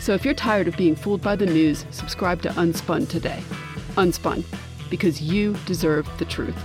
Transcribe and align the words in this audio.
So 0.00 0.14
if 0.14 0.24
you're 0.24 0.34
tired 0.34 0.68
of 0.68 0.76
being 0.76 0.96
fooled 0.96 1.20
by 1.20 1.36
the 1.36 1.46
news, 1.46 1.84
subscribe 1.90 2.40
to 2.42 2.50
Unspun 2.50 3.08
today. 3.08 3.42
Unspun, 3.96 4.44
because 4.90 5.20
you 5.20 5.54
deserve 5.66 6.08
the 6.18 6.24
truth. 6.24 6.56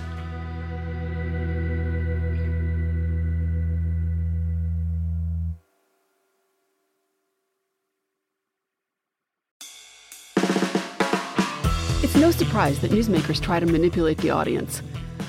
It's 12.04 12.16
no 12.16 12.32
surprise 12.32 12.80
that 12.82 12.92
newsmakers 12.92 13.42
try 13.42 13.60
to 13.60 13.66
manipulate 13.66 14.20
the 14.20 14.30
audience. 14.30 14.82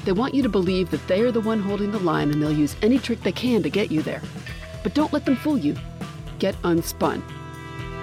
They 0.05 0.13
want 0.13 0.35
you 0.35 0.43
to 0.43 0.49
believe 0.51 0.91
that 0.91 1.07
they 1.09 1.23
are 1.23 1.33
the 1.33 1.41
one 1.41 1.61
holding 1.61 1.91
the 1.91 1.99
line 1.99 2.31
and 2.31 2.43
they'll 2.43 2.53
use 2.53 2.77
any 2.83 2.99
trick 2.99 3.23
they 3.23 3.33
can 3.33 3.63
to 3.63 3.71
get 3.71 3.91
you 3.91 4.03
there. 4.03 4.21
But 4.83 4.93
don't 4.93 5.13
let 5.13 5.25
them 5.25 5.37
fool 5.37 5.57
you. 5.57 5.77
Get 6.39 6.55
unspun. 6.63 7.23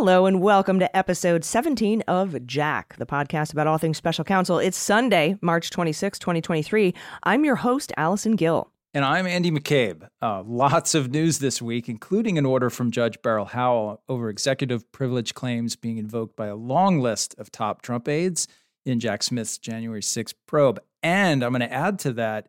Hello 0.00 0.26
and 0.26 0.40
welcome 0.40 0.78
to 0.78 0.96
episode 0.96 1.44
17 1.44 2.02
of 2.02 2.46
Jack, 2.46 2.94
the 2.98 3.04
podcast 3.04 3.52
about 3.52 3.66
all 3.66 3.78
things 3.78 3.96
special 3.96 4.22
counsel. 4.22 4.60
It's 4.60 4.78
Sunday, 4.78 5.36
March 5.40 5.70
26, 5.70 6.20
2023. 6.20 6.94
I'm 7.24 7.44
your 7.44 7.56
host, 7.56 7.92
Allison 7.96 8.36
Gill. 8.36 8.70
And 8.94 9.04
I'm 9.04 9.26
Andy 9.26 9.50
McCabe. 9.50 10.08
Uh, 10.22 10.44
lots 10.46 10.94
of 10.94 11.10
news 11.10 11.40
this 11.40 11.60
week, 11.60 11.88
including 11.88 12.38
an 12.38 12.46
order 12.46 12.70
from 12.70 12.92
Judge 12.92 13.20
Beryl 13.22 13.46
Howell 13.46 14.00
over 14.08 14.30
executive 14.30 14.90
privilege 14.92 15.34
claims 15.34 15.74
being 15.74 15.98
invoked 15.98 16.36
by 16.36 16.46
a 16.46 16.54
long 16.54 17.00
list 17.00 17.34
of 17.36 17.50
top 17.50 17.82
Trump 17.82 18.06
aides 18.06 18.46
in 18.86 19.00
Jack 19.00 19.24
Smith's 19.24 19.58
January 19.58 20.00
6th 20.00 20.34
probe. 20.46 20.78
And 21.02 21.42
I'm 21.42 21.50
going 21.50 21.68
to 21.68 21.74
add 21.74 21.98
to 22.00 22.12
that, 22.12 22.46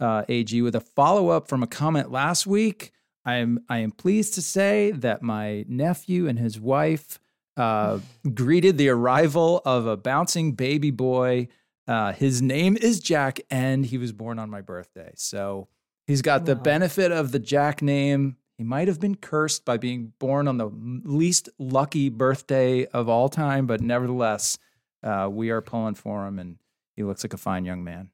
uh, 0.00 0.24
AG, 0.28 0.60
with 0.62 0.74
a 0.74 0.80
follow 0.80 1.28
up 1.28 1.46
from 1.46 1.62
a 1.62 1.68
comment 1.68 2.10
last 2.10 2.44
week. 2.44 2.90
I 3.24 3.36
am 3.36 3.64
I 3.68 3.78
am 3.78 3.90
pleased 3.90 4.34
to 4.34 4.42
say 4.42 4.90
that 4.92 5.22
my 5.22 5.64
nephew 5.68 6.28
and 6.28 6.38
his 6.38 6.58
wife 6.58 7.18
uh, 7.56 7.98
greeted 8.34 8.78
the 8.78 8.88
arrival 8.88 9.60
of 9.64 9.86
a 9.86 9.96
bouncing 9.96 10.52
baby 10.52 10.90
boy. 10.90 11.48
Uh, 11.86 12.12
his 12.12 12.40
name 12.40 12.76
is 12.76 13.00
Jack, 13.00 13.40
and 13.50 13.84
he 13.84 13.98
was 13.98 14.12
born 14.12 14.38
on 14.38 14.48
my 14.48 14.60
birthday. 14.60 15.10
So 15.16 15.68
he's 16.06 16.22
got 16.22 16.44
the 16.44 16.54
benefit 16.54 17.12
of 17.12 17.32
the 17.32 17.38
Jack 17.38 17.82
name. 17.82 18.36
He 18.56 18.64
might 18.64 18.88
have 18.88 19.00
been 19.00 19.14
cursed 19.14 19.64
by 19.64 19.76
being 19.76 20.12
born 20.18 20.48
on 20.48 20.58
the 20.58 20.68
least 21.04 21.48
lucky 21.58 22.08
birthday 22.08 22.86
of 22.86 23.08
all 23.08 23.28
time, 23.28 23.66
but 23.66 23.80
nevertheless, 23.80 24.58
uh, 25.02 25.28
we 25.30 25.50
are 25.50 25.60
pulling 25.60 25.94
for 25.94 26.26
him, 26.26 26.38
and 26.38 26.58
he 26.96 27.04
looks 27.04 27.24
like 27.24 27.34
a 27.34 27.38
fine 27.38 27.64
young 27.64 27.84
man. 27.84 28.10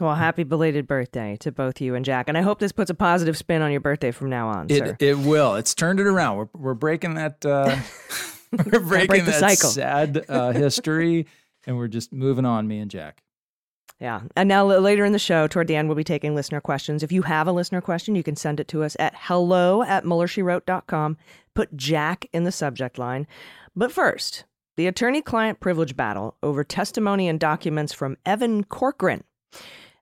Well, 0.00 0.16
happy 0.16 0.42
belated 0.42 0.88
birthday 0.88 1.36
to 1.40 1.52
both 1.52 1.80
you 1.80 1.94
and 1.94 2.04
Jack. 2.04 2.28
And 2.28 2.36
I 2.36 2.42
hope 2.42 2.58
this 2.58 2.72
puts 2.72 2.90
a 2.90 2.94
positive 2.94 3.36
spin 3.36 3.62
on 3.62 3.70
your 3.70 3.80
birthday 3.80 4.10
from 4.10 4.28
now 4.28 4.48
on, 4.48 4.68
sir. 4.68 4.96
It 4.98 5.02
it 5.02 5.18
will. 5.18 5.54
It's 5.54 5.74
turned 5.74 6.00
it 6.00 6.06
around. 6.06 6.36
We're 6.36 6.48
we're 6.52 6.74
breaking 6.74 7.14
that 7.14 7.46
uh, 7.46 7.76
we're 8.52 8.80
breaking 8.80 9.06
break 9.06 9.24
the 9.24 9.30
that 9.30 9.40
cycle. 9.40 9.70
sad 9.70 10.24
uh, 10.28 10.50
history, 10.52 11.26
and 11.66 11.76
we're 11.76 11.88
just 11.88 12.12
moving 12.12 12.44
on. 12.44 12.66
Me 12.66 12.80
and 12.80 12.90
Jack. 12.90 13.22
Yeah. 14.00 14.22
And 14.36 14.48
now 14.48 14.66
later 14.66 15.04
in 15.04 15.12
the 15.12 15.18
show, 15.20 15.46
toward 15.46 15.68
the 15.68 15.76
end, 15.76 15.88
we'll 15.88 15.94
be 15.94 16.02
taking 16.02 16.34
listener 16.34 16.60
questions. 16.60 17.04
If 17.04 17.12
you 17.12 17.22
have 17.22 17.46
a 17.46 17.52
listener 17.52 17.80
question, 17.80 18.16
you 18.16 18.24
can 18.24 18.34
send 18.34 18.58
it 18.58 18.66
to 18.68 18.82
us 18.82 18.96
at 18.98 19.14
hello 19.16 19.84
at 19.84 20.04
muellershewrote.com. 20.04 21.16
Put 21.54 21.76
Jack 21.76 22.26
in 22.32 22.42
the 22.42 22.50
subject 22.52 22.98
line. 22.98 23.28
But 23.76 23.92
first, 23.92 24.44
the 24.76 24.88
attorney 24.88 25.22
client 25.22 25.60
privilege 25.60 25.96
battle 25.96 26.36
over 26.42 26.64
testimony 26.64 27.28
and 27.28 27.38
documents 27.38 27.92
from 27.92 28.16
Evan 28.26 28.64
Corcoran. 28.64 29.22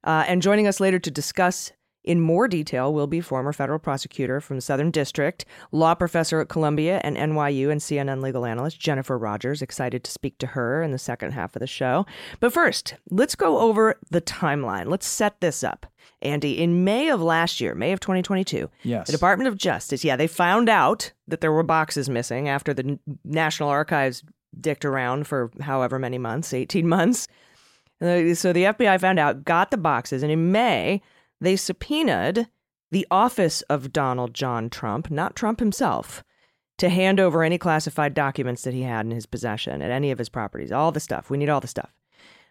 Uh, 0.04 0.24
and 0.26 0.42
joining 0.42 0.66
us 0.66 0.80
later 0.80 0.98
to 0.98 1.10
discuss 1.10 1.72
in 2.04 2.20
more 2.20 2.48
detail 2.48 2.92
will 2.92 3.06
be 3.06 3.20
former 3.20 3.52
federal 3.52 3.78
prosecutor 3.78 4.40
from 4.40 4.56
the 4.56 4.60
Southern 4.60 4.90
District, 4.90 5.44
law 5.70 5.94
professor 5.94 6.40
at 6.40 6.48
Columbia 6.48 7.00
and 7.04 7.16
NYU, 7.16 7.70
and 7.70 7.80
CNN 7.80 8.20
legal 8.20 8.44
analyst 8.44 8.80
Jennifer 8.80 9.16
Rodgers. 9.16 9.62
Excited 9.62 10.02
to 10.02 10.10
speak 10.10 10.36
to 10.38 10.48
her 10.48 10.82
in 10.82 10.90
the 10.90 10.98
second 10.98 11.30
half 11.30 11.54
of 11.54 11.60
the 11.60 11.66
show. 11.68 12.04
But 12.40 12.52
first, 12.52 12.94
let's 13.10 13.36
go 13.36 13.60
over 13.60 14.00
the 14.10 14.20
timeline. 14.20 14.86
Let's 14.88 15.06
set 15.06 15.40
this 15.40 15.62
up. 15.62 15.86
Andy, 16.20 16.60
in 16.60 16.82
May 16.82 17.08
of 17.08 17.22
last 17.22 17.60
year, 17.60 17.74
May 17.76 17.92
of 17.92 18.00
2022, 18.00 18.69
Yes. 18.82 19.06
the 19.06 19.12
Department 19.12 19.46
of 19.48 19.56
Justice, 19.56 20.04
yeah, 20.04 20.16
they 20.16 20.26
found 20.26 20.69
out 20.69 21.12
that 21.28 21.40
there 21.40 21.52
were 21.52 21.62
boxes 21.62 22.08
missing 22.08 22.48
after 22.48 22.74
the 22.74 22.98
National 23.24 23.69
Archives 23.69 24.24
dicked 24.60 24.84
around 24.84 25.26
for 25.28 25.50
however 25.60 25.98
many 26.00 26.19
months, 26.19 26.52
18 26.52 26.86
months. 26.88 27.28
So 28.02 28.52
the 28.52 28.64
FBI 28.64 29.00
found 29.00 29.20
out, 29.20 29.44
got 29.44 29.70
the 29.70 29.76
boxes, 29.76 30.24
and 30.24 30.32
in 30.32 30.50
May, 30.50 31.02
they 31.40 31.54
subpoenaed 31.54 32.48
the 32.90 33.06
office 33.10 33.62
of 33.62 33.92
Donald 33.92 34.34
John 34.34 34.68
Trump, 34.68 35.08
not 35.08 35.36
Trump 35.36 35.60
himself, 35.60 36.24
to 36.78 36.88
hand 36.88 37.20
over 37.20 37.44
any 37.44 37.58
classified 37.58 38.12
documents 38.12 38.62
that 38.62 38.74
he 38.74 38.82
had 38.82 39.06
in 39.06 39.12
his 39.12 39.24
possession 39.24 39.80
at 39.82 39.92
any 39.92 40.10
of 40.10 40.18
his 40.18 40.28
properties. 40.28 40.72
All 40.72 40.90
the 40.90 40.98
stuff. 40.98 41.30
We 41.30 41.38
need 41.38 41.48
all 41.48 41.60
the 41.60 41.68
stuff. 41.68 41.94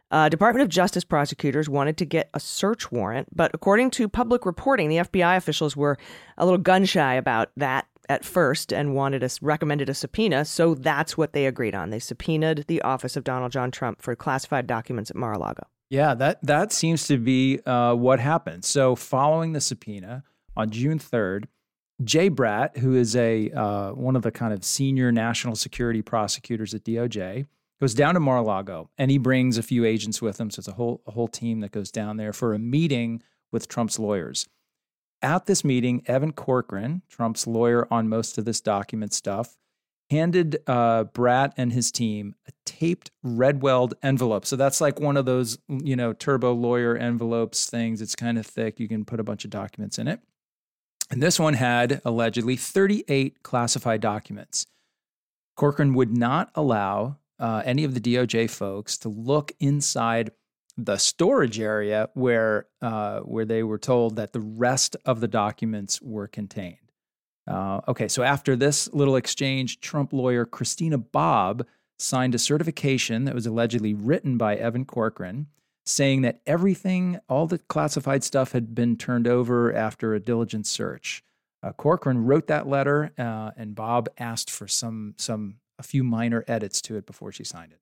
Uh, 0.09 0.29
Department 0.29 0.63
of 0.63 0.69
Justice 0.69 1.03
prosecutors 1.03 1.68
wanted 1.68 1.97
to 1.97 2.06
get 2.06 2.29
a 2.33 2.39
search 2.39 2.91
warrant, 2.91 3.28
but 3.35 3.51
according 3.53 3.91
to 3.91 4.07
public 4.07 4.45
reporting, 4.45 4.89
the 4.89 4.97
FBI 4.97 5.38
officials 5.38 5.75
were 5.75 5.97
a 6.38 6.45
little 6.45 6.57
gun 6.57 6.85
shy 6.85 7.13
about 7.16 7.51
that 7.57 7.88
at 8.11 8.25
first 8.25 8.73
and 8.73 8.94
wanted 8.94 9.23
us 9.23 9.41
recommended 9.41 9.88
a 9.88 9.94
subpoena. 9.94 10.44
So 10.44 10.75
that's 10.75 11.18
what 11.18 11.31
they 11.31 11.45
agreed 11.45 11.74
on. 11.74 11.91
They 11.91 12.00
subpoenaed 12.00 12.65
the 12.68 12.81
office 12.81 13.15
of 13.15 13.24
Donald 13.24 13.53
John 13.53 13.71
Trump 13.71 14.01
for 14.01 14.13
classified 14.18 14.68
documents 14.68 15.09
at 15.09 15.15
Mar-a-Lago. 15.15 15.65
Yeah, 15.89 16.13
that 16.15 16.45
that 16.45 16.71
seems 16.74 17.07
to 17.07 17.18
be 17.18 17.59
uh, 17.65 17.95
what 17.95 18.19
happened. 18.19 18.65
So, 18.65 18.95
following 18.95 19.53
the 19.53 19.62
subpoena 19.62 20.24
on 20.56 20.69
June 20.69 21.00
third, 21.00 21.47
Jay 22.03 22.30
Bratt, 22.30 22.77
who 22.77 22.95
is 22.95 23.15
a 23.15 23.50
uh, 23.51 23.91
one 23.91 24.15
of 24.15 24.21
the 24.21 24.31
kind 24.31 24.53
of 24.53 24.63
senior 24.63 25.12
national 25.12 25.56
security 25.56 26.01
prosecutors 26.01 26.74
at 26.74 26.83
DOJ, 26.83 27.45
goes 27.81 27.94
down 27.94 28.13
to 28.13 28.21
Mar-a-Lago, 28.21 28.89
and 28.97 29.12
he 29.12 29.18
brings 29.18 29.57
a 29.57 29.63
few 29.63 29.83
agents 29.83 30.21
with 30.21 30.39
him. 30.39 30.50
So 30.50 30.59
it's 30.62 30.68
a 30.69 30.74
whole 30.74 31.01
a 31.07 31.12
whole 31.12 31.27
team 31.27 31.59
that 31.59 31.71
goes 31.71 31.91
down 31.91 32.15
there 32.15 32.33
for 32.33 32.53
a 32.53 32.59
meeting 32.59 33.21
with 33.51 33.68
Trump's 33.68 34.00
lawyers. 34.00 34.47
At 35.21 35.45
this 35.45 35.63
meeting, 35.63 36.03
Evan 36.07 36.31
Corcoran, 36.31 37.03
Trump's 37.09 37.45
lawyer 37.45 37.88
on 37.91 38.09
most 38.09 38.38
of 38.38 38.45
this 38.45 38.59
document 38.59 39.13
stuff, 39.13 39.56
handed 40.09 40.57
uh, 40.68 41.06
Bratt 41.06 41.53
and 41.57 41.71
his 41.71 41.91
team 41.91 42.35
a 42.47 42.51
taped 42.65 43.12
Redweld 43.23 43.94
envelope. 44.03 44.45
So 44.45 44.56
that's 44.56 44.81
like 44.81 45.00
one 45.00 45.15
of 45.18 45.25
those, 45.25 45.57
you 45.69 45.95
know, 45.95 46.12
turbo 46.12 46.53
lawyer 46.53 46.97
envelopes 46.97 47.69
things. 47.69 48.01
It's 48.01 48.15
kind 48.15 48.38
of 48.38 48.45
thick. 48.45 48.79
You 48.79 48.88
can 48.88 49.06
put 49.06 49.19
a 49.19 49.23
bunch 49.23 49.45
of 49.45 49.51
documents 49.51 50.00
in 50.00 50.07
it. 50.07 50.19
And 51.09 51.21
this 51.21 51.39
one 51.39 51.53
had 51.53 52.01
allegedly 52.03 52.56
38 52.56 53.44
classified 53.44 54.01
documents. 54.01 54.65
Corcoran 55.56 55.94
would 55.94 56.15
not 56.15 56.51
allow 56.56 57.17
uh, 57.39 57.62
any 57.65 57.83
of 57.83 57.94
the 57.94 58.00
DOJ 58.00 58.50
folks 58.50 58.97
to 59.00 59.09
look 59.09 59.51
inside 59.59 60.31
the 60.77 60.97
storage 60.97 61.59
area 61.59 62.09
where 62.13 62.68
uh, 62.81 63.19
where 63.19 63.45
they 63.45 63.63
were 63.63 63.77
told 63.77 64.15
that 64.15 64.33
the 64.33 64.39
rest 64.39 64.95
of 65.06 65.19
the 65.19 65.27
documents 65.27 66.01
were 66.01 66.27
contained. 66.27 66.77
Uh, 67.47 67.81
okay, 67.88 68.07
so 68.07 68.23
after 68.23 68.56
this 68.56 68.91
little 68.94 69.15
exchange, 69.15 69.79
Trump 69.79 70.13
lawyer 70.13 70.45
Christina 70.45 70.97
Bobb 70.97 71.65
signed 72.00 72.35
a 72.35 72.39
certification 72.39 73.25
that 73.25 73.35
was 73.35 73.45
allegedly 73.45 73.94
written 73.94 74.38
by 74.38 74.56
Evan 74.56 74.85
Corcoran 74.85 75.47
saying 75.85 76.21
that 76.21 76.41
everything, 76.45 77.19
all 77.27 77.47
the 77.47 77.57
classified 77.57 78.24
stuff 78.24 78.51
had 78.51 78.75
been 78.75 78.95
turned 78.95 79.27
over 79.27 79.74
after 79.74 80.13
a 80.13 80.19
diligent 80.19 80.67
search. 80.67 81.24
Uh, 81.63 81.71
Corcoran 81.74 82.25
wrote 82.25 82.47
that 82.47 82.67
letter, 82.67 83.12
uh, 83.17 83.51
and 83.57 83.75
Bobb 83.75 84.09
asked 84.17 84.50
for 84.50 84.67
some 84.67 85.13
some 85.17 85.57
a 85.77 85.83
few 85.83 86.03
minor 86.03 86.44
edits 86.47 86.81
to 86.81 86.95
it 86.95 87.06
before 87.06 87.31
she 87.31 87.44
signed 87.44 87.71
it. 87.71 87.79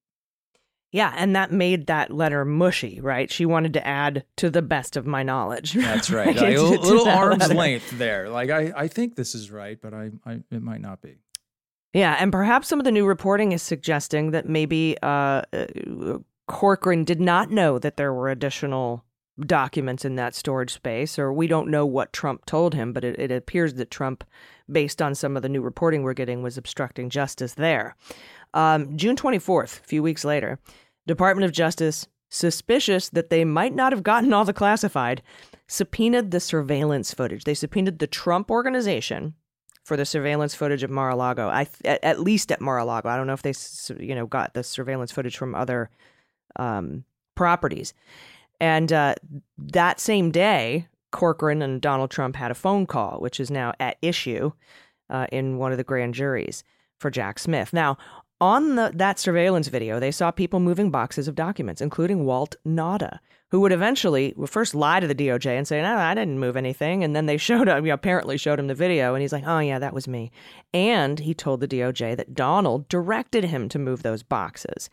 Yeah, 0.91 1.13
and 1.15 1.35
that 1.35 1.51
made 1.51 1.85
that 1.85 2.11
letter 2.11 2.43
mushy, 2.43 2.99
right? 2.99 3.31
She 3.31 3.45
wanted 3.45 3.73
to 3.73 3.85
add 3.85 4.25
to 4.37 4.49
the 4.49 4.63
best 4.63 4.97
of 4.97 5.05
my 5.05 5.21
knowledge. 5.21 5.73
That's 5.75 6.09
right. 6.09 6.35
a 6.35 6.61
little 6.61 7.07
arm's 7.07 7.41
letter. 7.41 7.53
length 7.53 7.91
there. 7.91 8.29
Like 8.29 8.49
I, 8.49 8.73
I 8.75 8.87
think 8.87 9.15
this 9.15 9.35
is 9.35 9.51
right, 9.51 9.79
but 9.79 9.93
I, 9.93 10.11
I, 10.25 10.39
it 10.51 10.63
might 10.63 10.81
not 10.81 11.01
be. 11.01 11.17
Yeah, 11.93 12.15
and 12.19 12.31
perhaps 12.31 12.67
some 12.67 12.79
of 12.79 12.85
the 12.85 12.91
new 12.91 13.05
reporting 13.05 13.51
is 13.51 13.61
suggesting 13.61 14.31
that 14.31 14.47
maybe 14.47 14.95
uh, 15.01 15.41
uh 15.53 16.19
Corcoran 16.47 17.03
did 17.03 17.21
not 17.21 17.51
know 17.51 17.77
that 17.77 17.97
there 17.97 18.11
were 18.11 18.29
additional 18.29 19.05
documents 19.45 20.03
in 20.03 20.15
that 20.15 20.35
storage 20.35 20.73
space, 20.73 21.17
or 21.17 21.31
we 21.31 21.47
don't 21.47 21.69
know 21.69 21.85
what 21.85 22.13
Trump 22.13 22.45
told 22.45 22.73
him, 22.73 22.93
but 22.93 23.03
it, 23.03 23.17
it, 23.19 23.31
appears 23.31 23.75
that 23.75 23.91
Trump, 23.91 24.23
based 24.69 25.01
on 25.01 25.15
some 25.15 25.35
of 25.35 25.43
the 25.43 25.49
new 25.49 25.61
reporting 25.61 26.03
we're 26.03 26.13
getting, 26.13 26.41
was 26.41 26.57
obstructing 26.57 27.09
justice 27.09 27.53
there. 27.53 27.95
Um, 28.53 28.97
June 28.97 29.15
24th, 29.15 29.81
a 29.81 29.83
few 29.83 30.03
weeks 30.03 30.25
later, 30.25 30.59
Department 31.07 31.45
of 31.45 31.51
Justice, 31.51 32.07
suspicious 32.29 33.09
that 33.09 33.29
they 33.29 33.43
might 33.43 33.73
not 33.73 33.91
have 33.91 34.03
gotten 34.03 34.33
all 34.33 34.45
the 34.45 34.53
classified, 34.53 35.21
subpoenaed 35.67 36.31
the 36.31 36.39
surveillance 36.39 37.13
footage. 37.13 37.43
They 37.43 37.53
subpoenaed 37.53 37.99
the 37.99 38.07
Trump 38.07 38.51
organization 38.51 39.33
for 39.83 39.97
the 39.97 40.05
surveillance 40.05 40.53
footage 40.53 40.83
at 40.83 40.89
Mar-a-Lago. 40.89 41.47
I 41.47 41.67
at, 41.83 42.03
at 42.03 42.19
least 42.19 42.51
at 42.51 42.61
Mar-a-Lago. 42.61 43.09
I 43.09 43.17
don't 43.17 43.27
know 43.27 43.33
if 43.33 43.41
they 43.41 43.53
you 44.03 44.13
know 44.13 44.27
got 44.27 44.53
the 44.53 44.63
surveillance 44.63 45.11
footage 45.11 45.37
from 45.37 45.55
other 45.55 45.89
um, 46.55 47.03
properties. 47.35 47.93
And 48.59 48.91
uh, 48.91 49.15
that 49.57 49.99
same 49.99 50.31
day, 50.31 50.87
Corcoran 51.11 51.61
and 51.61 51.81
Donald 51.81 52.11
Trump 52.11 52.35
had 52.35 52.51
a 52.51 52.55
phone 52.55 52.85
call, 52.85 53.19
which 53.19 53.39
is 53.39 53.49
now 53.49 53.73
at 53.79 53.97
issue 54.01 54.51
uh, 55.09 55.27
in 55.31 55.57
one 55.57 55.71
of 55.71 55.77
the 55.77 55.83
grand 55.83 56.13
juries 56.13 56.63
for 56.99 57.09
Jack 57.09 57.39
Smith. 57.39 57.73
Now, 57.73 57.97
on 58.41 58.75
the, 58.75 58.91
that 58.95 59.19
surveillance 59.19 59.67
video, 59.67 59.99
they 59.99 60.11
saw 60.11 60.31
people 60.31 60.59
moving 60.59 60.91
boxes 60.91 61.27
of 61.27 61.35
documents, 61.35 61.81
including 61.81 62.25
Walt 62.25 62.55
Nauta, 62.65 63.19
who 63.49 63.59
would 63.61 63.71
eventually 63.71 64.33
first 64.47 64.73
lie 64.73 64.99
to 64.99 65.07
the 65.07 65.15
DOJ 65.15 65.57
and 65.57 65.67
say, 65.67 65.81
"No, 65.81 65.97
I 65.97 66.13
didn't 66.13 66.39
move 66.39 66.55
anything," 66.55 67.03
and 67.03 67.15
then 67.15 67.25
they 67.25 67.37
showed 67.47 67.67
him, 67.67 67.85
you 67.85 67.89
know, 67.89 67.95
apparently 67.95 68.37
showed 68.37 68.59
him 68.59 68.67
the 68.67 68.75
video, 68.75 69.13
and 69.13 69.21
he's 69.21 69.33
like, 69.33 69.45
"Oh 69.45 69.59
yeah, 69.59 69.79
that 69.79 69.93
was 69.93 70.07
me," 70.07 70.31
and 70.73 71.19
he 71.19 71.33
told 71.33 71.59
the 71.59 71.67
DOJ 71.67 72.15
that 72.15 72.33
Donald 72.33 72.87
directed 72.87 73.45
him 73.45 73.67
to 73.69 73.79
move 73.79 74.03
those 74.03 74.23
boxes. 74.23 74.89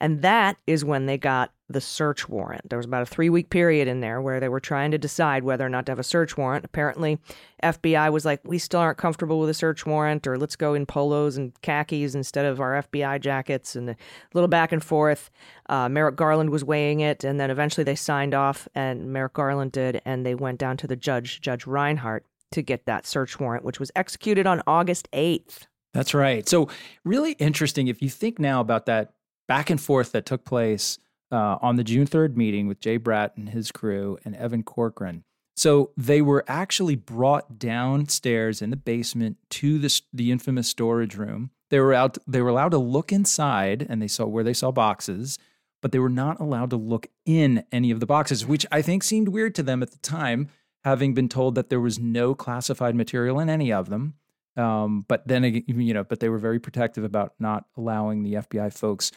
And 0.00 0.22
that 0.22 0.56
is 0.66 0.84
when 0.84 1.06
they 1.06 1.16
got 1.16 1.52
the 1.68 1.80
search 1.80 2.28
warrant. 2.28 2.68
There 2.68 2.76
was 2.76 2.86
about 2.86 3.02
a 3.02 3.06
three 3.06 3.28
week 3.28 3.50
period 3.50 3.88
in 3.88 4.00
there 4.00 4.20
where 4.20 4.38
they 4.38 4.48
were 4.48 4.60
trying 4.60 4.92
to 4.92 4.98
decide 4.98 5.42
whether 5.42 5.66
or 5.66 5.68
not 5.68 5.86
to 5.86 5.92
have 5.92 5.98
a 5.98 6.04
search 6.04 6.36
warrant. 6.36 6.64
Apparently, 6.64 7.18
FBI 7.62 8.12
was 8.12 8.24
like, 8.24 8.40
we 8.44 8.58
still 8.58 8.80
aren't 8.80 8.98
comfortable 8.98 9.40
with 9.40 9.50
a 9.50 9.54
search 9.54 9.84
warrant, 9.84 10.26
or 10.26 10.38
let's 10.38 10.54
go 10.54 10.74
in 10.74 10.86
polos 10.86 11.36
and 11.36 11.60
khakis 11.62 12.14
instead 12.14 12.46
of 12.46 12.60
our 12.60 12.82
FBI 12.82 13.20
jackets, 13.20 13.74
and 13.74 13.90
a 13.90 13.96
little 14.32 14.48
back 14.48 14.70
and 14.70 14.84
forth. 14.84 15.30
Uh, 15.68 15.88
Merrick 15.88 16.16
Garland 16.16 16.50
was 16.50 16.64
weighing 16.64 17.00
it, 17.00 17.24
and 17.24 17.40
then 17.40 17.50
eventually 17.50 17.84
they 17.84 17.96
signed 17.96 18.34
off, 18.34 18.68
and 18.74 19.12
Merrick 19.12 19.32
Garland 19.32 19.72
did, 19.72 20.00
and 20.04 20.24
they 20.24 20.34
went 20.34 20.58
down 20.58 20.76
to 20.76 20.86
the 20.86 20.96
judge, 20.96 21.40
Judge 21.40 21.66
Reinhart, 21.66 22.24
to 22.52 22.62
get 22.62 22.86
that 22.86 23.06
search 23.06 23.40
warrant, 23.40 23.64
which 23.64 23.80
was 23.80 23.90
executed 23.96 24.46
on 24.46 24.62
August 24.66 25.08
8th. 25.12 25.66
That's 25.92 26.14
right. 26.14 26.48
So, 26.48 26.68
really 27.04 27.32
interesting 27.32 27.88
if 27.88 28.02
you 28.02 28.10
think 28.10 28.38
now 28.38 28.60
about 28.60 28.86
that 28.86 29.14
back 29.48 29.70
and 29.70 29.80
forth 29.80 30.12
that 30.12 30.26
took 30.26 30.44
place 30.44 30.98
uh, 31.30 31.58
on 31.60 31.76
the 31.76 31.84
June 31.84 32.06
3rd 32.06 32.36
meeting 32.36 32.66
with 32.66 32.80
Jay 32.80 32.98
Bratt 32.98 33.36
and 33.36 33.48
his 33.48 33.72
crew 33.72 34.18
and 34.24 34.34
Evan 34.36 34.62
Corcoran. 34.62 35.24
So 35.56 35.92
they 35.96 36.20
were 36.20 36.44
actually 36.46 36.96
brought 36.96 37.58
downstairs 37.58 38.60
in 38.60 38.70
the 38.70 38.76
basement 38.76 39.38
to 39.50 39.78
the, 39.78 40.00
the 40.12 40.30
infamous 40.30 40.68
storage 40.68 41.16
room. 41.16 41.50
They 41.70 41.80
were 41.80 41.94
out. 41.94 42.18
They 42.26 42.42
were 42.42 42.50
allowed 42.50 42.72
to 42.72 42.78
look 42.78 43.10
inside, 43.10 43.84
and 43.88 44.00
they 44.00 44.06
saw 44.06 44.26
where 44.26 44.44
they 44.44 44.52
saw 44.52 44.70
boxes, 44.70 45.38
but 45.82 45.92
they 45.92 45.98
were 45.98 46.08
not 46.10 46.38
allowed 46.40 46.70
to 46.70 46.76
look 46.76 47.08
in 47.24 47.64
any 47.72 47.90
of 47.90 48.00
the 48.00 48.06
boxes, 48.06 48.46
which 48.46 48.66
I 48.70 48.82
think 48.82 49.02
seemed 49.02 49.28
weird 49.28 49.54
to 49.56 49.62
them 49.62 49.82
at 49.82 49.90
the 49.90 49.98
time, 49.98 50.48
having 50.84 51.14
been 51.14 51.28
told 51.28 51.54
that 51.56 51.70
there 51.70 51.80
was 51.80 51.98
no 51.98 52.34
classified 52.34 52.94
material 52.94 53.40
in 53.40 53.48
any 53.48 53.72
of 53.72 53.88
them. 53.88 54.14
Um, 54.56 55.04
but 55.08 55.26
then, 55.26 55.44
you 55.44 55.92
know, 55.92 56.04
but 56.04 56.20
they 56.20 56.28
were 56.28 56.38
very 56.38 56.58
protective 56.58 57.04
about 57.04 57.34
not 57.38 57.64
allowing 57.76 58.22
the 58.22 58.34
FBI 58.34 58.72
folks 58.72 59.10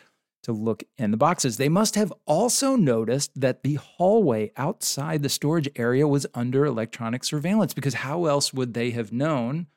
to 0.43 0.51
look 0.51 0.83
in 0.97 1.11
the 1.11 1.17
boxes. 1.17 1.57
They 1.57 1.69
must 1.69 1.95
have 1.95 2.13
also 2.25 2.75
noticed 2.75 3.31
that 3.39 3.63
the 3.63 3.75
hallway 3.75 4.51
outside 4.57 5.21
the 5.21 5.29
storage 5.29 5.69
area 5.75 6.07
was 6.07 6.25
under 6.33 6.65
electronic 6.65 7.23
surveillance 7.23 7.73
because 7.73 7.95
how 7.95 8.25
else 8.25 8.53
would 8.53 8.73
they 8.73 8.91
have 8.91 9.11
known 9.11 9.67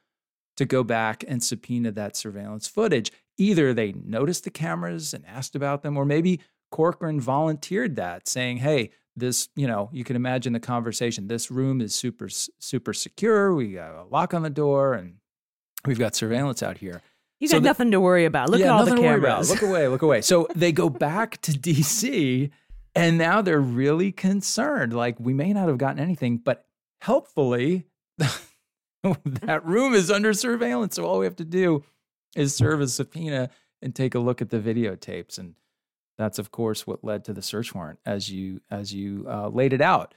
to 0.56 0.64
go 0.64 0.84
back 0.84 1.24
and 1.26 1.42
subpoena 1.42 1.90
that 1.92 2.16
surveillance 2.16 2.68
footage? 2.68 3.10
Either 3.38 3.74
they 3.74 3.92
noticed 3.92 4.44
the 4.44 4.50
cameras 4.50 5.14
and 5.14 5.26
asked 5.26 5.56
about 5.56 5.82
them, 5.82 5.96
or 5.96 6.04
maybe 6.04 6.40
Corcoran 6.70 7.20
volunteered 7.20 7.96
that, 7.96 8.28
saying, 8.28 8.58
hey, 8.58 8.90
this, 9.16 9.48
you 9.56 9.66
know, 9.66 9.90
you 9.92 10.04
can 10.04 10.16
imagine 10.16 10.52
the 10.52 10.60
conversation. 10.60 11.28
This 11.28 11.50
room 11.50 11.80
is 11.80 11.94
super, 11.94 12.28
super 12.28 12.92
secure. 12.92 13.54
We 13.54 13.72
got 13.72 13.94
a 13.94 14.04
lock 14.04 14.32
on 14.32 14.42
the 14.42 14.50
door 14.50 14.94
and 14.94 15.16
we've 15.84 15.98
got 15.98 16.14
surveillance 16.14 16.62
out 16.62 16.78
here. 16.78 17.02
You 17.42 17.48
got 17.48 17.56
so 17.56 17.58
nothing 17.58 17.90
to 17.90 17.98
worry 17.98 18.24
about. 18.24 18.50
Look 18.50 18.60
yeah, 18.60 18.66
at 18.66 18.70
all 18.70 18.84
the 18.84 18.94
cameras. 18.94 19.50
Look 19.50 19.62
away, 19.62 19.88
look 19.88 20.02
away. 20.02 20.22
So 20.22 20.46
they 20.54 20.70
go 20.70 20.88
back 20.88 21.40
to 21.40 21.50
DC 21.50 22.52
and 22.94 23.18
now 23.18 23.42
they're 23.42 23.58
really 23.58 24.12
concerned. 24.12 24.92
Like, 24.94 25.18
we 25.18 25.34
may 25.34 25.52
not 25.52 25.66
have 25.66 25.76
gotten 25.76 25.98
anything, 25.98 26.36
but 26.36 26.64
helpfully, 27.00 27.88
that 29.02 29.66
room 29.66 29.92
is 29.92 30.08
under 30.08 30.32
surveillance. 30.32 30.94
So 30.94 31.04
all 31.04 31.18
we 31.18 31.26
have 31.26 31.34
to 31.34 31.44
do 31.44 31.82
is 32.36 32.54
serve 32.54 32.80
a 32.80 32.86
subpoena 32.86 33.50
and 33.82 33.92
take 33.92 34.14
a 34.14 34.20
look 34.20 34.40
at 34.40 34.50
the 34.50 34.60
videotapes. 34.60 35.36
And 35.36 35.56
that's, 36.16 36.38
of 36.38 36.52
course, 36.52 36.86
what 36.86 37.02
led 37.02 37.24
to 37.24 37.32
the 37.32 37.42
search 37.42 37.74
warrant 37.74 37.98
as 38.06 38.30
you 38.30 38.60
as 38.70 38.94
you 38.94 39.26
uh, 39.28 39.48
laid 39.48 39.72
it 39.72 39.80
out. 39.80 40.14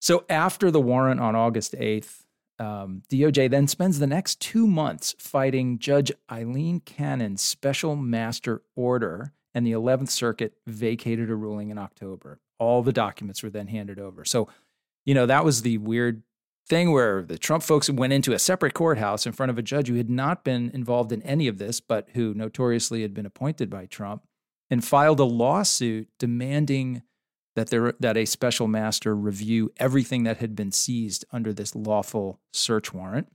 So 0.00 0.24
after 0.30 0.70
the 0.70 0.80
warrant 0.80 1.20
on 1.20 1.36
August 1.36 1.74
8th, 1.74 2.22
um, 2.58 3.02
DOJ 3.10 3.50
then 3.50 3.68
spends 3.68 3.98
the 3.98 4.06
next 4.06 4.40
two 4.40 4.66
months 4.66 5.14
fighting 5.18 5.78
Judge 5.78 6.10
Eileen 6.30 6.80
Cannon's 6.80 7.40
special 7.40 7.94
master 7.96 8.62
order, 8.74 9.32
and 9.54 9.66
the 9.66 9.72
11th 9.72 10.10
Circuit 10.10 10.54
vacated 10.66 11.30
a 11.30 11.34
ruling 11.36 11.70
in 11.70 11.78
October. 11.78 12.40
All 12.58 12.82
the 12.82 12.92
documents 12.92 13.42
were 13.42 13.50
then 13.50 13.68
handed 13.68 13.98
over. 13.98 14.24
So, 14.24 14.48
you 15.04 15.14
know, 15.14 15.26
that 15.26 15.44
was 15.44 15.62
the 15.62 15.78
weird 15.78 16.22
thing 16.68 16.92
where 16.92 17.22
the 17.22 17.38
Trump 17.38 17.62
folks 17.62 17.88
went 17.88 18.12
into 18.12 18.32
a 18.32 18.38
separate 18.38 18.74
courthouse 18.74 19.26
in 19.26 19.32
front 19.32 19.50
of 19.50 19.58
a 19.58 19.62
judge 19.62 19.88
who 19.88 19.94
had 19.94 20.10
not 20.10 20.44
been 20.44 20.70
involved 20.74 21.12
in 21.12 21.22
any 21.22 21.48
of 21.48 21.58
this, 21.58 21.80
but 21.80 22.08
who 22.14 22.34
notoriously 22.34 23.02
had 23.02 23.14
been 23.14 23.26
appointed 23.26 23.70
by 23.70 23.86
Trump, 23.86 24.24
and 24.68 24.84
filed 24.84 25.20
a 25.20 25.24
lawsuit 25.24 26.08
demanding 26.18 27.02
that 27.58 27.70
there 27.70 27.92
that 27.98 28.16
a 28.16 28.24
special 28.24 28.68
master 28.68 29.16
review 29.16 29.72
everything 29.78 30.22
that 30.22 30.36
had 30.36 30.54
been 30.54 30.70
seized 30.70 31.24
under 31.32 31.52
this 31.52 31.74
lawful 31.74 32.40
search 32.52 32.94
warrant. 32.94 33.26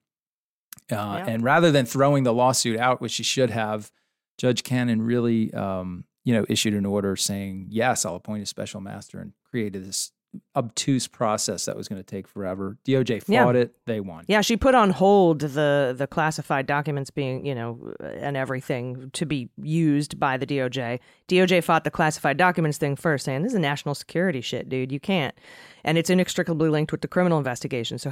Uh, 0.89 0.95
yeah. 0.95 1.25
And 1.27 1.43
rather 1.43 1.71
than 1.71 1.85
throwing 1.85 2.23
the 2.23 2.33
lawsuit 2.33 2.79
out, 2.79 3.01
which 3.01 3.11
she 3.11 3.23
should 3.23 3.49
have, 3.49 3.91
Judge 4.37 4.63
Cannon 4.63 5.01
really, 5.01 5.53
um, 5.53 6.05
you 6.23 6.33
know, 6.33 6.45
issued 6.47 6.73
an 6.73 6.85
order 6.85 7.17
saying, 7.17 7.67
"Yes, 7.69 8.05
I'll 8.05 8.15
appoint 8.15 8.43
a 8.43 8.45
special 8.45 8.79
master," 8.79 9.19
and 9.19 9.33
created 9.43 9.85
this 9.85 10.13
obtuse 10.55 11.07
process 11.07 11.65
that 11.65 11.75
was 11.75 11.87
going 11.87 12.01
to 12.01 12.05
take 12.05 12.27
forever. 12.27 12.77
DOJ 12.85 13.23
fought 13.23 13.55
yeah. 13.55 13.61
it; 13.61 13.75
they 13.85 13.99
won. 13.99 14.25
Yeah, 14.27 14.41
she 14.41 14.57
put 14.57 14.75
on 14.75 14.91
hold 14.91 15.41
the 15.41 15.93
the 15.97 16.07
classified 16.07 16.65
documents 16.65 17.09
being, 17.09 17.45
you 17.45 17.55
know, 17.55 17.93
and 17.99 18.37
everything 18.37 19.09
to 19.13 19.25
be 19.25 19.49
used 19.61 20.19
by 20.19 20.37
the 20.37 20.45
DOJ. 20.45 20.99
DOJ 21.27 21.63
fought 21.63 21.83
the 21.83 21.91
classified 21.91 22.37
documents 22.37 22.77
thing 22.77 22.95
first, 22.95 23.25
saying 23.25 23.43
this 23.43 23.53
is 23.53 23.59
national 23.59 23.95
security 23.95 24.41
shit, 24.41 24.69
dude. 24.69 24.91
You 24.91 24.99
can't 24.99 25.35
and 25.83 25.97
it's 25.97 26.09
inextricably 26.09 26.69
linked 26.69 26.91
with 26.91 27.01
the 27.01 27.07
criminal 27.07 27.37
investigation. 27.37 27.97
So 27.97 28.11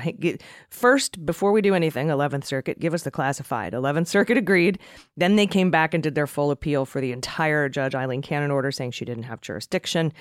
first, 0.69 1.25
before 1.25 1.51
we 1.51 1.61
do 1.61 1.73
anything, 1.73 2.07
11th 2.07 2.45
Circuit, 2.45 2.79
give 2.79 2.93
us 2.93 3.03
the 3.03 3.11
classified. 3.11 3.73
11th 3.73 4.07
Circuit 4.07 4.37
agreed. 4.37 4.79
Then 5.17 5.35
they 5.35 5.47
came 5.47 5.71
back 5.71 5.93
and 5.93 6.03
did 6.03 6.15
their 6.15 6.27
full 6.27 6.51
appeal 6.51 6.85
for 6.85 7.01
the 7.01 7.11
entire 7.11 7.69
Judge 7.69 7.95
Eileen 7.95 8.21
Cannon 8.21 8.51
order, 8.51 8.71
saying 8.71 8.91
she 8.91 9.05
didn't 9.05 9.23
have 9.23 9.41
jurisdiction, 9.41 10.13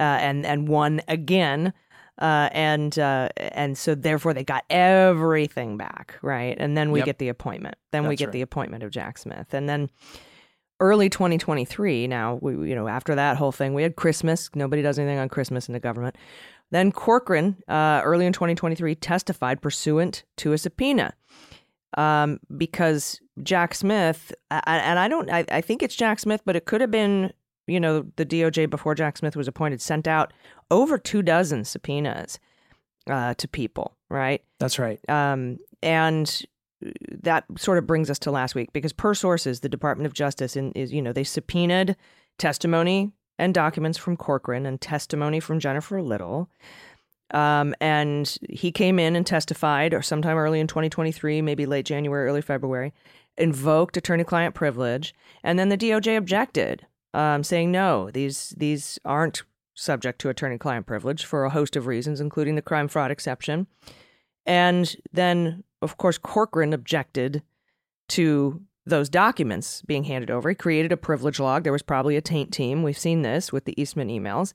uh, 0.00 0.02
and 0.02 0.46
and 0.46 0.68
won 0.68 1.00
again. 1.08 1.72
Uh, 2.18 2.48
and 2.52 2.98
uh, 2.98 3.30
and 3.36 3.76
so 3.76 3.94
therefore 3.94 4.34
they 4.34 4.44
got 4.44 4.64
everything 4.70 5.76
back, 5.76 6.18
right? 6.22 6.56
And 6.60 6.76
then 6.76 6.92
we 6.92 7.00
Yep. 7.00 7.06
get 7.06 7.18
the 7.18 7.28
appointment. 7.28 7.76
Then 7.90 8.06
we 8.06 8.16
get 8.16 8.26
right. 8.26 8.32
the 8.32 8.42
appointment 8.42 8.84
of 8.84 8.90
Jack 8.90 9.18
Smith, 9.18 9.54
and 9.54 9.68
then 9.68 9.88
early 10.78 11.08
2023. 11.08 12.06
Now 12.06 12.38
we 12.42 12.68
you 12.68 12.74
know 12.74 12.86
after 12.86 13.14
that 13.14 13.38
whole 13.38 13.50
thing, 13.52 13.72
we 13.72 13.82
had 13.82 13.96
Christmas. 13.96 14.50
Nobody 14.54 14.82
does 14.82 14.98
anything 14.98 15.18
on 15.18 15.28
Christmas 15.30 15.68
in 15.68 15.72
the 15.72 15.80
government. 15.80 16.16
Then 16.72 16.90
Corcoran, 16.90 17.62
uh, 17.68 18.00
early 18.02 18.24
in 18.24 18.32
2023, 18.32 18.94
testified 18.94 19.60
pursuant 19.60 20.24
to 20.38 20.54
a 20.54 20.58
subpoena 20.58 21.12
um, 21.98 22.40
because 22.56 23.20
Jack 23.42 23.74
Smith, 23.74 24.32
and 24.50 24.98
I 24.98 25.06
don't, 25.06 25.30
I, 25.30 25.44
I 25.52 25.60
think 25.60 25.82
it's 25.82 25.94
Jack 25.94 26.18
Smith, 26.18 26.40
but 26.46 26.56
it 26.56 26.64
could 26.64 26.80
have 26.80 26.90
been, 26.90 27.30
you 27.66 27.78
know, 27.78 28.06
the 28.16 28.24
DOJ 28.24 28.70
before 28.70 28.94
Jack 28.94 29.18
Smith 29.18 29.36
was 29.36 29.46
appointed 29.46 29.82
sent 29.82 30.08
out 30.08 30.32
over 30.70 30.96
two 30.96 31.20
dozen 31.20 31.64
subpoenas 31.64 32.40
uh, 33.06 33.34
to 33.34 33.46
people, 33.46 33.94
right? 34.08 34.42
That's 34.58 34.78
right. 34.78 34.98
Um, 35.10 35.58
and 35.82 36.42
that 37.22 37.44
sort 37.58 37.76
of 37.76 37.86
brings 37.86 38.08
us 38.08 38.18
to 38.20 38.30
last 38.30 38.54
week 38.54 38.72
because 38.72 38.94
per 38.94 39.12
sources, 39.12 39.60
the 39.60 39.68
Department 39.68 40.06
of 40.06 40.14
Justice 40.14 40.56
in, 40.56 40.72
is, 40.72 40.90
you 40.90 41.02
know, 41.02 41.12
they 41.12 41.24
subpoenaed 41.24 41.96
testimony 42.38 43.12
and 43.38 43.54
documents 43.54 43.98
from 43.98 44.16
Corcoran 44.16 44.66
and 44.66 44.80
testimony 44.80 45.40
from 45.40 45.60
Jennifer 45.60 46.02
Little. 46.02 46.48
Um, 47.32 47.74
and 47.80 48.36
he 48.48 48.70
came 48.70 48.98
in 48.98 49.16
and 49.16 49.26
testified, 49.26 49.94
or 49.94 50.02
sometime 50.02 50.36
early 50.36 50.60
in 50.60 50.66
2023, 50.66 51.40
maybe 51.40 51.64
late 51.64 51.86
January, 51.86 52.28
early 52.28 52.42
February, 52.42 52.92
invoked 53.38 53.96
attorney-client 53.96 54.54
privilege, 54.54 55.14
and 55.42 55.58
then 55.58 55.70
the 55.70 55.78
DOJ 55.78 56.16
objected, 56.16 56.86
um, 57.14 57.42
saying 57.42 57.72
no, 57.72 58.10
these 58.10 58.54
these 58.58 58.98
aren't 59.04 59.44
subject 59.74 60.20
to 60.20 60.28
attorney-client 60.28 60.84
privilege 60.86 61.24
for 61.24 61.44
a 61.44 61.50
host 61.50 61.74
of 61.74 61.86
reasons, 61.86 62.20
including 62.20 62.54
the 62.54 62.62
crime 62.62 62.88
fraud 62.88 63.10
exception. 63.10 63.66
And 64.44 64.94
then, 65.12 65.64
of 65.80 65.96
course, 65.96 66.18
Corcoran 66.18 66.74
objected 66.74 67.42
to 68.08 68.60
those 68.84 69.08
documents 69.08 69.82
being 69.82 70.04
handed 70.04 70.30
over. 70.30 70.48
He 70.48 70.54
created 70.54 70.92
a 70.92 70.96
privilege 70.96 71.38
log. 71.38 71.62
There 71.62 71.72
was 71.72 71.82
probably 71.82 72.16
a 72.16 72.20
taint 72.20 72.52
team. 72.52 72.82
We've 72.82 72.98
seen 72.98 73.22
this 73.22 73.52
with 73.52 73.64
the 73.64 73.80
Eastman 73.80 74.08
emails. 74.08 74.54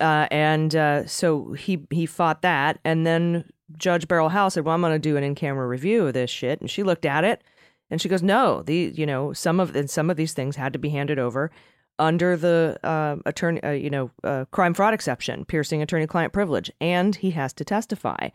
Uh, 0.00 0.26
and 0.30 0.74
uh, 0.74 1.06
so 1.06 1.52
he 1.52 1.86
he 1.90 2.06
fought 2.06 2.42
that, 2.42 2.80
and 2.84 3.06
then 3.06 3.44
Judge 3.76 4.08
Beryl 4.08 4.30
Howell 4.30 4.50
said, 4.50 4.64
"Well, 4.64 4.74
I'm 4.74 4.80
going 4.80 4.92
to 4.92 4.98
do 4.98 5.16
an 5.16 5.22
in-camera 5.22 5.66
review 5.66 6.06
of 6.06 6.14
this 6.14 6.30
shit." 6.30 6.60
And 6.60 6.68
she 6.68 6.82
looked 6.82 7.04
at 7.04 7.22
it, 7.24 7.42
and 7.88 8.00
she 8.00 8.08
goes, 8.08 8.22
"No, 8.22 8.62
the 8.62 8.92
you 8.94 9.06
know 9.06 9.32
some 9.32 9.60
of 9.60 9.76
and 9.76 9.88
some 9.88 10.10
of 10.10 10.16
these 10.16 10.32
things 10.32 10.56
had 10.56 10.72
to 10.72 10.78
be 10.78 10.88
handed 10.88 11.20
over 11.20 11.52
under 11.98 12.36
the 12.36 12.80
uh, 12.82 13.16
attorney, 13.26 13.62
uh, 13.62 13.70
you 13.70 13.90
know, 13.90 14.10
uh, 14.24 14.44
crime 14.50 14.74
fraud 14.74 14.92
exception, 14.94 15.44
piercing 15.44 15.82
attorney-client 15.82 16.32
privilege, 16.32 16.70
and 16.80 17.16
he 17.16 17.30
has 17.32 17.52
to 17.52 17.64
testify." 17.64 18.28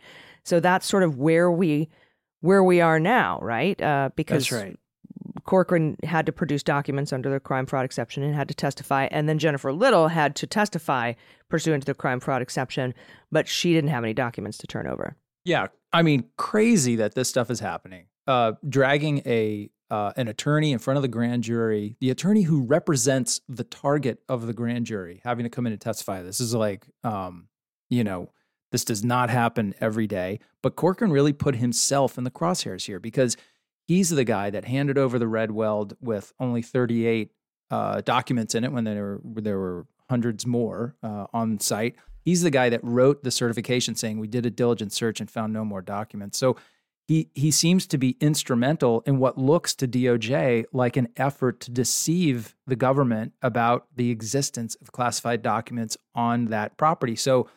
So 0.45 0.61
that's 0.61 0.85
sort 0.85 1.03
of 1.03 1.17
where 1.17 1.51
we 1.51 1.89
where 2.39 2.63
we 2.63 2.79
are 2.79 2.99
now, 2.99 3.39
right? 3.41 3.81
Uh, 3.81 4.11
because 4.15 4.47
That's 4.47 4.63
right. 4.63 4.79
Corcoran 5.45 5.97
had 6.03 6.25
to 6.25 6.31
produce 6.31 6.63
documents 6.63 7.13
under 7.13 7.29
the 7.29 7.39
crime 7.39 7.65
fraud 7.65 7.85
exception 7.85 8.23
and 8.23 8.35
had 8.35 8.47
to 8.47 8.53
testify. 8.53 9.07
And 9.11 9.27
then 9.27 9.39
Jennifer 9.39 9.71
Little 9.71 10.07
had 10.07 10.35
to 10.37 10.47
testify 10.47 11.13
pursuant 11.49 11.83
to 11.83 11.85
the 11.87 11.95
crime 11.95 12.19
fraud 12.19 12.41
exception, 12.41 12.93
but 13.31 13.47
she 13.47 13.73
didn't 13.73 13.89
have 13.89 14.03
any 14.03 14.13
documents 14.13 14.57
to 14.59 14.67
turn 14.67 14.87
over. 14.87 15.15
Yeah, 15.43 15.67
I 15.93 16.01
mean, 16.01 16.25
crazy 16.37 16.97
that 16.97 17.15
this 17.15 17.29
stuff 17.29 17.49
is 17.49 17.59
happening. 17.59 18.07
Uh, 18.27 18.53
dragging 18.67 19.19
a 19.25 19.69
uh, 19.89 20.11
an 20.17 20.27
attorney 20.27 20.73
in 20.73 20.79
front 20.79 20.97
of 20.97 21.01
the 21.01 21.07
grand 21.07 21.43
jury, 21.43 21.95
the 22.01 22.09
attorney 22.09 22.41
who 22.41 22.61
represents 22.61 23.39
the 23.47 23.63
target 23.63 24.21
of 24.27 24.45
the 24.45 24.53
grand 24.53 24.85
jury, 24.85 25.21
having 25.23 25.43
to 25.43 25.49
come 25.49 25.65
in 25.65 25.71
and 25.71 25.81
testify. 25.81 26.21
This 26.21 26.41
is 26.41 26.53
like, 26.53 26.85
um, 27.05 27.47
you 27.89 28.03
know, 28.03 28.29
this 28.71 28.83
does 28.83 29.03
not 29.03 29.29
happen 29.29 29.73
every 29.79 30.07
day. 30.07 30.39
But 30.61 30.75
Corcoran 30.75 31.11
really 31.11 31.33
put 31.33 31.55
himself 31.55 32.17
in 32.17 32.25
the 32.25 32.31
crosshairs 32.31 32.85
here 32.85 32.99
because 32.99 33.37
he's 33.87 34.09
the 34.09 34.23
guy 34.23 34.49
that 34.49 34.65
handed 34.65 34.97
over 34.97 35.17
the 35.17 35.27
Redweld 35.27 35.95
with 36.01 36.33
only 36.39 36.61
38 36.61 37.31
uh, 37.71 38.01
documents 38.01 38.55
in 38.55 38.63
it 38.63 38.71
when 38.71 38.83
there 38.83 39.19
were 39.23 39.41
there 39.41 39.57
were 39.57 39.87
hundreds 40.09 40.45
more 40.45 40.95
uh, 41.03 41.25
on 41.33 41.59
site. 41.59 41.95
He's 42.23 42.41
the 42.41 42.51
guy 42.51 42.69
that 42.69 42.83
wrote 42.83 43.23
the 43.23 43.31
certification 43.31 43.95
saying 43.95 44.19
we 44.19 44.27
did 44.27 44.45
a 44.45 44.49
diligent 44.49 44.93
search 44.93 45.19
and 45.19 45.29
found 45.29 45.53
no 45.53 45.65
more 45.65 45.81
documents. 45.81 46.37
So 46.37 46.57
he 47.07 47.29
he 47.33 47.51
seems 47.51 47.87
to 47.87 47.97
be 47.97 48.17
instrumental 48.19 49.01
in 49.05 49.17
what 49.17 49.37
looks 49.37 49.73
to 49.75 49.87
DOJ 49.87 50.65
like 50.73 50.97
an 50.97 51.07
effort 51.17 51.59
to 51.61 51.71
deceive 51.71 52.55
the 52.65 52.75
government 52.75 53.33
about 53.41 53.87
the 53.95 54.11
existence 54.11 54.75
of 54.75 54.91
classified 54.91 55.41
documents 55.41 55.97
on 56.13 56.45
that 56.45 56.77
property. 56.77 57.15
So 57.15 57.49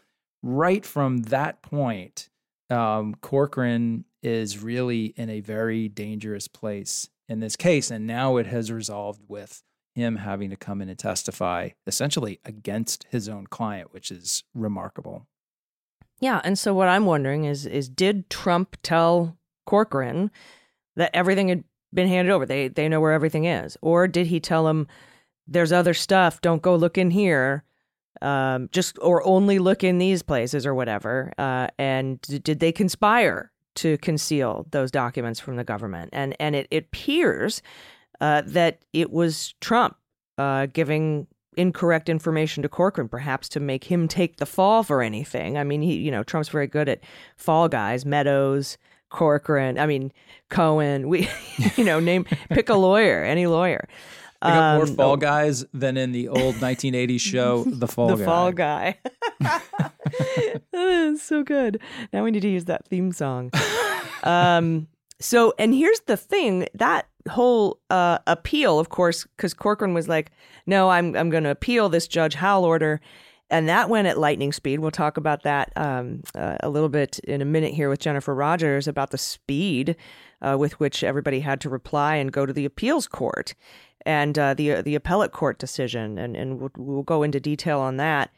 right 0.42 0.84
from 0.84 1.22
that 1.24 1.62
point, 1.62 2.29
um, 2.70 3.14
Corcoran 3.20 4.04
is 4.22 4.62
really 4.62 5.06
in 5.16 5.30
a 5.30 5.40
very 5.40 5.88
dangerous 5.88 6.48
place 6.48 7.08
in 7.28 7.40
this 7.40 7.56
case, 7.56 7.90
and 7.90 8.06
now 8.06 8.36
it 8.36 8.46
has 8.46 8.72
resolved 8.72 9.22
with 9.28 9.62
him 9.94 10.16
having 10.16 10.50
to 10.50 10.56
come 10.56 10.80
in 10.80 10.88
and 10.88 10.98
testify 10.98 11.70
essentially 11.86 12.40
against 12.44 13.06
his 13.10 13.28
own 13.28 13.46
client, 13.46 13.92
which 13.92 14.10
is 14.10 14.44
remarkable. 14.54 15.26
Yeah, 16.20 16.40
and 16.44 16.58
so 16.58 16.74
what 16.74 16.88
I'm 16.88 17.06
wondering 17.06 17.44
is 17.44 17.66
is 17.66 17.88
did 17.88 18.28
Trump 18.28 18.76
tell 18.82 19.36
Corcoran 19.66 20.30
that 20.96 21.10
everything 21.14 21.48
had 21.48 21.64
been 21.92 22.08
handed 22.08 22.32
over? 22.32 22.44
They 22.44 22.68
they 22.68 22.88
know 22.88 23.00
where 23.00 23.12
everything 23.12 23.46
is, 23.46 23.76
or 23.80 24.06
did 24.06 24.26
he 24.26 24.38
tell 24.38 24.68
him 24.68 24.86
there's 25.46 25.72
other 25.72 25.94
stuff? 25.94 26.40
Don't 26.40 26.62
go 26.62 26.76
look 26.76 26.98
in 26.98 27.10
here. 27.10 27.64
Um, 28.22 28.68
just 28.72 28.98
or 29.00 29.26
only 29.26 29.58
look 29.58 29.82
in 29.82 29.98
these 29.98 30.22
places 30.22 30.66
or 30.66 30.74
whatever. 30.74 31.32
Uh, 31.38 31.68
and 31.78 32.20
did 32.20 32.60
they 32.60 32.72
conspire 32.72 33.50
to 33.76 33.96
conceal 33.98 34.66
those 34.72 34.90
documents 34.90 35.40
from 35.40 35.56
the 35.56 35.64
government? 35.64 36.10
And 36.12 36.36
and 36.38 36.54
it, 36.54 36.66
it 36.70 36.84
appears 36.84 37.62
uh, 38.20 38.42
that 38.46 38.84
it 38.92 39.10
was 39.10 39.54
Trump 39.60 39.96
uh, 40.38 40.66
giving 40.66 41.26
incorrect 41.56 42.08
information 42.08 42.62
to 42.62 42.68
Corcoran, 42.68 43.08
perhaps 43.08 43.48
to 43.50 43.60
make 43.60 43.84
him 43.84 44.08
take 44.08 44.36
the 44.36 44.46
fall 44.46 44.82
for 44.82 45.02
anything. 45.02 45.58
I 45.58 45.64
mean, 45.64 45.82
he, 45.82 45.94
you 45.94 46.10
know, 46.10 46.22
Trump's 46.22 46.48
very 46.48 46.66
good 46.66 46.88
at 46.88 47.00
fall 47.36 47.68
guys, 47.68 48.04
Meadows, 48.04 48.78
Corcoran. 49.10 49.78
I 49.78 49.86
mean, 49.86 50.12
Cohen. 50.48 51.08
We, 51.08 51.28
you 51.76 51.84
know, 51.84 52.00
name 52.00 52.24
pick 52.50 52.68
a 52.68 52.74
lawyer, 52.74 53.24
any 53.24 53.46
lawyer. 53.46 53.88
They 54.42 54.48
got 54.48 54.76
more 54.76 54.86
Um, 54.86 54.94
Fall 54.96 55.16
Guys 55.16 55.64
than 55.74 55.96
in 55.96 56.12
the 56.12 56.28
old 56.28 56.56
1980s 56.56 57.20
show, 57.20 57.64
The 57.66 57.86
Fall 57.86 58.08
the 58.08 58.16
Guy. 58.16 58.24
Fall 58.24 58.52
Guy. 58.52 58.98
That's 60.72 61.22
so 61.22 61.42
good. 61.42 61.80
Now 62.12 62.24
we 62.24 62.30
need 62.30 62.40
to 62.40 62.48
use 62.48 62.64
that 62.66 62.86
theme 62.86 63.12
song. 63.12 63.50
um, 64.22 64.88
so, 65.20 65.52
and 65.58 65.74
here's 65.74 66.00
the 66.00 66.16
thing 66.16 66.66
that 66.74 67.06
whole 67.28 67.78
uh, 67.90 68.18
appeal, 68.26 68.78
of 68.78 68.88
course, 68.88 69.26
because 69.36 69.52
Corcoran 69.52 69.92
was 69.92 70.08
like, 70.08 70.30
no, 70.66 70.88
I'm, 70.88 71.14
I'm 71.16 71.28
going 71.28 71.44
to 71.44 71.50
appeal 71.50 71.88
this 71.88 72.08
Judge 72.08 72.34
Howell 72.34 72.64
order. 72.64 73.00
And 73.50 73.68
that 73.68 73.90
went 73.90 74.06
at 74.06 74.16
lightning 74.16 74.52
speed. 74.52 74.78
We'll 74.78 74.92
talk 74.92 75.16
about 75.16 75.42
that 75.42 75.72
um, 75.76 76.22
uh, 76.34 76.56
a 76.60 76.70
little 76.70 76.88
bit 76.88 77.18
in 77.24 77.42
a 77.42 77.44
minute 77.44 77.74
here 77.74 77.88
with 77.90 77.98
Jennifer 77.98 78.34
Rodgers 78.34 78.86
about 78.86 79.10
the 79.10 79.18
speed 79.18 79.96
uh, 80.40 80.56
with 80.58 80.78
which 80.78 81.02
everybody 81.02 81.40
had 81.40 81.60
to 81.62 81.68
reply 81.68 82.14
and 82.14 82.32
go 82.32 82.46
to 82.46 82.52
the 82.52 82.64
appeals 82.64 83.08
court 83.08 83.54
and 84.06 84.38
uh, 84.38 84.54
the 84.54 84.82
the 84.82 84.94
appellate 84.94 85.32
court 85.32 85.58
decision, 85.58 86.18
and 86.18 86.36
and 86.36 86.60
we'll, 86.60 86.70
we'll 86.76 87.02
go 87.02 87.22
into 87.22 87.40
detail 87.40 87.80
on 87.80 87.96
that. 87.96 88.30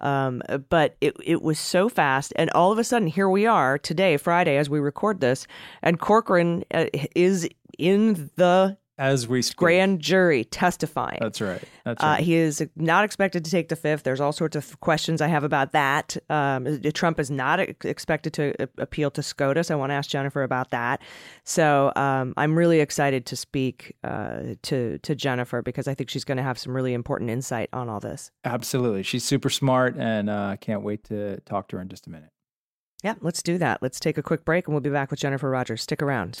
Um, 0.00 0.42
but 0.68 0.96
it 1.00 1.16
it 1.24 1.42
was 1.42 1.58
so 1.58 1.88
fast, 1.88 2.32
and 2.36 2.50
all 2.50 2.72
of 2.72 2.78
a 2.78 2.84
sudden, 2.84 3.08
here 3.08 3.28
we 3.28 3.46
are 3.46 3.78
today, 3.78 4.16
Friday, 4.16 4.56
as 4.56 4.68
we 4.68 4.80
record 4.80 5.20
this, 5.20 5.46
and 5.82 6.00
Corcoran 6.00 6.64
uh, 6.72 6.86
is 7.14 7.48
in 7.78 8.30
the 8.36 8.76
As 8.96 9.26
we 9.26 9.42
speak. 9.42 9.56
grand 9.56 10.00
jury 10.00 10.44
testifying. 10.44 11.18
That's 11.20 11.40
right. 11.40 11.62
That's 11.84 12.02
Uh, 12.02 12.06
right. 12.06 12.20
he 12.22 12.34
is 12.36 12.64
not 12.76 13.04
expected 13.04 13.44
to 13.44 13.50
take 13.50 13.68
the 13.68 13.74
fifth. 13.76 14.04
There's 14.04 14.20
all 14.20 14.30
sorts 14.32 14.54
of 14.54 14.78
questions 14.80 15.20
I 15.20 15.26
have 15.26 15.42
about 15.42 15.72
that. 15.72 16.16
Um, 16.30 16.80
Trump 16.92 17.18
is 17.18 17.28
not 17.30 17.58
expected 17.58 18.32
to 18.34 18.62
uh, 18.62 18.66
appeal 18.78 19.10
to 19.10 19.22
SCOTUS. 19.22 19.72
I 19.72 19.74
want 19.74 19.90
to 19.90 19.94
ask 19.94 20.08
Jennifer 20.08 20.44
about 20.44 20.70
that. 20.70 21.02
So 21.42 21.92
um, 21.96 22.34
I'm 22.36 22.56
really 22.56 22.78
excited 22.80 23.26
to 23.26 23.36
speak 23.36 23.96
uh, 24.04 24.54
to 24.62 24.98
to 24.98 25.14
Jennifer 25.16 25.60
because 25.60 25.88
I 25.88 25.94
think 25.94 26.08
she's 26.08 26.24
going 26.24 26.36
to 26.38 26.44
have 26.44 26.56
some 26.58 26.72
really 26.74 26.94
important 26.94 27.30
insight 27.30 27.70
on 27.72 27.88
all 27.88 27.98
this. 28.00 28.30
Absolutely. 28.44 29.02
She's 29.02 29.24
super 29.24 29.50
smart, 29.50 29.96
and 29.98 30.30
uh, 30.30 30.50
I 30.52 30.56
can't 30.56 30.82
wait 30.82 31.02
to 31.04 31.40
talk 31.40 31.66
to 31.68 31.76
her 31.76 31.82
in 31.82 31.88
just 31.88 32.06
a 32.06 32.10
minute. 32.10 32.30
Yeah, 33.02 33.14
let's 33.20 33.42
do 33.42 33.58
that. 33.58 33.82
Let's 33.82 33.98
take 34.00 34.16
a 34.18 34.22
quick 34.22 34.44
break 34.44 34.66
and 34.66 34.72
we'll 34.74 34.80
be 34.80 34.88
back 34.88 35.10
with 35.10 35.20
Jennifer 35.20 35.50
Rodgers. 35.50 35.82
Stick 35.82 36.00
around. 36.00 36.40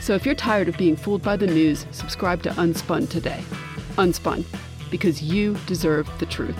So 0.00 0.14
if 0.14 0.24
you're 0.24 0.34
tired 0.34 0.68
of 0.68 0.76
being 0.76 0.96
fooled 0.96 1.22
by 1.22 1.36
the 1.36 1.46
news, 1.46 1.86
subscribe 1.90 2.42
to 2.44 2.50
Unspun 2.50 3.08
today. 3.08 3.42
Unspun, 3.96 4.44
because 4.90 5.22
you 5.22 5.56
deserve 5.66 6.08
the 6.18 6.26
truth. 6.26 6.58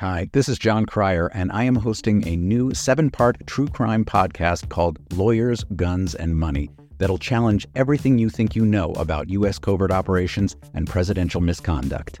Hi, 0.00 0.28
this 0.34 0.46
is 0.46 0.58
Jon 0.58 0.84
Cryer, 0.84 1.28
and 1.28 1.50
I 1.52 1.64
am 1.64 1.76
hosting 1.76 2.28
a 2.28 2.36
new 2.36 2.74
seven 2.74 3.10
part 3.10 3.46
true 3.46 3.66
crime 3.66 4.04
podcast 4.04 4.68
called 4.68 4.98
Lawyers, 5.14 5.64
Guns, 5.74 6.14
and 6.14 6.36
Money 6.36 6.68
that'll 6.98 7.16
challenge 7.16 7.66
everything 7.74 8.18
you 8.18 8.28
think 8.28 8.54
you 8.54 8.66
know 8.66 8.92
about 8.92 9.30
U.S. 9.30 9.58
covert 9.58 9.90
operations 9.90 10.54
and 10.74 10.86
presidential 10.86 11.40
misconduct. 11.40 12.20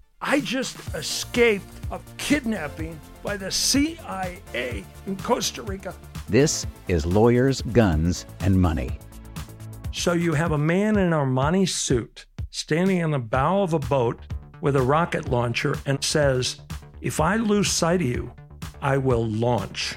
I 0.23 0.39
just 0.39 0.77
escaped 0.93 1.65
a 1.89 1.99
kidnapping 2.17 2.99
by 3.23 3.37
the 3.37 3.49
CIA 3.49 4.85
in 5.07 5.17
Costa 5.17 5.63
Rica. 5.63 5.95
This 6.29 6.67
is 6.87 7.07
Lawyers, 7.07 7.63
Guns, 7.63 8.27
and 8.41 8.61
Money. 8.61 8.99
So 9.91 10.13
you 10.13 10.33
have 10.33 10.51
a 10.51 10.57
man 10.59 10.97
in 10.97 11.07
an 11.07 11.13
Armani 11.13 11.67
suit 11.67 12.27
standing 12.51 12.99
in 12.99 13.09
the 13.09 13.19
bow 13.19 13.63
of 13.63 13.73
a 13.73 13.79
boat 13.79 14.19
with 14.61 14.75
a 14.75 14.81
rocket 14.81 15.27
launcher 15.27 15.75
and 15.87 16.03
says, 16.03 16.61
If 17.01 17.19
I 17.19 17.37
lose 17.37 17.71
sight 17.71 18.01
of 18.01 18.07
you, 18.07 18.31
I 18.79 18.97
will 18.97 19.27
launch. 19.27 19.95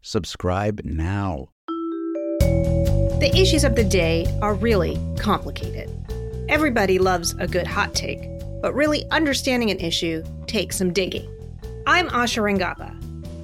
Subscribe 0.00 0.80
now. 0.84 1.48
The 2.40 3.30
issues 3.34 3.64
of 3.64 3.74
the 3.74 3.84
day 3.84 4.26
are 4.40 4.54
really 4.54 4.98
complicated. 5.18 5.90
Everybody 6.48 6.98
loves 6.98 7.34
a 7.38 7.46
good 7.46 7.66
hot 7.66 7.94
take, 7.94 8.26
but 8.62 8.74
really 8.74 9.04
understanding 9.10 9.70
an 9.70 9.80
issue 9.80 10.22
takes 10.46 10.76
some 10.76 10.92
digging. 10.92 11.28
I'm 11.86 12.08
Asha 12.08 12.42
Rangappa. 12.42 12.94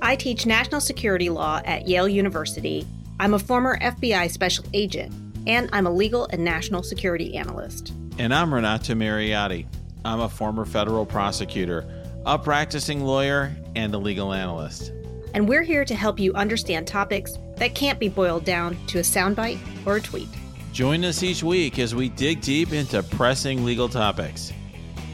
I 0.03 0.17
teach 0.17 0.47
national 0.47 0.81
security 0.81 1.29
law 1.29 1.61
at 1.65 1.87
Yale 1.87 2.09
University. 2.09 2.87
I'm 3.19 3.35
a 3.35 3.39
former 3.39 3.79
FBI 3.81 4.31
special 4.31 4.65
agent, 4.73 5.13
and 5.47 5.69
I'm 5.73 5.87
a 5.87 5.91
legal 5.91 6.27
and 6.31 6.45
national 6.45 6.83
security 6.83 7.37
analyst. 7.37 7.93
And 8.19 8.35
I'm 8.35 8.53
Renato 8.53 8.95
Mariotti. 8.95 9.67
I'm 10.05 10.21
a 10.21 10.29
former 10.29 10.65
federal 10.65 11.07
prosecutor, 11.07 11.87
a 12.27 12.39
practicing 12.39 13.05
lawyer, 13.05 13.55
and 13.77 13.95
a 13.95 13.99
legal 13.99 14.33
analyst. 14.33 14.93
And 15.35 15.49
we're 15.49 15.63
here 15.63 15.85
to 15.85 15.95
help 15.95 16.19
you 16.19 16.35
understand 16.35 16.87
topics 16.87 17.39
that 17.57 17.75
can't 17.75 17.99
be 17.99 18.09
boiled 18.09 18.45
down 18.45 18.77
to 18.89 18.99
a 18.99 19.03
soundbite 19.03 19.59
or 19.87 19.97
a 19.97 20.01
tweet. 20.01 20.29
Join 20.73 21.05
us 21.05 21.23
each 21.23 21.43
week 21.43 21.79
as 21.79 21.95
we 21.95 22.09
dig 22.09 22.41
deep 22.41 22.73
into 22.73 23.03
pressing 23.03 23.65
legal 23.65 23.89
topics. 23.89 24.53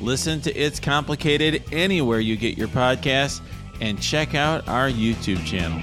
Listen 0.01 0.41
to 0.43 0.55
It's 0.55 0.79
Complicated 0.79 1.63
anywhere 1.73 2.21
you 2.21 2.37
get 2.37 2.59
your 2.59 2.69
podcasts 2.69 3.41
and 3.81 4.01
check 4.01 4.35
out 4.35 4.67
our 4.69 4.89
YouTube 4.89 5.45
channel. 5.45 5.81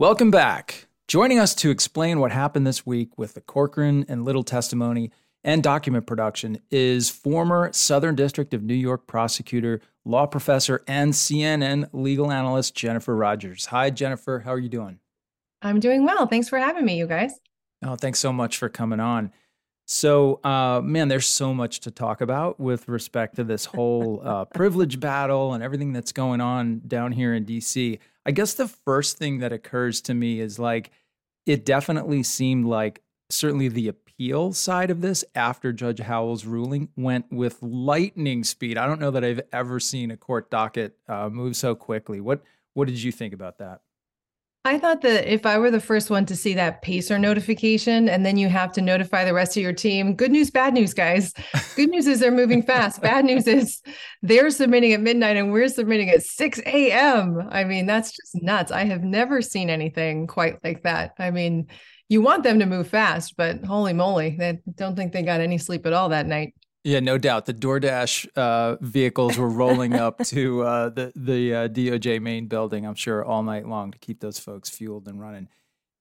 Welcome 0.00 0.30
back. 0.30 0.86
Joining 1.08 1.38
us 1.38 1.54
to 1.56 1.68
explain 1.68 2.20
what 2.20 2.32
happened 2.32 2.66
this 2.66 2.86
week 2.86 3.18
with 3.18 3.34
the 3.34 3.42
Corcoran 3.42 4.06
and 4.08 4.24
Little 4.24 4.42
testimony 4.42 5.10
and 5.44 5.62
document 5.62 6.06
production 6.06 6.58
is 6.70 7.10
former 7.10 7.70
Southern 7.74 8.14
District 8.14 8.54
of 8.54 8.62
New 8.62 8.72
York 8.72 9.06
prosecutor, 9.06 9.82
law 10.06 10.24
professor, 10.24 10.82
and 10.88 11.12
CNN 11.12 11.90
legal 11.92 12.32
analyst 12.32 12.74
Jennifer 12.74 13.14
Rodgers. 13.14 13.66
Hi, 13.66 13.90
Jennifer. 13.90 14.38
How 14.38 14.54
are 14.54 14.58
you 14.58 14.70
doing? 14.70 15.00
I'm 15.60 15.80
doing 15.80 16.06
well. 16.06 16.26
Thanks 16.26 16.48
for 16.48 16.58
having 16.58 16.86
me, 16.86 16.96
you 16.96 17.06
guys. 17.06 17.38
Oh, 17.84 17.96
thanks 17.96 18.20
so 18.20 18.32
much 18.32 18.56
for 18.56 18.70
coming 18.70 19.00
on. 19.00 19.30
So, 19.86 20.40
uh, 20.42 20.80
man, 20.82 21.08
there's 21.08 21.28
so 21.28 21.52
much 21.52 21.80
to 21.80 21.90
talk 21.90 22.22
about 22.22 22.58
with 22.58 22.88
respect 22.88 23.36
to 23.36 23.44
this 23.44 23.66
whole 23.66 24.22
uh, 24.24 24.46
privilege 24.46 24.98
battle 24.98 25.52
and 25.52 25.62
everything 25.62 25.92
that's 25.92 26.12
going 26.12 26.40
on 26.40 26.80
down 26.88 27.12
here 27.12 27.34
in 27.34 27.44
DC. 27.44 27.98
I 28.30 28.32
guess 28.32 28.54
the 28.54 28.68
first 28.68 29.18
thing 29.18 29.38
that 29.38 29.52
occurs 29.52 30.00
to 30.02 30.14
me 30.14 30.38
is 30.38 30.56
like, 30.56 30.92
it 31.46 31.64
definitely 31.64 32.22
seemed 32.22 32.64
like 32.64 33.02
certainly 33.28 33.66
the 33.66 33.88
appeal 33.88 34.52
side 34.52 34.88
of 34.88 35.00
this 35.00 35.24
after 35.34 35.72
Judge 35.72 35.98
Howell's 35.98 36.44
ruling 36.44 36.90
went 36.96 37.32
with 37.32 37.60
lightning 37.60 38.44
speed. 38.44 38.78
I 38.78 38.86
don't 38.86 39.00
know 39.00 39.10
that 39.10 39.24
I've 39.24 39.40
ever 39.52 39.80
seen 39.80 40.12
a 40.12 40.16
court 40.16 40.48
docket 40.48 40.96
uh, 41.08 41.28
move 41.28 41.56
so 41.56 41.74
quickly. 41.74 42.20
What 42.20 42.44
what 42.74 42.86
did 42.86 43.02
you 43.02 43.10
think 43.10 43.34
about 43.34 43.58
that? 43.58 43.80
I 44.62 44.78
thought 44.78 45.00
that 45.02 45.32
if 45.32 45.46
I 45.46 45.56
were 45.56 45.70
the 45.70 45.80
first 45.80 46.10
one 46.10 46.26
to 46.26 46.36
see 46.36 46.52
that 46.54 46.82
pacer 46.82 47.18
notification 47.18 48.10
and 48.10 48.26
then 48.26 48.36
you 48.36 48.50
have 48.50 48.72
to 48.72 48.82
notify 48.82 49.24
the 49.24 49.32
rest 49.32 49.56
of 49.56 49.62
your 49.62 49.72
team, 49.72 50.14
good 50.14 50.30
news, 50.30 50.50
bad 50.50 50.74
news, 50.74 50.92
guys. 50.92 51.32
Good 51.76 51.88
news 51.88 52.06
is 52.06 52.20
they're 52.20 52.30
moving 52.30 52.62
fast. 52.62 53.00
Bad 53.00 53.24
news 53.24 53.46
is 53.46 53.80
they're 54.20 54.50
submitting 54.50 54.92
at 54.92 55.00
midnight 55.00 55.38
and 55.38 55.50
we're 55.50 55.68
submitting 55.68 56.10
at 56.10 56.24
6 56.24 56.60
a.m. 56.66 57.48
I 57.50 57.64
mean, 57.64 57.86
that's 57.86 58.10
just 58.10 58.42
nuts. 58.42 58.70
I 58.70 58.84
have 58.84 59.02
never 59.02 59.40
seen 59.40 59.70
anything 59.70 60.26
quite 60.26 60.62
like 60.62 60.82
that. 60.82 61.14
I 61.18 61.30
mean, 61.30 61.68
you 62.10 62.20
want 62.20 62.42
them 62.42 62.58
to 62.58 62.66
move 62.66 62.88
fast, 62.88 63.38
but 63.38 63.64
holy 63.64 63.94
moly, 63.94 64.36
I 64.38 64.58
don't 64.74 64.94
think 64.94 65.12
they 65.12 65.22
got 65.22 65.40
any 65.40 65.56
sleep 65.56 65.86
at 65.86 65.94
all 65.94 66.10
that 66.10 66.26
night. 66.26 66.54
Yeah, 66.82 67.00
no 67.00 67.18
doubt. 67.18 67.44
The 67.44 67.52
DoorDash 67.52 68.28
uh, 68.36 68.76
vehicles 68.80 69.36
were 69.36 69.48
rolling 69.48 69.94
up 69.94 70.18
to 70.26 70.62
uh, 70.62 70.88
the 70.88 71.12
the 71.14 71.54
uh, 71.54 71.68
DOJ 71.68 72.20
main 72.22 72.46
building. 72.46 72.86
I'm 72.86 72.94
sure 72.94 73.24
all 73.24 73.42
night 73.42 73.66
long 73.66 73.90
to 73.92 73.98
keep 73.98 74.20
those 74.20 74.38
folks 74.38 74.70
fueled 74.70 75.06
and 75.06 75.20
running. 75.20 75.48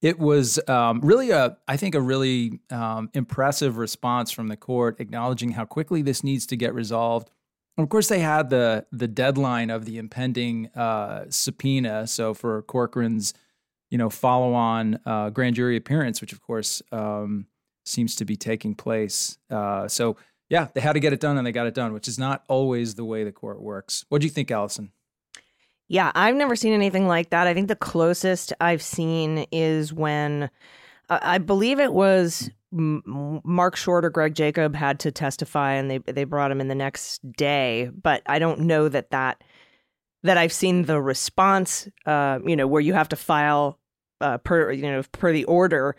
It 0.02 0.18
was 0.18 0.60
um, 0.70 1.02
really 1.02 1.32
a, 1.32 1.58
I 1.68 1.76
think, 1.76 1.94
a 1.94 2.02
really 2.02 2.62
um, 2.70 3.10
impressive 3.14 3.78
response 3.78 4.32
from 4.32 4.48
the 4.48 4.56
court, 4.56 5.02
acknowledging 5.02 5.52
how 5.52 5.66
quickly 5.66 6.02
this 6.02 6.24
needs 6.24 6.46
to 6.48 6.56
get 6.56 6.74
resolved. 6.74 7.30
And 7.78 7.84
of 7.84 7.90
course, 7.90 8.08
they 8.08 8.20
had 8.20 8.50
the 8.50 8.86
the 8.94 9.08
deadline 9.08 9.70
of 9.70 9.84
the 9.84 9.98
impending 9.98 10.68
uh, 10.76 11.26
subpoena. 11.30 12.08
So 12.08 12.34
for 12.34 12.62
Corcoran's, 12.62 13.34
you 13.90 13.98
know, 13.98 14.10
follow 14.10 14.54
on 14.54 15.00
uh, 15.06 15.32
grand 15.32 15.56
jury 15.56 15.76
appearance, 15.76 16.22
which 16.22 16.32
of 16.32 16.42
course 16.42 16.82
um, 16.94 17.48
seems 17.86 18.16
to 18.16 18.26
be 18.26 18.38
taking 18.38 18.76
place. 18.76 19.38
Uh, 19.50 19.88
so 19.90 20.16
yeah, 20.50 20.68
they 20.74 20.82
had 20.82 20.94
to 20.94 21.00
get 21.00 21.14
it 21.14 21.20
done, 21.20 21.38
and 21.38 21.46
they 21.46 21.52
got 21.52 21.68
it 21.68 21.76
done, 21.76 21.94
which 21.94 22.08
is 22.08 22.18
not 22.18 22.44
always 22.48 22.96
the 22.96 23.06
way 23.06 23.24
the 23.24 23.32
court 23.32 23.62
works. 23.62 24.04
What 24.10 24.22
do 24.22 24.28
you 24.28 24.32
think, 24.32 24.50
Allison? 24.50 24.92
Yeah, 25.88 26.12
I've 26.14 26.36
never 26.36 26.56
seen 26.56 26.74
anything 26.74 27.08
like 27.08 27.30
that. 27.30 27.48
I 27.48 27.54
think 27.54 27.68
the 27.68 27.76
closest 27.76 28.54
I've 28.60 28.82
seen 28.82 29.46
is 29.52 29.94
when 29.94 30.50
uh, 31.10 31.20
I 31.22 31.38
believe 31.38 31.80
it 31.80 31.94
was 31.94 32.50
Marc 32.72 33.76
Short 33.76 34.06
or 34.06 34.10
Greg 34.10 34.36
Jacob 34.36 34.76
had 34.76 35.00
to 35.02 35.12
testify, 35.12 35.74
and 35.74 35.90
they 35.90 35.98
they 36.00 36.24
brought 36.24 36.52
him 36.52 36.62
in 36.62 36.68
the 36.68 36.76
next 36.76 37.20
day. 37.32 37.90
But 37.94 38.22
I 38.26 38.40
don't 38.40 38.62
know 38.62 38.90
that 38.90 39.12
that 39.12 39.44
that 40.24 40.38
I've 40.38 40.54
seen 40.54 40.84
the 40.84 41.02
response. 41.02 41.88
Uh, 42.06 42.40
you 42.46 42.56
know, 42.56 42.68
where 42.68 42.82
you 42.82 42.94
have 42.94 43.10
to 43.10 43.16
file 43.16 43.80
uh, 44.22 44.38
per 44.40 44.72
you 44.72 44.84
know 44.84 45.04
per 45.12 45.32
the 45.32 45.46
order 45.46 45.96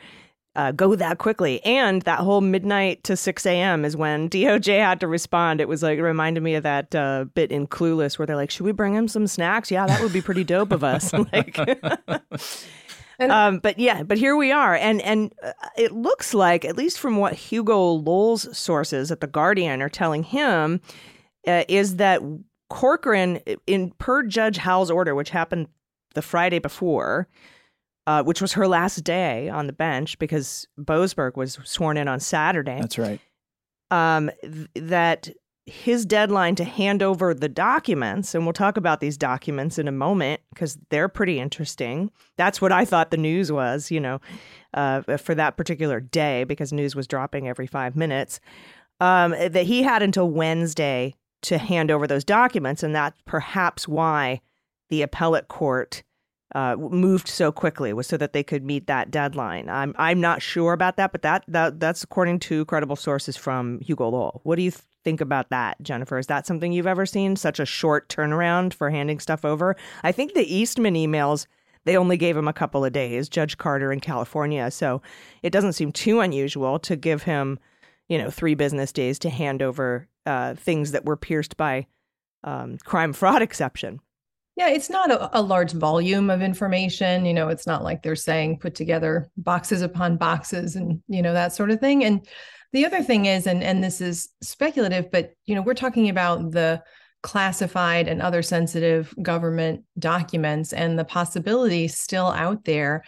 uh, 0.60 0.72
go 0.72 0.94
that 0.94 1.16
quickly. 1.16 1.64
And 1.64 2.02
that 2.02 2.18
whole 2.18 2.42
midnight 2.42 3.02
to 3.04 3.16
6 3.16 3.46
a.m. 3.46 3.84
is 3.84 3.96
when 3.96 4.28
DOJ 4.28 4.78
had 4.78 5.00
to 5.00 5.08
respond. 5.08 5.60
It 5.60 5.68
was 5.68 5.82
like, 5.82 5.98
it 5.98 6.02
reminded 6.02 6.42
me 6.42 6.54
of 6.54 6.64
that 6.64 6.94
uh, 6.94 7.24
bit 7.34 7.50
in 7.50 7.66
Clueless 7.66 8.18
where 8.18 8.26
they're 8.26 8.36
like, 8.36 8.50
should 8.50 8.66
we 8.66 8.72
bring 8.72 8.94
him 8.94 9.08
some 9.08 9.26
snacks? 9.26 9.70
Yeah, 9.70 9.86
that 9.86 10.02
would 10.02 10.12
be 10.12 10.20
pretty 10.20 10.44
dope 10.44 10.72
of 10.72 10.84
us. 10.84 11.12
like, 11.32 11.58
um, 13.20 13.58
but 13.58 13.78
yeah, 13.78 14.02
but 14.02 14.18
here 14.18 14.36
we 14.36 14.52
are. 14.52 14.74
And, 14.74 15.00
and 15.00 15.32
uh, 15.42 15.52
it 15.78 15.92
looks 15.92 16.34
like, 16.34 16.66
at 16.66 16.76
least 16.76 16.98
from 16.98 17.16
what 17.16 17.32
Hugo 17.32 17.92
Lowell's 17.92 18.56
sources 18.56 19.10
at 19.10 19.20
The 19.20 19.26
Guardian 19.26 19.80
are 19.80 19.88
telling 19.88 20.24
him, 20.24 20.82
uh, 21.46 21.64
is 21.68 21.96
that 21.96 22.20
Corcoran, 22.68 23.40
in 23.66 23.92
per 23.92 24.24
Judge 24.24 24.58
Howell's 24.58 24.90
order, 24.90 25.14
which 25.14 25.30
happened 25.30 25.68
the 26.14 26.22
Friday 26.22 26.58
before, 26.58 27.28
uh, 28.06 28.22
which 28.22 28.40
was 28.40 28.52
her 28.54 28.66
last 28.66 29.04
day 29.04 29.48
on 29.48 29.66
the 29.66 29.72
bench 29.72 30.18
because 30.18 30.66
Boasberg 30.78 31.36
was 31.36 31.58
sworn 31.64 31.96
in 31.96 32.08
on 32.08 32.20
Saturday. 32.20 32.78
That's 32.80 32.98
right. 32.98 33.20
Um, 33.90 34.30
th- 34.42 34.68
that 34.74 35.28
his 35.66 36.04
deadline 36.04 36.54
to 36.56 36.64
hand 36.64 37.02
over 37.02 37.32
the 37.32 37.48
documents, 37.48 38.34
and 38.34 38.44
we'll 38.44 38.52
talk 38.52 38.76
about 38.76 39.00
these 39.00 39.16
documents 39.16 39.78
in 39.78 39.86
a 39.86 39.92
moment 39.92 40.40
because 40.52 40.78
they're 40.90 41.08
pretty 41.08 41.38
interesting. 41.38 42.10
That's 42.36 42.60
what 42.60 42.72
I 42.72 42.84
thought 42.84 43.10
the 43.10 43.16
news 43.16 43.52
was, 43.52 43.90
you 43.90 44.00
know, 44.00 44.20
uh, 44.74 45.02
for 45.16 45.34
that 45.34 45.56
particular 45.56 46.00
day 46.00 46.44
because 46.44 46.72
news 46.72 46.96
was 46.96 47.06
dropping 47.06 47.48
every 47.48 47.66
five 47.66 47.96
minutes. 47.96 48.40
Um, 49.00 49.30
that 49.30 49.64
he 49.64 49.82
had 49.82 50.02
until 50.02 50.28
Wednesday 50.28 51.14
to 51.42 51.56
hand 51.56 51.90
over 51.90 52.06
those 52.06 52.24
documents, 52.24 52.82
and 52.82 52.94
that's 52.94 53.20
perhaps 53.24 53.88
why 53.88 54.40
the 54.90 55.02
appellate 55.02 55.48
court 55.48 56.02
uh, 56.54 56.76
moved 56.76 57.28
so 57.28 57.52
quickly 57.52 57.92
was 57.92 58.06
so 58.06 58.16
that 58.16 58.32
they 58.32 58.42
could 58.42 58.64
meet 58.64 58.86
that 58.86 59.10
deadline. 59.10 59.68
I'm 59.68 59.94
I'm 59.98 60.20
not 60.20 60.42
sure 60.42 60.72
about 60.72 60.96
that, 60.96 61.12
but 61.12 61.22
that, 61.22 61.44
that 61.48 61.80
that's 61.80 62.02
according 62.02 62.40
to 62.40 62.64
credible 62.64 62.96
sources 62.96 63.36
from 63.36 63.80
Hugo 63.80 64.08
Lowell. 64.08 64.40
What 64.44 64.56
do 64.56 64.62
you 64.62 64.72
think 65.04 65.20
about 65.20 65.50
that, 65.50 65.80
Jennifer? 65.82 66.18
Is 66.18 66.26
that 66.26 66.46
something 66.46 66.72
you've 66.72 66.86
ever 66.86 67.06
seen? 67.06 67.36
Such 67.36 67.60
a 67.60 67.66
short 67.66 68.08
turnaround 68.08 68.74
for 68.74 68.90
handing 68.90 69.20
stuff 69.20 69.44
over. 69.44 69.76
I 70.02 70.12
think 70.12 70.34
the 70.34 70.54
Eastman 70.54 70.94
emails 70.94 71.46
they 71.84 71.96
only 71.96 72.16
gave 72.16 72.36
him 72.36 72.48
a 72.48 72.52
couple 72.52 72.84
of 72.84 72.92
days, 72.92 73.28
Judge 73.28 73.56
Carter 73.56 73.92
in 73.92 74.00
California, 74.00 74.70
so 74.70 75.00
it 75.42 75.50
doesn't 75.50 75.72
seem 75.72 75.92
too 75.92 76.20
unusual 76.20 76.78
to 76.80 76.94
give 76.94 77.22
him, 77.22 77.58
you 78.08 78.18
know, 78.18 78.30
three 78.30 78.54
business 78.54 78.92
days 78.92 79.18
to 79.20 79.30
hand 79.30 79.62
over 79.62 80.06
uh, 80.26 80.54
things 80.54 80.92
that 80.92 81.04
were 81.04 81.16
pierced 81.16 81.56
by 81.56 81.86
um, 82.44 82.76
crime 82.84 83.12
fraud 83.14 83.40
exception. 83.40 84.00
Yeah, 84.60 84.68
it's 84.68 84.90
not 84.90 85.10
a, 85.10 85.38
a, 85.38 85.40
large 85.40 85.72
volume 85.72 86.28
of 86.28 86.42
information. 86.42 87.24
You 87.24 87.32
know, 87.32 87.48
it's 87.48 87.66
not 87.66 87.82
like 87.82 88.02
they're 88.02 88.14
saying 88.14 88.58
put 88.58 88.74
together 88.74 89.30
boxes 89.38 89.80
upon 89.80 90.18
boxes 90.18 90.76
and, 90.76 91.02
you 91.08 91.22
know, 91.22 91.32
that 91.32 91.54
sort 91.54 91.70
of 91.70 91.80
thing. 91.80 92.04
And 92.04 92.28
the 92.74 92.84
other 92.84 93.02
thing 93.02 93.24
is, 93.24 93.46
and, 93.46 93.62
and 93.62 93.82
this 93.82 94.02
is 94.02 94.28
speculative, 94.42 95.10
but, 95.10 95.32
you 95.46 95.54
know, 95.54 95.62
we're 95.62 95.72
talking 95.72 96.10
about 96.10 96.50
the 96.50 96.82
classified 97.22 98.06
and 98.06 98.20
other 98.20 98.42
sensitive 98.42 99.14
government 99.22 99.82
documents 99.98 100.74
and 100.74 100.98
the 100.98 101.06
possibility 101.06 101.88
still 101.88 102.26
out 102.26 102.66
there 102.66 103.02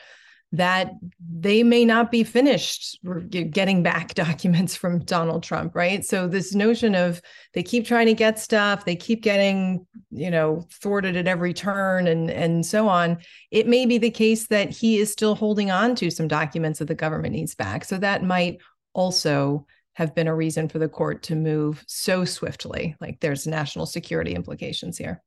that 0.52 0.92
they 1.18 1.62
may 1.62 1.82
not 1.82 2.10
be 2.10 2.22
finished 2.22 2.98
getting 3.30 3.82
back 3.82 4.14
documents 4.14 4.76
from 4.76 4.98
Donald 5.00 5.42
Trump, 5.42 5.74
right? 5.74 6.04
So 6.04 6.28
this 6.28 6.54
notion 6.54 6.94
of 6.94 7.22
they 7.54 7.62
keep 7.62 7.86
trying 7.86 8.06
to 8.06 8.14
get 8.14 8.38
stuff, 8.38 8.84
they 8.84 8.94
keep 8.94 9.22
getting, 9.22 9.86
you 10.10 10.30
know, 10.30 10.66
thwarted 10.70 11.16
at 11.16 11.26
every 11.26 11.54
turn 11.54 12.06
and 12.06 12.30
and 12.30 12.64
so 12.64 12.86
on. 12.88 13.18
It 13.50 13.66
may 13.66 13.86
be 13.86 13.96
the 13.96 14.10
case 14.10 14.46
that 14.48 14.70
he 14.70 14.98
is 14.98 15.10
still 15.10 15.34
holding 15.34 15.70
on 15.70 15.94
to 15.96 16.10
some 16.10 16.28
documents 16.28 16.78
that 16.78 16.88
the 16.88 16.94
government 16.94 17.34
needs 17.34 17.54
back. 17.54 17.84
So 17.84 17.96
that 17.98 18.22
might 18.22 18.58
also 18.92 19.66
have 19.94 20.14
been 20.14 20.28
a 20.28 20.34
reason 20.34 20.68
for 20.68 20.78
the 20.78 20.88
court 20.88 21.22
to 21.24 21.34
move 21.34 21.82
so 21.86 22.24
swiftly. 22.24 22.94
Like 23.00 23.20
there's 23.20 23.46
national 23.46 23.86
security 23.86 24.34
implications 24.34 24.98
here. 24.98 25.22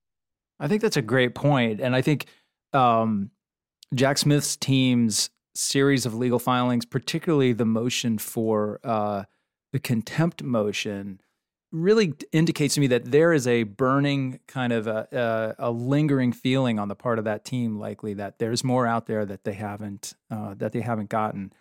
I 0.60 0.68
think 0.68 0.82
that's 0.82 0.98
a 0.98 1.02
great 1.02 1.34
point. 1.34 1.82
And 1.82 1.96
I 1.96 2.02
think 2.02 2.28
um 2.74 3.32
Jack 3.94 4.18
Smith's 4.18 4.56
team's 4.56 5.30
series 5.54 6.06
of 6.06 6.14
legal 6.14 6.40
filings, 6.40 6.86
particularly 6.86 7.54
the 7.54 7.66
motion 7.66 8.18
for 8.18 8.80
uh, 8.84 9.24
the 9.72 9.80
contempt 9.80 10.44
motion, 10.44 11.22
really 11.72 12.14
indicates 12.32 12.76
to 12.76 12.80
me 12.80 12.88
that 12.88 13.12
there 13.12 13.34
is 13.34 13.48
a 13.48 13.64
burning 13.64 14.40
kind 14.48 14.72
of 14.72 14.88
a, 14.88 15.56
a, 15.60 15.68
a, 15.68 15.72
lingering 15.72 16.32
feeling 16.32 16.80
on 16.80 16.88
the 16.88 16.96
part 16.96 17.20
of 17.20 17.26
that 17.26 17.44
team, 17.44 17.78
likely 17.78 18.14
that 18.14 18.40
there's 18.40 18.64
more 18.64 18.88
out 18.88 19.08
there 19.08 19.26
that 19.26 19.44
they 19.44 19.54
haven't 19.54 20.14
uh, 20.32 20.54
that 20.56 20.72
they 20.72 20.82
haven't 20.82 21.10
gotten. 21.10 21.52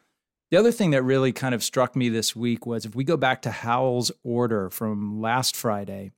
The 0.51 0.57
other 0.57 0.73
thing 0.73 0.91
that 0.91 1.03
really 1.03 1.33
kind 1.33 1.55
of 1.55 1.65
struck 1.65 1.97
me 1.97 2.09
this 2.09 2.37
week 2.37 2.65
was 2.67 2.85
if 2.85 2.95
we 2.95 3.03
go 3.03 3.17
back 3.17 3.43
to 3.43 3.51
Howell's 3.51 4.13
order 4.23 4.71
from 4.71 5.21
last 5.21 5.57
Friday, 5.57 6.13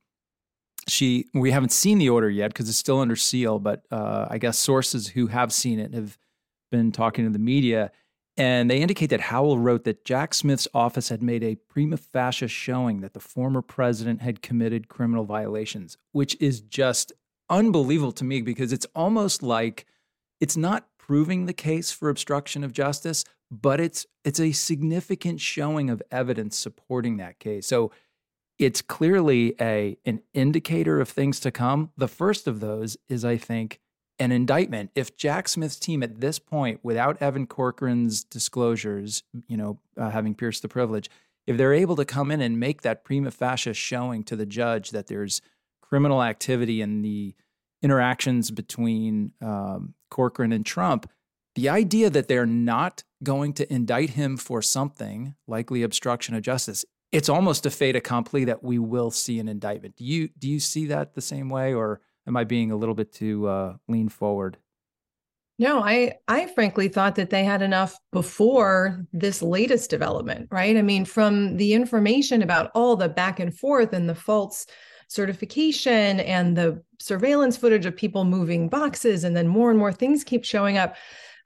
she 0.87 1.27
we 1.33 1.51
haven't 1.51 1.71
seen 1.71 1.97
the 1.97 2.09
order 2.09 2.29
yet 2.29 2.49
because 2.49 2.69
it's 2.69 2.77
still 2.77 2.99
under 2.99 3.15
seal 3.15 3.59
but 3.59 3.83
uh, 3.91 4.27
i 4.29 4.37
guess 4.37 4.57
sources 4.57 5.09
who 5.09 5.27
have 5.27 5.51
seen 5.51 5.79
it 5.79 5.93
have 5.93 6.17
been 6.71 6.91
talking 6.91 7.25
to 7.25 7.31
the 7.31 7.39
media 7.39 7.91
and 8.35 8.69
they 8.69 8.79
indicate 8.79 9.09
that 9.09 9.21
howell 9.21 9.57
wrote 9.57 9.83
that 9.83 10.03
jack 10.05 10.33
smith's 10.33 10.67
office 10.73 11.09
had 11.09 11.21
made 11.21 11.43
a 11.43 11.55
prima 11.55 11.97
facie 11.97 12.47
showing 12.47 13.01
that 13.01 13.13
the 13.13 13.19
former 13.19 13.61
president 13.61 14.21
had 14.21 14.41
committed 14.41 14.87
criminal 14.87 15.23
violations 15.23 15.97
which 16.11 16.35
is 16.39 16.61
just 16.61 17.11
unbelievable 17.49 18.11
to 18.11 18.23
me 18.23 18.41
because 18.41 18.73
it's 18.73 18.87
almost 18.95 19.41
like 19.41 19.85
it's 20.39 20.57
not 20.57 20.87
proving 20.97 21.45
the 21.45 21.53
case 21.53 21.91
for 21.91 22.09
obstruction 22.09 22.63
of 22.63 22.73
justice 22.73 23.23
but 23.49 23.79
it's 23.79 24.05
it's 24.23 24.39
a 24.39 24.51
significant 24.51 25.39
showing 25.39 25.89
of 25.89 26.01
evidence 26.11 26.57
supporting 26.57 27.17
that 27.17 27.39
case. 27.39 27.67
So 27.67 27.91
it's 28.59 28.81
clearly 28.81 29.55
a 29.61 29.97
an 30.05 30.21
indicator 30.33 30.99
of 30.99 31.09
things 31.09 31.39
to 31.41 31.51
come. 31.51 31.91
The 31.97 32.07
first 32.07 32.47
of 32.47 32.59
those 32.59 32.97
is, 33.07 33.23
I 33.23 33.37
think, 33.37 33.79
an 34.19 34.31
indictment. 34.31 34.91
If 34.95 35.15
Jack 35.15 35.47
Smith's 35.47 35.79
team 35.79 36.01
at 36.01 36.19
this 36.21 36.39
point, 36.39 36.79
without 36.83 37.21
Evan 37.21 37.45
Corcoran's 37.45 38.23
disclosures, 38.23 39.23
you 39.47 39.57
know, 39.57 39.79
uh, 39.95 40.09
having 40.09 40.33
pierced 40.33 40.63
the 40.63 40.67
privilege, 40.67 41.09
if 41.45 41.55
they're 41.55 41.73
able 41.73 41.95
to 41.95 42.05
come 42.05 42.31
in 42.31 42.41
and 42.41 42.59
make 42.59 42.81
that 42.81 43.03
prima 43.03 43.31
facie 43.31 43.73
showing 43.73 44.23
to 44.23 44.35
the 44.35 44.45
judge 44.45 44.89
that 44.91 45.07
there's 45.07 45.41
criminal 45.81 46.23
activity 46.23 46.81
in 46.81 47.01
the 47.01 47.35
interactions 47.81 48.51
between 48.51 49.31
um, 49.41 49.93
Corcoran 50.09 50.51
and 50.51 50.65
Trump, 50.65 51.09
the 51.55 51.69
idea 51.69 52.09
that 52.09 52.27
they're 52.27 52.45
not 52.45 53.03
going 53.23 53.53
to 53.53 53.71
indict 53.71 54.11
him 54.11 54.37
for 54.37 54.61
something, 54.61 55.35
likely 55.47 55.83
obstruction 55.83 56.35
of 56.35 56.41
justice, 56.41 56.85
it's 57.11 57.29
almost 57.29 57.65
a 57.65 57.69
fait 57.69 57.95
accompli 57.95 58.45
that 58.45 58.63
we 58.63 58.79
will 58.79 59.11
see 59.11 59.39
an 59.39 59.47
indictment. 59.47 59.95
Do 59.95 60.03
you 60.03 60.29
do 60.37 60.49
you 60.49 60.59
see 60.59 60.87
that 60.87 61.13
the 61.13 61.21
same 61.21 61.49
way, 61.49 61.73
or 61.73 62.01
am 62.27 62.35
I 62.35 62.43
being 62.43 62.71
a 62.71 62.75
little 62.75 62.95
bit 62.95 63.13
too 63.13 63.47
uh, 63.47 63.75
lean 63.87 64.09
forward? 64.09 64.57
No, 65.59 65.81
I 65.81 66.13
I 66.27 66.47
frankly 66.47 66.87
thought 66.87 67.15
that 67.15 67.29
they 67.29 67.43
had 67.43 67.61
enough 67.61 67.97
before 68.11 69.05
this 69.13 69.41
latest 69.41 69.89
development, 69.89 70.49
right? 70.51 70.77
I 70.77 70.81
mean, 70.81 71.05
from 71.05 71.57
the 71.57 71.73
information 71.73 72.41
about 72.41 72.71
all 72.75 72.95
the 72.95 73.09
back 73.09 73.39
and 73.39 73.57
forth 73.57 73.93
and 73.93 74.07
the 74.07 74.15
false 74.15 74.67
certification 75.07 76.19
and 76.19 76.57
the 76.57 76.83
surveillance 76.99 77.55
footage 77.55 77.85
of 77.85 77.95
people 77.95 78.25
moving 78.25 78.67
boxes, 78.69 79.23
and 79.23 79.35
then 79.35 79.47
more 79.47 79.69
and 79.69 79.79
more 79.79 79.93
things 79.93 80.23
keep 80.23 80.43
showing 80.43 80.77
up. 80.77 80.95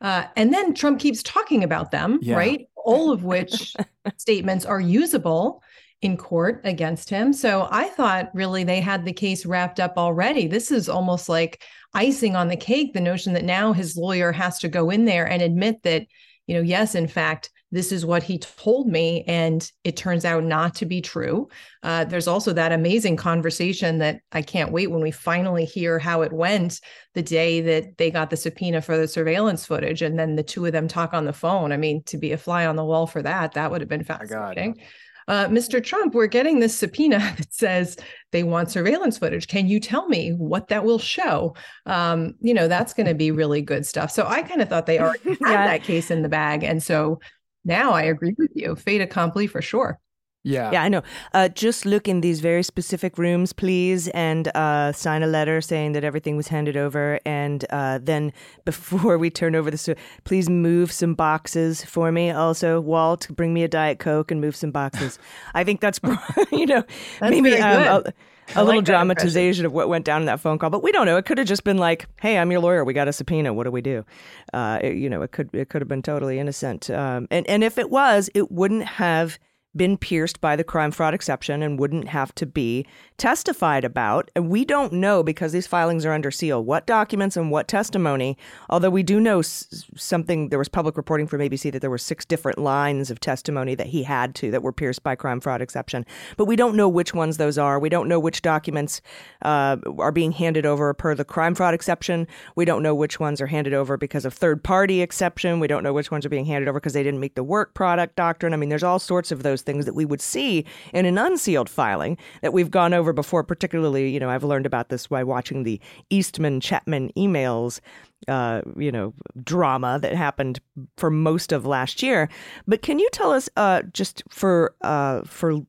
Uh, 0.01 0.25
and 0.35 0.53
then 0.53 0.73
Trump 0.73 0.99
keeps 0.99 1.23
talking 1.23 1.63
about 1.63 1.91
them, 1.91 2.19
yeah. 2.21 2.35
right? 2.35 2.67
All 2.75 3.11
of 3.11 3.23
which 3.23 3.75
statements 4.17 4.65
are 4.65 4.81
usable 4.81 5.61
in 6.01 6.17
court 6.17 6.61
against 6.63 7.09
him. 7.09 7.31
So 7.31 7.67
I 7.69 7.85
thought 7.89 8.31
really 8.33 8.63
they 8.63 8.81
had 8.81 9.05
the 9.05 9.13
case 9.13 9.45
wrapped 9.45 9.79
up 9.79 9.93
already. 9.97 10.47
This 10.47 10.71
is 10.71 10.89
almost 10.89 11.29
like 11.29 11.61
icing 11.93 12.35
on 12.35 12.47
the 12.47 12.55
cake 12.55 12.93
the 12.93 13.01
notion 13.01 13.33
that 13.33 13.43
now 13.43 13.73
his 13.73 13.95
lawyer 13.95 14.31
has 14.31 14.57
to 14.59 14.67
go 14.67 14.89
in 14.89 15.05
there 15.05 15.27
and 15.27 15.41
admit 15.41 15.83
that 15.83 16.07
you 16.47 16.57
know, 16.57 16.63
yes, 16.63 16.95
in 16.95 17.07
fact, 17.07 17.49
this 17.71 17.91
is 17.91 18.05
what 18.05 18.21
he 18.23 18.37
told 18.37 18.87
me, 18.87 19.23
and 19.27 19.69
it 19.83 19.95
turns 19.95 20.25
out 20.25 20.43
not 20.43 20.75
to 20.75 20.85
be 20.85 21.01
true. 21.01 21.47
Uh, 21.83 22.03
there's 22.03 22.27
also 22.27 22.51
that 22.53 22.71
amazing 22.71 23.15
conversation 23.15 23.99
that 23.99 24.19
I 24.31 24.41
can't 24.41 24.71
wait 24.71 24.91
when 24.91 25.01
we 25.01 25.11
finally 25.11 25.65
hear 25.65 25.97
how 25.97 26.21
it 26.21 26.33
went 26.33 26.81
the 27.13 27.21
day 27.23 27.61
that 27.61 27.97
they 27.97 28.11
got 28.11 28.29
the 28.29 28.37
subpoena 28.37 28.81
for 28.81 28.97
the 28.97 29.07
surveillance 29.07 29.65
footage, 29.65 30.01
and 30.01 30.19
then 30.19 30.35
the 30.35 30.43
two 30.43 30.65
of 30.65 30.71
them 30.73 30.87
talk 30.87 31.13
on 31.13 31.25
the 31.25 31.33
phone. 31.33 31.71
I 31.71 31.77
mean, 31.77 32.03
to 32.03 32.17
be 32.17 32.31
a 32.33 32.37
fly 32.37 32.65
on 32.65 32.75
the 32.75 32.85
wall 32.85 33.07
for 33.07 33.21
that, 33.21 33.53
that 33.53 33.71
would 33.71 33.81
have 33.81 33.89
been 33.89 34.03
fascinating. 34.03 34.81
Uh, 35.27 35.45
Mr. 35.45 35.81
Trump, 35.81 36.13
we're 36.13 36.27
getting 36.27 36.59
this 36.59 36.75
subpoena 36.75 37.19
that 37.37 37.53
says 37.53 37.95
they 38.31 38.43
want 38.43 38.71
surveillance 38.71 39.17
footage. 39.17 39.47
Can 39.47 39.67
you 39.67 39.79
tell 39.79 40.07
me 40.09 40.31
what 40.31 40.67
that 40.69 40.83
will 40.83 40.99
show? 40.99 41.55
Um, 41.85 42.33
you 42.41 42.53
know, 42.53 42.67
that's 42.67 42.93
going 42.93 43.07
to 43.07 43.13
be 43.13 43.31
really 43.31 43.61
good 43.61 43.85
stuff. 43.85 44.11
So 44.11 44.25
I 44.27 44.41
kind 44.41 44.61
of 44.61 44.67
thought 44.67 44.87
they 44.87 44.99
already 44.99 45.29
had 45.29 45.37
Yeah. 45.41 45.67
that 45.67 45.83
case 45.83 46.11
in 46.11 46.21
the 46.23 46.27
bag. 46.27 46.63
And 46.63 46.81
so 46.83 47.19
now 47.65 47.91
I 47.91 48.03
agree 48.03 48.35
with 48.37 48.51
you. 48.55 48.75
Fait 48.75 49.01
accompli 49.01 49.47
for 49.47 49.61
sure. 49.61 49.99
Yeah. 50.43 50.71
Yeah, 50.71 50.83
I 50.83 50.89
know. 50.89 51.03
Uh, 51.33 51.49
just 51.49 51.85
look 51.85 52.07
in 52.07 52.21
these 52.21 52.39
very 52.39 52.63
specific 52.63 53.17
rooms, 53.19 53.53
please, 53.53 54.07
and 54.09 54.47
uh, 54.55 54.91
sign 54.91 55.21
a 55.21 55.27
letter 55.27 55.61
saying 55.61 55.91
that 55.91 56.03
everything 56.03 56.35
was 56.35 56.47
handed 56.47 56.75
over. 56.75 57.19
And 57.25 57.63
uh, 57.69 57.99
then 58.01 58.33
before 58.65 59.17
we 59.17 59.29
turn 59.29 59.55
over 59.55 59.69
the, 59.69 59.77
su- 59.77 59.95
please 60.23 60.49
move 60.49 60.91
some 60.91 61.13
boxes 61.13 61.83
for 61.83 62.11
me. 62.11 62.31
Also, 62.31 62.79
Walt, 62.79 63.27
bring 63.29 63.53
me 63.53 63.63
a 63.63 63.67
Diet 63.67 63.99
Coke 63.99 64.31
and 64.31 64.41
move 64.41 64.55
some 64.55 64.71
boxes. 64.71 65.19
I 65.53 65.63
think 65.63 65.79
that's, 65.79 65.99
you 66.51 66.65
know, 66.65 66.83
That's 67.19 67.31
maybe 67.31 67.51
very 67.51 67.61
um, 67.61 68.03
good. 68.03 68.13
A, 68.55 68.63
little 68.63 68.79
like 68.79 68.85
dramatization 68.85 69.65
of 69.65 69.73
what 69.73 69.89
went 69.89 70.05
down 70.05 70.21
in 70.21 70.25
that 70.27 70.39
phone 70.39 70.57
call. 70.59 70.69
But 70.69 70.83
we 70.83 70.91
don't 70.91 71.05
know. 71.05 71.17
It 71.17 71.25
could 71.25 71.37
have 71.37 71.47
just 71.47 71.63
been 71.63 71.77
like, 71.77 72.07
"Hey, 72.21 72.37
I'm 72.37 72.51
your 72.51 72.61
lawyer. 72.61 72.83
We 72.83 72.93
got 72.93 73.07
a 73.07 73.13
subpoena. 73.13 73.53
What 73.53 73.63
do 73.65 73.71
we 73.71 73.81
do?" 73.81 74.05
Uh, 74.53 74.79
it- 74.81 74.95
you 74.97 75.09
know, 75.09 75.21
it 75.21 75.31
could 75.31 75.49
it 75.53 75.69
could 75.69 75.81
have 75.81 75.87
been 75.89 76.01
totally 76.01 76.39
innocent. 76.39 76.89
Um, 76.89 77.27
and 77.31 77.47
and 77.47 77.63
if 77.63 77.77
it 77.77 77.89
was, 77.89 78.29
it 78.33 78.51
wouldn't 78.51 78.83
have 78.85 79.39
been 79.75 79.97
pierced 79.97 80.41
by 80.41 80.55
the 80.55 80.63
crime 80.63 80.91
fraud 80.91 81.13
exception 81.13 81.63
and 81.63 81.79
wouldn't 81.79 82.09
have 82.09 82.35
to 82.35 82.45
be 82.45 82.85
testified 83.17 83.85
about. 83.85 84.29
And 84.35 84.49
we 84.49 84.65
don't 84.65 84.91
know 84.93 85.23
because 85.23 85.51
these 85.51 85.67
filings 85.67 86.05
are 86.05 86.11
under 86.11 86.31
seal 86.31 86.63
what 86.63 86.85
documents 86.85 87.37
and 87.37 87.51
what 87.51 87.67
testimony. 87.67 88.37
Although 88.69 88.89
we 88.89 89.03
do 89.03 89.19
know 89.19 89.41
something, 89.41 90.49
there 90.49 90.59
was 90.59 90.67
public 90.67 90.97
reporting 90.97 91.27
from 91.27 91.39
ABC 91.39 91.71
that 91.71 91.79
there 91.79 91.89
were 91.89 91.97
six 91.97 92.25
different 92.25 92.57
lines 92.57 93.09
of 93.09 93.19
testimony 93.19 93.75
that 93.75 93.87
he 93.87 94.03
had 94.03 94.35
to 94.35 94.51
that 94.51 94.63
were 94.63 94.73
pierced 94.73 95.03
by 95.03 95.15
crime 95.15 95.39
fraud 95.39 95.61
exception. 95.61 96.05
But 96.35 96.45
we 96.45 96.55
don't 96.55 96.75
know 96.75 96.89
which 96.89 97.13
ones 97.13 97.37
those 97.37 97.57
are. 97.57 97.79
We 97.79 97.89
don't 97.89 98.09
know 98.09 98.19
which 98.19 98.41
documents 98.41 99.01
uh, 99.43 99.77
are 99.99 100.11
being 100.11 100.33
handed 100.33 100.65
over 100.65 100.93
per 100.93 101.15
the 101.15 101.23
crime 101.23 101.55
fraud 101.55 101.73
exception. 101.73 102.27
We 102.55 102.65
don't 102.65 102.83
know 102.83 102.95
which 102.95 103.19
ones 103.19 103.39
are 103.39 103.47
handed 103.47 103.73
over 103.73 103.97
because 103.97 104.25
of 104.25 104.33
third 104.33 104.63
party 104.63 105.01
exception. 105.01 105.59
We 105.59 105.67
don't 105.67 105.83
know 105.83 105.93
which 105.93 106.11
ones 106.11 106.25
are 106.25 106.29
being 106.29 106.45
handed 106.45 106.67
over 106.67 106.79
because 106.79 106.93
they 106.93 107.03
didn't 107.03 107.19
meet 107.19 107.35
the 107.35 107.43
work 107.43 107.73
product 107.73 108.15
doctrine. 108.15 108.53
I 108.53 108.57
mean, 108.57 108.69
there's 108.69 108.83
all 108.83 108.99
sorts 108.99 109.31
of 109.31 109.43
those 109.43 109.60
things 109.61 109.85
that 109.85 109.95
we 109.95 110.05
would 110.05 110.21
see 110.21 110.65
in 110.93 111.05
an 111.05 111.17
unsealed 111.17 111.69
filing 111.69 112.17
that 112.41 112.53
we've 112.53 112.71
gone 112.71 112.93
over 112.93 113.13
before, 113.13 113.43
particularly, 113.43 114.09
you 114.09 114.19
know, 114.19 114.29
I've 114.29 114.43
learned 114.43 114.65
about 114.65 114.89
this 114.89 115.07
by 115.07 115.23
watching 115.23 115.63
the 115.63 115.79
Eastman 116.09 116.59
Chapman 116.59 117.11
emails 117.17 117.79
uh, 118.27 118.61
you 118.77 118.91
know, 118.91 119.13
drama 119.43 119.99
that 119.99 120.13
happened 120.13 120.59
for 120.97 121.09
most 121.09 121.51
of 121.51 121.65
last 121.65 122.03
year. 122.03 122.29
But 122.67 122.81
can 122.81 122.99
you 122.99 123.09
tell 123.11 123.31
us, 123.31 123.49
uh, 123.57 123.83
just 123.93 124.23
for 124.29 124.75
uh, 124.81 125.21
for 125.23 125.59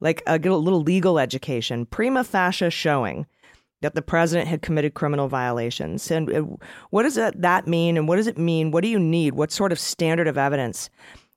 like 0.00 0.22
a 0.26 0.38
little 0.38 0.62
little 0.62 0.82
legal 0.82 1.18
education, 1.18 1.86
prima 1.86 2.24
facie 2.24 2.70
showing 2.70 3.26
that 3.80 3.94
the 3.94 4.02
president 4.02 4.48
had 4.48 4.60
committed 4.60 4.94
criminal 4.94 5.28
violations, 5.28 6.10
and 6.10 6.32
uh, 6.32 6.42
what 6.90 7.04
does 7.04 7.14
that 7.14 7.40
that 7.40 7.66
mean, 7.66 7.96
and 7.96 8.08
what 8.08 8.16
does 8.16 8.26
it 8.26 8.38
mean? 8.38 8.70
What 8.70 8.82
do 8.82 8.88
you 8.88 8.98
need? 8.98 9.34
What 9.34 9.52
sort 9.52 9.72
of 9.72 9.78
standard 9.78 10.26
of 10.26 10.38
evidence? 10.38 10.90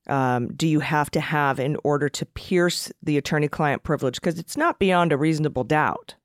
Um, 0.07 0.53
do 0.55 0.67
you 0.67 0.79
have 0.79 1.11
to 1.11 1.21
have 1.21 1.59
in 1.59 1.77
order 1.83 2.09
to 2.09 2.25
pierce 2.25 2.91
the 3.03 3.17
attorney-client 3.17 3.83
privilege? 3.83 4.15
Because 4.15 4.39
it's 4.39 4.57
not 4.57 4.79
beyond 4.79 5.11
a 5.11 5.17
reasonable 5.17 5.63
doubt. 5.63 6.15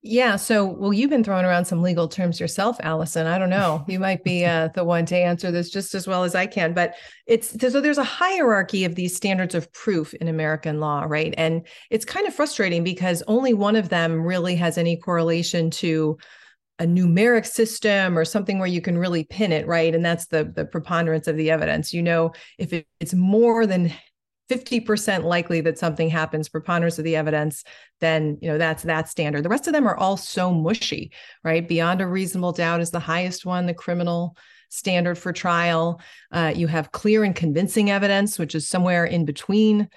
Yeah. 0.00 0.36
So, 0.36 0.64
well, 0.64 0.92
you've 0.92 1.10
been 1.10 1.24
throwing 1.24 1.44
around 1.44 1.64
some 1.64 1.82
legal 1.82 2.06
terms 2.06 2.38
yourself, 2.38 2.76
Allison. 2.80 3.26
I 3.26 3.36
don't 3.36 3.50
know. 3.50 3.84
You 3.88 3.98
might 3.98 4.22
be 4.22 4.44
uh, 4.44 4.68
the 4.68 4.84
one 4.84 5.04
to 5.06 5.16
answer 5.16 5.50
this 5.50 5.70
just 5.70 5.92
as 5.92 6.06
well 6.06 6.22
as 6.22 6.36
I 6.36 6.46
can. 6.46 6.72
But 6.72 6.94
it's 7.26 7.60
so 7.60 7.80
there's 7.80 7.98
a 7.98 8.04
hierarchy 8.04 8.84
of 8.84 8.94
these 8.94 9.16
standards 9.16 9.56
of 9.56 9.70
proof 9.72 10.14
in 10.14 10.28
American 10.28 10.78
law, 10.78 11.04
right? 11.08 11.34
And 11.36 11.66
it's 11.90 12.04
kind 12.04 12.28
of 12.28 12.34
frustrating 12.34 12.84
because 12.84 13.24
only 13.26 13.54
one 13.54 13.74
of 13.74 13.88
them 13.88 14.22
really 14.22 14.54
has 14.54 14.78
any 14.78 14.96
correlation 14.96 15.68
to 15.72 16.16
a 16.78 16.84
numeric 16.84 17.46
system 17.46 18.16
or 18.16 18.24
something 18.24 18.58
where 18.58 18.68
you 18.68 18.80
can 18.80 18.96
really 18.96 19.24
pin 19.24 19.52
it, 19.52 19.66
right? 19.66 19.94
And 19.94 20.04
that's 20.04 20.26
the 20.26 20.44
the 20.44 20.64
preponderance 20.64 21.26
of 21.26 21.36
the 21.36 21.50
evidence. 21.50 21.92
You 21.92 22.02
know, 22.02 22.32
if 22.58 22.72
it, 22.72 22.86
it's 23.00 23.14
more 23.14 23.66
than 23.66 23.92
50% 24.50 25.24
likely 25.24 25.60
that 25.62 25.78
something 25.78 26.08
happens 26.08 26.48
preponderance 26.48 26.98
of 26.98 27.04
the 27.04 27.16
evidence 27.16 27.64
then 28.00 28.38
you 28.40 28.48
know 28.48 28.56
that's 28.56 28.82
that 28.84 29.08
standard 29.08 29.42
the 29.42 29.48
rest 29.48 29.66
of 29.66 29.74
them 29.74 29.86
are 29.86 29.96
all 29.96 30.16
so 30.16 30.52
mushy 30.52 31.12
right 31.44 31.68
beyond 31.68 32.00
a 32.00 32.06
reasonable 32.06 32.52
doubt 32.52 32.80
is 32.80 32.90
the 32.90 32.98
highest 32.98 33.44
one 33.44 33.66
the 33.66 33.74
criminal 33.74 34.36
standard 34.70 35.16
for 35.16 35.32
trial 35.32 36.00
uh, 36.32 36.52
you 36.54 36.66
have 36.66 36.92
clear 36.92 37.24
and 37.24 37.36
convincing 37.36 37.90
evidence 37.90 38.38
which 38.38 38.54
is 38.54 38.66
somewhere 38.66 39.04
in 39.04 39.24
between 39.24 39.88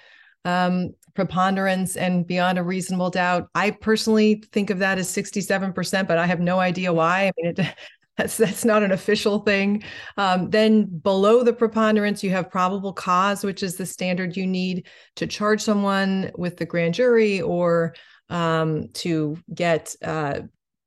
um, 0.44 0.90
preponderance 1.14 1.96
and 1.96 2.26
beyond 2.26 2.58
a 2.58 2.62
reasonable 2.62 3.10
doubt 3.10 3.48
i 3.54 3.70
personally 3.70 4.42
think 4.52 4.70
of 4.70 4.78
that 4.78 4.98
as 4.98 5.08
67% 5.08 6.08
but 6.08 6.18
i 6.18 6.26
have 6.26 6.40
no 6.40 6.60
idea 6.60 6.92
why 6.92 7.26
i 7.26 7.32
mean 7.36 7.54
it 7.56 7.74
that's 8.16 8.36
that's 8.36 8.64
not 8.64 8.82
an 8.82 8.92
official 8.92 9.38
thing. 9.40 9.82
Um, 10.16 10.50
then 10.50 10.84
below 10.84 11.42
the 11.42 11.52
preponderance, 11.52 12.22
you 12.22 12.30
have 12.30 12.50
probable 12.50 12.92
cause, 12.92 13.42
which 13.42 13.62
is 13.62 13.76
the 13.76 13.86
standard 13.86 14.36
you 14.36 14.46
need 14.46 14.86
to 15.16 15.26
charge 15.26 15.62
someone 15.62 16.30
with 16.36 16.58
the 16.58 16.66
grand 16.66 16.94
jury 16.94 17.40
or 17.40 17.94
um, 18.28 18.88
to 18.94 19.38
get 19.54 19.94
uh, 20.02 20.40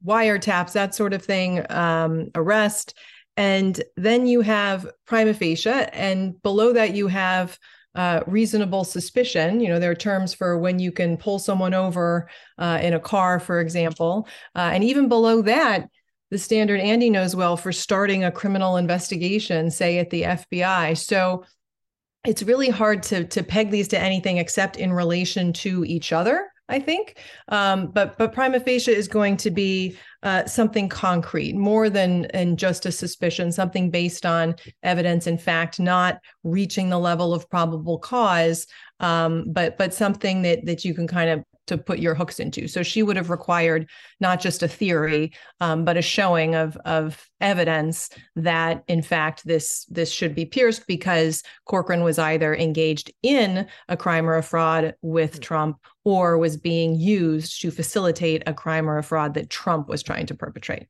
wiretaps, 0.05 0.73
that 0.73 0.93
sort 0.93 1.13
of 1.13 1.23
thing, 1.23 1.65
um, 1.71 2.29
arrest. 2.35 2.93
And 3.37 3.81
then 3.97 4.27
you 4.27 4.41
have 4.41 4.87
prima 5.05 5.33
facie, 5.33 5.69
and 5.69 6.41
below 6.41 6.73
that 6.73 6.95
you 6.95 7.07
have 7.07 7.57
uh, 7.95 8.21
reasonable 8.27 8.83
suspicion. 8.83 9.59
You 9.59 9.69
know, 9.69 9.79
there 9.79 9.91
are 9.91 9.95
terms 9.95 10.33
for 10.33 10.57
when 10.57 10.79
you 10.79 10.91
can 10.91 11.17
pull 11.17 11.39
someone 11.39 11.73
over 11.73 12.29
uh, 12.57 12.79
in 12.81 12.93
a 12.93 12.99
car, 12.99 13.39
for 13.39 13.59
example. 13.59 14.27
Uh, 14.55 14.71
and 14.73 14.83
even 14.83 15.07
below 15.07 15.41
that, 15.43 15.89
the 16.31 16.37
standard 16.37 16.79
Andy 16.79 17.09
knows 17.09 17.35
well 17.35 17.55
for 17.55 17.71
starting 17.71 18.23
a 18.23 18.31
criminal 18.31 18.77
investigation, 18.77 19.71
say 19.71 19.99
at 19.99 20.09
the 20.09 20.23
FBI. 20.23 20.97
So 20.97 21.45
it's 22.25 22.43
really 22.43 22.69
hard 22.69 23.03
to 23.03 23.25
to 23.25 23.43
peg 23.43 23.71
these 23.71 23.87
to 23.89 23.99
anything 23.99 24.37
except 24.37 24.77
in 24.77 24.91
relation 24.91 25.53
to 25.53 25.85
each 25.85 26.11
other. 26.11 26.49
I 26.67 26.79
think, 26.79 27.19
um, 27.49 27.91
but 27.91 28.17
but 28.17 28.33
prima 28.33 28.59
facie 28.59 28.91
is 28.91 29.07
going 29.07 29.37
to 29.37 29.51
be 29.51 29.97
uh, 30.23 30.45
something 30.45 30.89
concrete, 30.89 31.55
more 31.55 31.91
than 31.91 32.25
and 32.25 32.57
just 32.57 32.87
a 32.87 32.91
suspicion, 32.91 33.51
something 33.51 33.91
based 33.91 34.25
on 34.25 34.55
evidence 34.81 35.27
and 35.27 35.39
fact, 35.39 35.79
not 35.79 36.19
reaching 36.43 36.89
the 36.89 36.97
level 36.97 37.35
of 37.35 37.47
probable 37.51 37.99
cause, 37.99 38.65
um, 38.99 39.45
but 39.47 39.77
but 39.77 39.93
something 39.93 40.41
that 40.41 40.65
that 40.65 40.83
you 40.83 40.95
can 40.95 41.07
kind 41.07 41.29
of 41.29 41.43
to 41.67 41.77
put 41.77 41.99
your 41.99 42.15
hooks 42.15 42.39
into. 42.39 42.67
So 42.67 42.83
she 42.83 43.03
would 43.03 43.15
have 43.15 43.29
required 43.29 43.89
not 44.19 44.41
just 44.41 44.63
a 44.63 44.67
theory, 44.67 45.33
um, 45.59 45.85
but 45.85 45.97
a 45.97 46.01
showing 46.01 46.55
of 46.55 46.77
of 46.85 47.27
evidence 47.41 48.09
that 48.35 48.83
in 48.87 49.01
fact 49.01 49.45
this 49.45 49.85
this 49.85 50.11
should 50.11 50.35
be 50.35 50.45
pierced 50.45 50.87
because 50.87 51.43
Corcoran 51.65 52.03
was 52.03 52.19
either 52.19 52.55
engaged 52.55 53.11
in 53.23 53.67
a 53.89 53.97
crime 53.97 54.29
or 54.29 54.37
a 54.37 54.43
fraud 54.43 54.95
with 55.01 55.41
Trump 55.41 55.77
or 56.03 56.37
was 56.37 56.57
being 56.57 56.95
used 56.95 57.61
to 57.61 57.71
facilitate 57.71 58.43
a 58.45 58.53
crime 58.53 58.89
or 58.89 58.97
a 58.97 59.03
fraud 59.03 59.33
that 59.33 59.49
Trump 59.49 59.87
was 59.87 60.03
trying 60.03 60.25
to 60.27 60.35
perpetrate. 60.35 60.87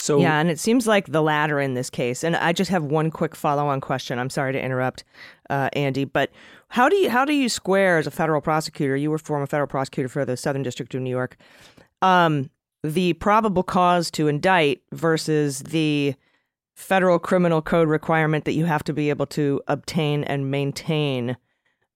So 0.00 0.20
yeah, 0.20 0.38
and 0.38 0.50
it 0.50 0.58
seems 0.58 0.86
like 0.86 1.06
the 1.06 1.22
latter 1.22 1.58
in 1.58 1.72
this 1.72 1.88
case. 1.88 2.24
And 2.24 2.36
I 2.36 2.52
just 2.52 2.70
have 2.70 2.84
one 2.84 3.10
quick 3.10 3.34
follow-on 3.34 3.80
question. 3.80 4.18
I'm 4.18 4.28
sorry 4.28 4.52
to 4.52 4.62
interrupt, 4.62 5.02
uh, 5.48 5.70
Andy, 5.72 6.04
but 6.04 6.30
how 6.74 6.88
do 6.88 6.96
you 6.96 7.08
how 7.08 7.24
do 7.24 7.32
you 7.32 7.48
square 7.48 7.98
as 7.98 8.06
a 8.08 8.10
federal 8.10 8.40
prosecutor? 8.40 8.96
You 8.96 9.08
were 9.08 9.18
former 9.18 9.46
federal 9.46 9.68
prosecutor 9.68 10.08
for 10.08 10.24
the 10.24 10.36
Southern 10.36 10.64
District 10.64 10.92
of 10.92 11.02
New 11.02 11.10
York. 11.10 11.36
Um, 12.02 12.50
the 12.82 13.12
probable 13.12 13.62
cause 13.62 14.10
to 14.10 14.26
indict 14.26 14.82
versus 14.90 15.60
the 15.60 16.16
federal 16.74 17.20
criminal 17.20 17.62
code 17.62 17.88
requirement 17.88 18.44
that 18.44 18.54
you 18.54 18.64
have 18.64 18.82
to 18.84 18.92
be 18.92 19.08
able 19.08 19.26
to 19.26 19.62
obtain 19.68 20.24
and 20.24 20.50
maintain 20.50 21.36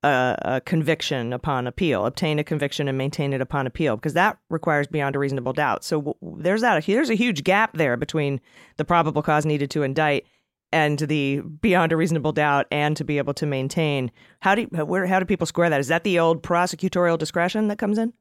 a, 0.04 0.36
a, 0.42 0.60
conviction 0.60 1.32
upon 1.32 1.66
appeal, 1.66 2.06
obtain 2.06 2.38
a 2.38 2.44
conviction 2.44 2.86
and 2.86 2.96
maintain 2.96 3.32
it 3.32 3.40
upon 3.40 3.66
appeal, 3.66 3.96
because 3.96 4.14
that 4.14 4.38
requires 4.48 4.86
beyond 4.86 5.16
a 5.16 5.18
reasonable 5.18 5.52
doubt. 5.52 5.82
So 5.82 6.02
w- 6.02 6.40
there's 6.40 6.60
that. 6.60 6.86
There's 6.86 7.10
a 7.10 7.14
huge 7.14 7.42
gap 7.42 7.76
there 7.76 7.96
between 7.96 8.40
the 8.76 8.84
probable 8.84 9.22
cause 9.22 9.44
needed 9.44 9.72
to 9.72 9.82
indict 9.82 10.24
and 10.72 10.98
the 10.98 11.40
beyond 11.40 11.92
a 11.92 11.96
reasonable 11.96 12.32
doubt, 12.32 12.66
and 12.70 12.96
to 12.96 13.04
be 13.04 13.18
able 13.18 13.34
to 13.34 13.46
maintain. 13.46 14.10
How 14.40 14.54
do 14.54 14.62
you, 14.62 14.84
where 14.84 15.06
how 15.06 15.18
do 15.18 15.24
people 15.24 15.46
square 15.46 15.70
that? 15.70 15.80
Is 15.80 15.88
that 15.88 16.04
the 16.04 16.18
old 16.18 16.42
prosecutorial 16.42 17.18
discretion 17.18 17.68
that 17.68 17.78
comes 17.78 17.98
in? 17.98 18.12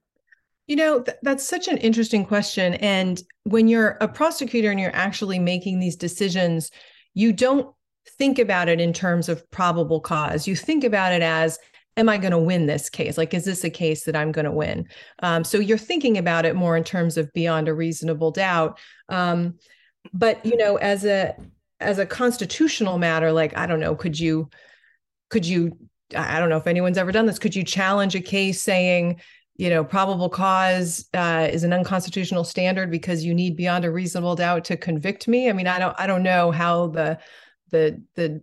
You 0.67 0.75
know, 0.75 1.01
th- 1.01 1.17
that's 1.23 1.47
such 1.47 1.67
an 1.67 1.77
interesting 1.77 2.25
question. 2.25 2.73
And 2.75 3.21
when 3.43 3.67
you're 3.67 3.97
a 4.01 4.07
prosecutor 4.07 4.69
and 4.69 4.79
you're 4.79 4.95
actually 4.95 5.39
making 5.39 5.79
these 5.79 5.95
decisions, 5.95 6.71
you 7.13 7.31
don't 7.31 7.73
think 8.17 8.39
about 8.39 8.67
it 8.67 8.79
in 8.79 8.93
terms 8.93 9.29
of 9.29 9.49
probable 9.51 10.01
cause. 10.01 10.47
You 10.47 10.55
think 10.55 10.83
about 10.83 11.13
it 11.13 11.21
as 11.21 11.57
am 11.97 12.09
I 12.09 12.17
going 12.17 12.31
to 12.31 12.37
win 12.37 12.67
this 12.67 12.89
case? 12.89 13.17
Like, 13.17 13.33
is 13.33 13.45
this 13.45 13.63
a 13.63 13.69
case 13.69 14.03
that 14.03 14.15
I'm 14.15 14.31
going 14.31 14.45
to 14.45 14.51
win? 14.51 14.87
Um, 15.23 15.43
so 15.43 15.57
you're 15.57 15.77
thinking 15.77 16.17
about 16.17 16.45
it 16.45 16.55
more 16.55 16.77
in 16.77 16.83
terms 16.83 17.17
of 17.17 17.31
beyond 17.33 17.67
a 17.67 17.73
reasonable 17.73 18.31
doubt. 18.31 18.79
Um, 19.09 19.55
but 20.13 20.45
you 20.45 20.55
know, 20.55 20.77
as 20.77 21.05
a 21.05 21.35
as 21.79 21.99
a 21.99 22.05
constitutional 22.05 22.97
matter, 22.97 23.31
like 23.31 23.57
I 23.57 23.65
don't 23.65 23.79
know, 23.79 23.95
could 23.95 24.19
you 24.19 24.49
could 25.29 25.45
you 25.45 25.77
I 26.15 26.39
don't 26.39 26.49
know 26.49 26.57
if 26.57 26.67
anyone's 26.67 26.97
ever 26.97 27.11
done 27.11 27.25
this. 27.25 27.39
Could 27.39 27.55
you 27.55 27.63
challenge 27.63 28.15
a 28.15 28.21
case 28.21 28.61
saying, 28.61 29.19
you 29.57 29.69
know, 29.69 29.83
probable 29.83 30.29
cause 30.29 31.07
uh, 31.13 31.49
is 31.51 31.63
an 31.63 31.73
unconstitutional 31.73 32.43
standard 32.43 32.89
because 32.89 33.25
you 33.25 33.33
need 33.33 33.57
beyond 33.57 33.83
a 33.83 33.91
reasonable 33.91 34.35
doubt 34.35 34.63
to 34.65 34.77
convict 34.77 35.27
me? 35.27 35.49
I 35.49 35.53
mean, 35.53 35.67
I 35.67 35.79
don't 35.79 35.95
I 35.99 36.07
don't 36.07 36.23
know 36.23 36.51
how 36.51 36.87
the 36.87 37.19
the 37.71 38.01
the 38.15 38.41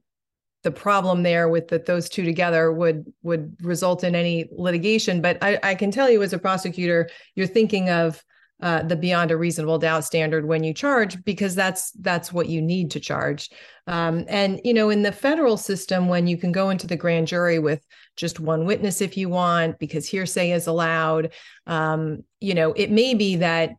the 0.63 0.71
problem 0.71 1.23
there 1.23 1.49
with 1.49 1.69
that 1.69 1.87
those 1.87 2.09
two 2.09 2.25
together 2.25 2.73
would 2.73 3.13
would 3.23 3.57
result 3.63 4.05
in 4.05 4.15
any 4.15 4.49
litigation. 4.51 5.21
But 5.21 5.39
I, 5.43 5.59
I 5.63 5.75
can 5.75 5.91
tell 5.91 6.11
you 6.11 6.23
as 6.23 6.33
a 6.33 6.39
prosecutor, 6.39 7.09
you're 7.35 7.47
thinking 7.47 7.91
of 7.91 8.23
uh, 8.63 8.83
the 8.83 8.97
beyond 8.97 9.31
a 9.31 9.37
reasonable 9.37 9.79
doubt 9.79 10.05
standard 10.05 10.47
when 10.47 10.65
you 10.65 10.73
charge 10.73 11.23
because 11.25 11.55
that's 11.55 11.91
that's 11.93 12.33
what 12.33 12.49
you 12.49 12.63
need 12.63 12.93
to 12.93 13.01
charge. 13.01 13.51
Um, 13.87 14.25
and 14.29 14.61
you 14.65 14.73
know, 14.73 14.91
in 14.91 15.03
the 15.03 15.13
federal 15.13 15.57
system, 15.57 16.09
when 16.09 16.27
you 16.27 16.37
can 16.37 16.53
go 16.53 16.71
into 16.71 16.87
the 16.87 16.97
grand 16.97 17.27
jury 17.27 17.59
with 17.59 17.85
just 18.17 18.41
one 18.41 18.65
witness 18.65 19.01
if 19.01 19.17
you 19.17 19.29
want, 19.29 19.79
because 19.79 20.07
hearsay 20.07 20.53
is 20.53 20.67
allowed, 20.67 21.33
um, 21.67 22.23
you 22.41 22.55
know, 22.55 22.73
it 22.73 22.91
may 22.91 23.15
be 23.15 23.37
that 23.37 23.73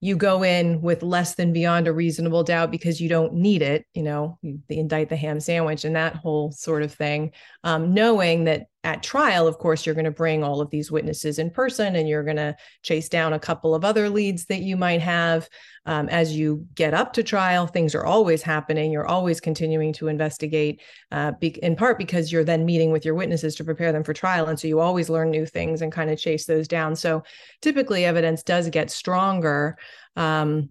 you 0.00 0.16
go 0.16 0.42
in 0.42 0.82
with 0.82 1.02
less 1.02 1.34
than 1.34 1.52
beyond 1.52 1.88
a 1.88 1.92
reasonable 1.92 2.44
doubt 2.44 2.70
because 2.70 3.00
you 3.00 3.08
don't 3.08 3.32
need 3.32 3.62
it, 3.62 3.86
you 3.94 4.02
know, 4.02 4.38
the 4.42 4.78
indict 4.78 5.08
the 5.08 5.16
ham 5.16 5.40
sandwich 5.40 5.84
and 5.86 5.96
that 5.96 6.14
whole 6.14 6.52
sort 6.52 6.82
of 6.82 6.92
thing, 6.92 7.32
um, 7.62 7.94
knowing 7.94 8.44
that 8.44 8.66
at 8.84 9.02
trial, 9.02 9.48
of 9.48 9.56
course, 9.58 9.84
you're 9.84 9.94
going 9.94 10.04
to 10.04 10.10
bring 10.10 10.44
all 10.44 10.60
of 10.60 10.68
these 10.68 10.92
witnesses 10.92 11.38
in 11.38 11.50
person 11.50 11.96
and 11.96 12.06
you're 12.06 12.22
going 12.22 12.36
to 12.36 12.54
chase 12.82 13.08
down 13.08 13.32
a 13.32 13.38
couple 13.38 13.74
of 13.74 13.84
other 13.84 14.10
leads 14.10 14.44
that 14.44 14.60
you 14.60 14.76
might 14.76 15.00
have. 15.00 15.48
Um, 15.86 16.08
as 16.10 16.36
you 16.36 16.66
get 16.74 16.92
up 16.94 17.14
to 17.14 17.22
trial, 17.22 17.66
things 17.66 17.94
are 17.94 18.04
always 18.04 18.42
happening. 18.42 18.92
You're 18.92 19.06
always 19.06 19.40
continuing 19.40 19.94
to 19.94 20.08
investigate, 20.08 20.82
uh, 21.10 21.32
be- 21.40 21.58
in 21.62 21.76
part 21.76 21.98
because 21.98 22.30
you're 22.30 22.44
then 22.44 22.66
meeting 22.66 22.92
with 22.92 23.06
your 23.06 23.14
witnesses 23.14 23.54
to 23.56 23.64
prepare 23.64 23.90
them 23.90 24.04
for 24.04 24.12
trial. 24.12 24.46
And 24.46 24.60
so 24.60 24.68
you 24.68 24.80
always 24.80 25.08
learn 25.08 25.30
new 25.30 25.46
things 25.46 25.80
and 25.80 25.90
kind 25.90 26.10
of 26.10 26.18
chase 26.18 26.44
those 26.44 26.68
down. 26.68 26.94
So 26.94 27.22
typically, 27.62 28.04
evidence 28.04 28.42
does 28.42 28.68
get 28.68 28.90
stronger. 28.90 29.78
Um, 30.14 30.70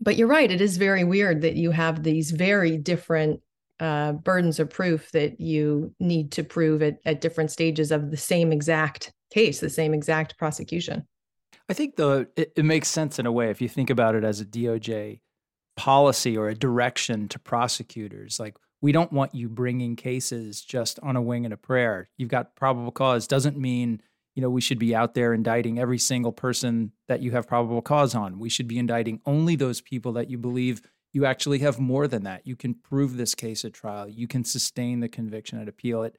but 0.00 0.16
you're 0.16 0.28
right, 0.28 0.50
it 0.50 0.60
is 0.60 0.76
very 0.78 1.04
weird 1.04 1.42
that 1.42 1.54
you 1.54 1.70
have 1.70 2.02
these 2.02 2.32
very 2.32 2.76
different 2.76 3.40
uh, 3.82 4.12
burdens 4.12 4.60
of 4.60 4.70
proof 4.70 5.10
that 5.10 5.40
you 5.40 5.92
need 5.98 6.30
to 6.30 6.44
prove 6.44 6.82
at, 6.82 6.98
at 7.04 7.20
different 7.20 7.50
stages 7.50 7.90
of 7.90 8.12
the 8.12 8.16
same 8.16 8.52
exact 8.52 9.12
case, 9.34 9.58
the 9.58 9.68
same 9.68 9.92
exact 9.92 10.38
prosecution. 10.38 11.04
I 11.68 11.74
think 11.74 11.96
though 11.96 12.26
it, 12.36 12.52
it, 12.56 12.64
makes 12.64 12.86
sense 12.86 13.18
in 13.18 13.26
a 13.26 13.32
way 13.32 13.50
if 13.50 13.60
you 13.60 13.68
think 13.68 13.90
about 13.90 14.14
it 14.14 14.22
as 14.22 14.40
a 14.40 14.44
DOJ 14.44 15.20
policy 15.76 16.36
or 16.36 16.48
a 16.48 16.54
direction 16.54 17.26
to 17.28 17.40
prosecutors. 17.40 18.38
Like 18.38 18.56
we 18.80 18.92
don't 18.92 19.12
want 19.12 19.34
you 19.34 19.48
bringing 19.48 19.96
cases 19.96 20.60
just 20.62 21.00
on 21.02 21.16
a 21.16 21.22
wing 21.22 21.44
and 21.44 21.52
a 21.52 21.56
prayer. 21.56 22.08
You've 22.16 22.28
got 22.28 22.54
probable 22.54 22.92
cause 22.92 23.26
doesn't 23.26 23.58
mean 23.58 24.00
you 24.36 24.42
know 24.42 24.50
we 24.50 24.60
should 24.60 24.78
be 24.78 24.94
out 24.94 25.14
there 25.14 25.34
indicting 25.34 25.80
every 25.80 25.98
single 25.98 26.32
person 26.32 26.92
that 27.08 27.20
you 27.20 27.32
have 27.32 27.48
probable 27.48 27.82
cause 27.82 28.14
on. 28.14 28.38
We 28.38 28.48
should 28.48 28.68
be 28.68 28.78
indicting 28.78 29.20
only 29.26 29.56
those 29.56 29.80
people 29.80 30.12
that 30.12 30.30
you 30.30 30.38
believe 30.38 30.82
you 31.12 31.26
actually 31.26 31.58
have 31.60 31.78
more 31.78 32.08
than 32.08 32.24
that. 32.24 32.46
You 32.46 32.56
can 32.56 32.74
prove 32.74 33.16
this 33.16 33.34
case 33.34 33.64
at 33.64 33.74
trial. 33.74 34.08
You 34.08 34.26
can 34.26 34.44
sustain 34.44 35.00
the 35.00 35.08
conviction 35.08 35.60
at 35.60 35.68
appeal. 35.68 36.02
It 36.02 36.18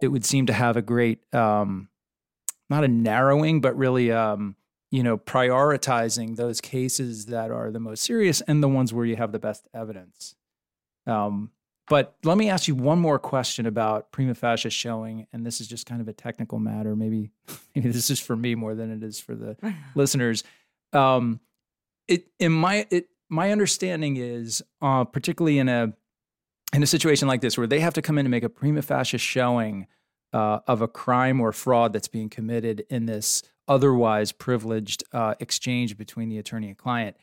it 0.00 0.08
would 0.08 0.24
seem 0.24 0.46
to 0.46 0.52
have 0.52 0.76
a 0.76 0.82
great 0.82 1.32
um, 1.34 1.88
not 2.70 2.84
a 2.84 2.88
narrowing, 2.88 3.60
but 3.60 3.76
really 3.76 4.12
um, 4.12 4.56
you 4.90 5.02
know 5.02 5.16
prioritizing 5.16 6.36
those 6.36 6.60
cases 6.60 7.26
that 7.26 7.50
are 7.50 7.70
the 7.70 7.80
most 7.80 8.02
serious 8.02 8.40
and 8.42 8.62
the 8.62 8.68
ones 8.68 8.92
where 8.92 9.06
you 9.06 9.16
have 9.16 9.32
the 9.32 9.38
best 9.38 9.68
evidence. 9.72 10.34
Um, 11.06 11.52
but 11.88 12.16
let 12.22 12.36
me 12.36 12.50
ask 12.50 12.68
you 12.68 12.74
one 12.74 12.98
more 12.98 13.18
question 13.18 13.64
about 13.64 14.12
prima 14.12 14.34
facie 14.34 14.68
showing, 14.68 15.26
and 15.32 15.46
this 15.46 15.60
is 15.60 15.66
just 15.68 15.86
kind 15.86 16.00
of 16.00 16.08
a 16.08 16.12
technical 16.12 16.58
matter. 16.58 16.94
Maybe, 16.94 17.30
maybe 17.74 17.88
this 17.90 18.10
is 18.10 18.20
for 18.20 18.36
me 18.36 18.54
more 18.54 18.74
than 18.74 18.90
it 18.90 19.02
is 19.02 19.20
for 19.20 19.34
the 19.34 19.56
listeners. 19.94 20.44
Um, 20.92 21.40
it 22.06 22.26
in 22.38 22.52
my 22.52 22.86
it 22.90 23.08
my 23.28 23.50
understanding 23.52 24.16
is, 24.16 24.62
uh, 24.80 25.04
particularly 25.04 25.58
in 25.58 25.68
a 25.68 25.92
in 26.74 26.82
a 26.82 26.86
situation 26.86 27.28
like 27.28 27.40
this, 27.40 27.56
where 27.56 27.66
they 27.66 27.80
have 27.80 27.94
to 27.94 28.02
come 28.02 28.18
in 28.18 28.26
and 28.26 28.30
make 28.30 28.42
a 28.42 28.48
prima 28.48 28.82
facie 28.82 29.18
showing 29.18 29.86
uh, 30.32 30.60
of 30.66 30.82
a 30.82 30.88
crime 30.88 31.40
or 31.40 31.52
fraud 31.52 31.92
that's 31.92 32.08
being 32.08 32.28
committed 32.28 32.84
in 32.90 33.06
this 33.06 33.42
otherwise 33.66 34.32
privileged 34.32 35.04
uh, 35.12 35.34
exchange 35.40 35.96
between 35.96 36.28
the 36.28 36.38
attorney 36.38 36.68
and 36.68 36.78
client. 36.78 37.16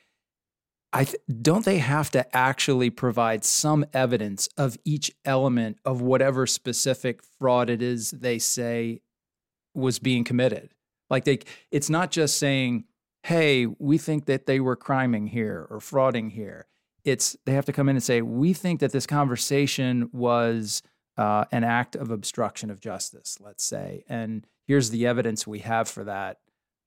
I 0.93 1.03
th- 1.03 1.17
don't 1.41 1.65
they 1.65 1.79
have 1.79 2.09
to 2.11 2.35
actually 2.35 2.89
provide 2.89 3.43
some 3.43 3.85
evidence 3.93 4.47
of 4.57 4.77
each 4.85 5.11
element 5.25 5.77
of 5.83 6.01
whatever 6.01 6.47
specific 6.47 7.21
fraud 7.37 7.69
it 7.69 7.81
is 7.81 8.11
they 8.11 8.39
say 8.39 9.01
was 9.73 9.99
being 9.99 10.23
committed. 10.23 10.73
Like 11.09 11.25
they, 11.25 11.39
it's 11.69 11.89
not 11.89 12.11
just 12.11 12.37
saying 12.37 12.85
hey, 13.25 13.65
we 13.65 13.97
think 13.97 14.25
that 14.25 14.45
they 14.45 14.59
were 14.59 14.75
criming 14.75 15.25
here 15.25 15.65
or 15.71 15.79
frauding 15.79 16.31
here. 16.31 16.67
It's 17.03 17.35
they 17.45 17.53
have 17.53 17.65
to 17.65 17.73
come 17.73 17.89
in 17.89 17.95
and 17.95 18.03
say, 18.03 18.21
we 18.21 18.53
think 18.53 18.81
that 18.81 18.91
this 18.91 19.07
conversation 19.07 20.09
was 20.13 20.83
uh, 21.17 21.45
an 21.51 21.63
act 21.63 21.95
of 21.95 22.11
obstruction 22.11 22.69
of 22.69 22.79
justice, 22.79 23.37
let's 23.39 23.63
say, 23.63 24.03
and 24.07 24.45
here's 24.67 24.91
the 24.91 25.07
evidence 25.07 25.47
we 25.47 25.59
have 25.59 25.87
for 25.87 26.03
that. 26.03 26.37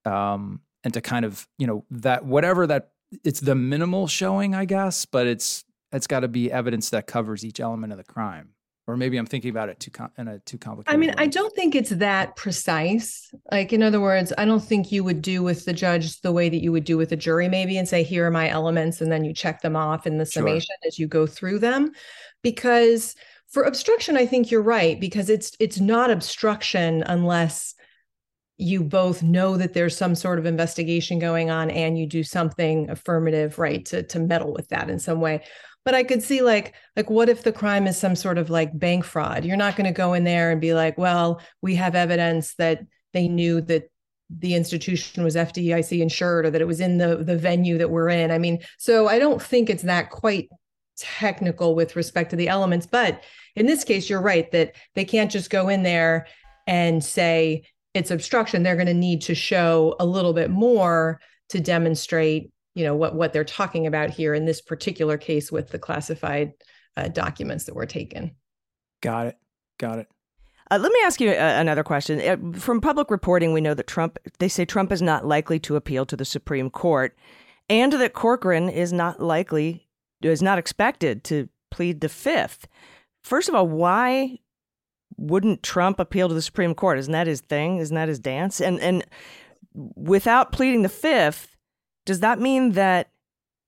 Um, 0.05 0.61
and 0.85 0.94
to 0.94 1.01
kind 1.01 1.24
of, 1.24 1.48
you 1.59 1.66
know, 1.66 1.85
that 1.90 2.24
whatever 2.24 2.68
that 2.68 2.92
it's 3.24 3.40
the 3.40 3.57
minimal 3.57 4.07
showing, 4.07 4.55
I 4.55 4.64
guess, 4.64 5.07
but 5.07 5.27
it's 5.27 5.64
it's 5.90 6.07
got 6.07 6.20
to 6.20 6.29
be 6.29 6.53
evidence 6.53 6.90
that 6.90 7.09
covers 7.09 7.44
each 7.44 7.59
element 7.59 7.92
of 7.92 7.98
the 7.98 8.05
crime 8.05 8.51
or 8.88 8.96
maybe 8.96 9.18
I'm 9.18 9.27
thinking 9.27 9.51
about 9.51 9.68
it 9.68 9.79
too 9.79 9.90
com- 9.90 10.11
in 10.16 10.29
a 10.29 10.38
too 10.38 10.57
complicated. 10.57 10.94
I 10.94 10.98
mean, 10.98 11.11
way. 11.11 11.14
I 11.18 11.27
don't 11.27 11.55
think 11.55 11.74
it's 11.74 11.90
that 11.90 12.37
precise. 12.37 13.31
Like, 13.53 13.74
in 13.74 13.83
other 13.83 14.01
words, 14.01 14.33
I 14.38 14.46
don't 14.46 14.64
think 14.64 14.90
you 14.90 15.05
would 15.05 15.20
do 15.20 15.42
with 15.42 15.66
the 15.66 15.74
judge 15.74 16.22
the 16.22 16.33
way 16.33 16.48
that 16.48 16.62
you 16.62 16.72
would 16.72 16.85
do 16.85 16.96
with 16.96 17.12
a 17.12 17.16
jury, 17.16 17.48
maybe, 17.48 17.77
and 17.77 17.87
say, 17.87 18.03
"Here 18.03 18.27
are 18.27 18.31
my 18.31 18.48
elements," 18.48 19.03
and 19.03 19.12
then 19.12 19.24
you 19.24 19.35
check 19.35 19.61
them 19.61 19.77
off 19.77 20.07
in 20.07 20.16
the 20.16 20.24
summation 20.24 20.74
sure. 20.83 20.88
as 20.88 20.98
you 20.98 21.07
go 21.07 21.27
through 21.27 21.59
them. 21.59 21.92
Because 22.42 23.14
for 23.48 23.64
obstruction, 23.64 24.16
I 24.16 24.24
think 24.24 24.51
you're 24.51 24.62
right 24.62 24.98
because 24.98 25.29
it's 25.29 25.53
it's 25.61 25.79
not 25.79 26.11
obstruction 26.11 27.03
unless 27.03 27.74
you 28.57 28.83
both 28.83 29.22
know 29.22 29.57
that 29.57 29.74
there's 29.74 29.96
some 29.96 30.14
sort 30.14 30.38
of 30.38 30.46
investigation 30.46 31.18
going 31.18 31.51
on 31.51 31.70
and 31.70 31.96
you 31.98 32.07
do 32.07 32.24
something 32.24 32.90
affirmative 32.90 33.59
right 33.59 33.85
to 33.87 34.03
to 34.03 34.18
meddle 34.18 34.53
with 34.53 34.68
that 34.68 34.90
in 34.90 34.98
some 34.98 35.20
way 35.20 35.44
but 35.85 35.95
i 35.95 36.03
could 36.03 36.23
see 36.23 36.43
like 36.43 36.75
like 36.97 37.11
what 37.11 37.29
if 37.29 37.43
the 37.43 37.53
crime 37.53 37.87
is 37.87 37.97
some 37.97 38.17
sort 38.17 38.38
of 38.38 38.51
like 38.51 38.79
bank 38.79 39.05
fraud 39.05 39.45
you're 39.45 39.57
not 39.57 39.77
going 39.77 39.87
to 39.87 39.93
go 39.93 40.12
in 40.14 40.25
there 40.25 40.51
and 40.51 40.61
be 40.61 40.75
like 40.75 40.97
well 40.99 41.41
we 41.62 41.75
have 41.75 41.95
evidence 41.95 42.55
that 42.55 42.81
they 43.12 43.29
knew 43.29 43.61
that 43.61 43.91
the 44.31 44.55
institution 44.55 45.25
was 45.25 45.37
FDIC 45.37 46.01
insured 46.01 46.47
or 46.47 46.51
that 46.51 46.61
it 46.61 46.67
was 46.67 46.81
in 46.81 46.99
the 46.99 47.17
the 47.17 47.37
venue 47.37 47.79
that 47.79 47.91
we're 47.91 48.11
in. 48.11 48.31
I 48.31 48.38
mean, 48.38 48.61
so 48.77 49.09
I 49.09 49.19
don't 49.19 49.43
think 49.43 49.71
it's 49.71 49.85
that 49.85 50.11
quite 50.11 50.51
technical 50.99 51.75
with 51.75 51.97
respect 51.97 52.31
to 52.31 52.37
the 52.37 52.49
elements, 52.49 52.87
but 52.87 53.23
in 53.57 53.67
this 53.67 53.85
case 53.85 54.11
you're 54.11 54.21
right 54.21 54.51
that 54.53 54.75
they 54.95 55.05
can't 55.05 55.31
just 55.31 55.51
go 55.51 55.69
in 55.69 55.83
there 55.83 56.27
and 56.67 57.03
say 57.03 57.62
it's 57.95 58.11
obstruction. 58.11 58.62
They're 58.62 58.77
going 58.77 58.87
to 58.87 58.95
need 58.95 59.23
to 59.23 59.35
show 59.35 59.97
a 59.99 60.07
little 60.07 60.33
bit 60.33 60.51
more 60.51 61.21
to 61.51 61.61
demonstrate 61.61 62.51
you 62.79 62.85
know 62.85 62.95
what 62.95 63.17
what 63.17 63.33
they're 63.33 63.45
talking 63.45 63.88
about 63.88 64.09
here 64.09 64.35
in 64.35 64.47
this 64.47 64.61
particular 64.61 65.19
case 65.19 65.51
with 65.51 65.71
the 65.71 65.81
classified 65.81 66.53
uh, 66.97 67.09
documents 67.09 67.64
that 67.64 67.75
were 67.75 67.87
taken. 67.87 68.37
Got 69.03 69.27
it. 69.27 69.38
Got 69.79 69.99
it. 69.99 70.07
Uh, 70.70 70.79
let 70.81 70.93
me 70.93 71.01
ask 71.05 71.20
you 71.20 71.31
uh, 71.31 71.57
another 71.59 71.83
question. 71.83 72.20
Uh, 72.20 72.59
from 72.59 72.81
public 72.81 73.11
reporting, 73.11 73.53
we 73.53 73.61
know 73.61 73.74
that 73.74 73.89
Trump, 73.89 74.18
they 74.39 74.49
say 74.49 74.64
Trump 74.64 74.93
is 74.93 75.03
not 75.03 75.26
likely 75.26 75.59
to 75.59 75.74
appeal 75.74 76.07
to 76.07 76.16
the 76.16 76.24
Supreme 76.24 76.70
Court, 76.70 77.16
and 77.68 77.93
that 77.95 78.12
Corcoran 78.12 78.68
is 78.68 78.93
not 78.93 79.20
likely, 79.20 79.89
is 80.22 80.43
not 80.43 80.59
expected 80.59 81.24
to 81.24 81.49
plead 81.72 82.01
the 82.01 82.09
fifth. 82.09 82.68
First 83.24 83.49
of 83.49 83.57
all, 83.57 83.66
why 83.66 84.39
wouldn't 85.16 85.64
Trump 85.64 85.99
appeal 85.99 86.29
to 86.29 86.35
the 86.35 86.43
Supreme 86.43 86.74
Court? 86.76 86.99
Isn't 86.99 87.12
that 87.12 87.26
his 87.26 87.41
thing? 87.41 87.79
Isn't 87.79 87.97
that 87.97 88.09
his 88.09 88.20
dance? 88.20 88.61
And 88.61 88.79
and 88.79 89.05
without 89.74 90.53
pleading 90.53 90.83
the 90.83 90.89
fifth, 90.89 91.57
does 92.09 92.21
that 92.21 92.41
mean 92.41 92.73
that 92.73 93.11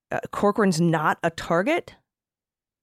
uh, 0.09 0.19
Corcoran's 0.31 0.81
not 0.81 1.19
a 1.21 1.29
target? 1.29 1.93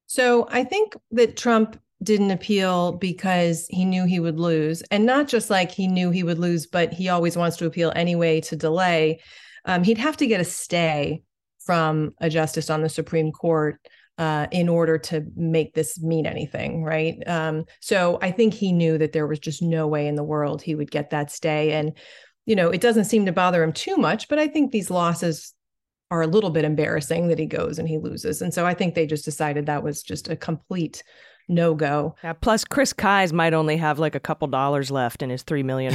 So 0.07 0.47
I 0.49 0.63
think 0.63 0.95
that 1.11 1.35
Trump 1.35 1.77
didn't 2.01 2.31
appeal 2.31 2.93
because 2.93 3.67
he 3.69 3.83
knew 3.83 4.05
he 4.05 4.21
would 4.21 4.39
lose. 4.39 4.81
And 4.83 5.05
not 5.05 5.27
just 5.27 5.49
like 5.49 5.69
he 5.69 5.85
knew 5.85 6.11
he 6.11 6.23
would 6.23 6.39
lose, 6.39 6.65
but 6.65 6.93
he 6.93 7.09
always 7.09 7.35
wants 7.35 7.57
to 7.57 7.65
appeal 7.65 7.91
anyway 7.93 8.39
to 8.39 8.55
delay. 8.55 9.19
Um, 9.65 9.83
he'd 9.83 9.97
have 9.97 10.15
to 10.17 10.27
get 10.27 10.39
a 10.39 10.45
stay 10.45 11.23
from 11.65 12.13
a 12.21 12.29
justice 12.29 12.69
on 12.69 12.81
the 12.81 12.87
Supreme 12.87 13.33
Court 13.33 13.81
uh, 14.17 14.47
in 14.51 14.69
order 14.69 14.97
to 14.97 15.25
make 15.35 15.73
this 15.73 16.01
mean 16.01 16.25
anything, 16.25 16.85
right? 16.85 17.21
Um, 17.27 17.65
so 17.81 18.17
I 18.21 18.31
think 18.31 18.53
he 18.53 18.71
knew 18.71 18.97
that 18.97 19.11
there 19.11 19.27
was 19.27 19.39
just 19.39 19.61
no 19.61 19.87
way 19.87 20.07
in 20.07 20.15
the 20.15 20.23
world 20.23 20.61
he 20.61 20.73
would 20.73 20.89
get 20.89 21.09
that 21.09 21.31
stay. 21.31 21.73
And, 21.73 21.97
you 22.49 22.55
know, 22.55 22.71
it 22.71 22.81
doesn't 22.81 23.05
seem 23.05 23.27
to 23.27 23.31
bother 23.31 23.61
him 23.61 23.71
too 23.71 23.95
much, 23.95 24.27
but 24.27 24.39
I 24.39 24.47
think 24.47 24.71
these 24.71 24.89
losses 24.89 25.53
are 26.09 26.23
a 26.23 26.27
little 26.27 26.49
bit 26.49 26.65
embarrassing 26.65 27.27
that 27.27 27.37
he 27.37 27.45
goes 27.45 27.77
and 27.77 27.87
he 27.87 27.99
loses. 27.99 28.41
And 28.41 28.51
so 28.51 28.65
I 28.65 28.73
think 28.73 28.95
they 28.95 29.05
just 29.05 29.23
decided 29.23 29.67
that 29.67 29.83
was 29.83 30.01
just 30.01 30.29
a 30.29 30.35
complete 30.35 31.03
no 31.47 31.75
go. 31.75 32.15
Yeah, 32.23 32.33
plus, 32.33 32.63
Chris 32.63 32.91
Kise 32.91 33.31
might 33.31 33.53
only 33.53 33.77
have 33.77 33.99
like 33.99 34.15
a 34.15 34.19
couple 34.19 34.47
dollars 34.47 34.89
left 34.89 35.21
in 35.21 35.29
his 35.29 35.43
$3 35.43 35.63
million 35.63 35.93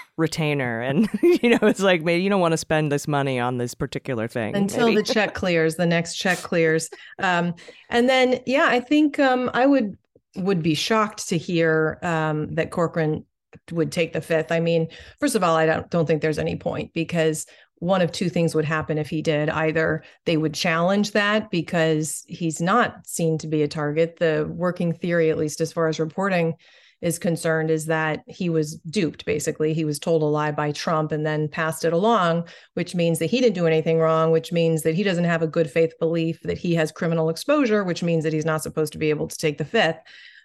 retainer. 0.18 0.82
And, 0.82 1.08
you 1.22 1.48
know, 1.48 1.58
it's 1.62 1.80
like, 1.80 2.02
maybe 2.02 2.22
you 2.22 2.28
don't 2.28 2.42
want 2.42 2.52
to 2.52 2.58
spend 2.58 2.92
this 2.92 3.08
money 3.08 3.40
on 3.40 3.56
this 3.56 3.72
particular 3.72 4.28
thing. 4.28 4.54
Until 4.54 4.88
maybe. 4.88 5.00
the 5.00 5.14
check 5.14 5.32
clears, 5.32 5.76
the 5.76 5.86
next 5.86 6.16
check 6.16 6.36
clears. 6.36 6.90
Um, 7.18 7.54
and 7.88 8.10
then, 8.10 8.40
yeah, 8.44 8.66
I 8.68 8.80
think 8.80 9.18
um, 9.18 9.50
I 9.54 9.64
would 9.64 9.96
would 10.36 10.62
be 10.62 10.74
shocked 10.74 11.28
to 11.28 11.38
hear 11.38 11.98
um, 12.02 12.54
that 12.54 12.70
Corcoran 12.70 13.24
would 13.72 13.92
take 13.92 14.12
the 14.12 14.20
fifth. 14.20 14.52
I 14.52 14.60
mean, 14.60 14.88
first 15.20 15.34
of 15.34 15.42
all, 15.42 15.56
I 15.56 15.66
don't 15.66 15.90
don't 15.90 16.06
think 16.06 16.22
there's 16.22 16.38
any 16.38 16.56
point 16.56 16.92
because 16.92 17.46
one 17.80 18.02
of 18.02 18.10
two 18.10 18.28
things 18.28 18.54
would 18.54 18.64
happen 18.64 18.98
if 18.98 19.08
he 19.08 19.22
did. 19.22 19.48
Either 19.48 20.02
they 20.26 20.36
would 20.36 20.54
challenge 20.54 21.12
that 21.12 21.50
because 21.50 22.24
he's 22.26 22.60
not 22.60 23.06
seen 23.06 23.38
to 23.38 23.46
be 23.46 23.62
a 23.62 23.68
target. 23.68 24.16
The 24.18 24.48
working 24.50 24.92
theory, 24.92 25.30
at 25.30 25.38
least 25.38 25.60
as 25.60 25.72
far 25.72 25.88
as 25.88 26.00
reporting 26.00 26.54
is 27.00 27.20
concerned, 27.20 27.70
is 27.70 27.86
that 27.86 28.24
he 28.26 28.50
was 28.50 28.74
duped, 28.78 29.24
basically. 29.24 29.72
He 29.72 29.84
was 29.84 30.00
told 30.00 30.22
a 30.22 30.26
lie 30.26 30.50
by 30.50 30.72
Trump 30.72 31.12
and 31.12 31.24
then 31.24 31.46
passed 31.46 31.84
it 31.84 31.92
along, 31.92 32.48
which 32.74 32.96
means 32.96 33.20
that 33.20 33.26
he 33.26 33.40
didn't 33.40 33.54
do 33.54 33.68
anything 33.68 34.00
wrong, 34.00 34.32
which 34.32 34.50
means 34.50 34.82
that 34.82 34.96
he 34.96 35.04
doesn't 35.04 35.24
have 35.24 35.42
a 35.42 35.46
good 35.46 35.70
faith 35.70 35.92
belief 36.00 36.40
that 36.42 36.58
he 36.58 36.74
has 36.74 36.90
criminal 36.90 37.28
exposure, 37.30 37.84
which 37.84 38.02
means 38.02 38.24
that 38.24 38.32
he's 38.32 38.44
not 38.44 38.64
supposed 38.64 38.92
to 38.94 38.98
be 38.98 39.10
able 39.10 39.28
to 39.28 39.38
take 39.38 39.58
the 39.58 39.64
fifth. 39.64 39.98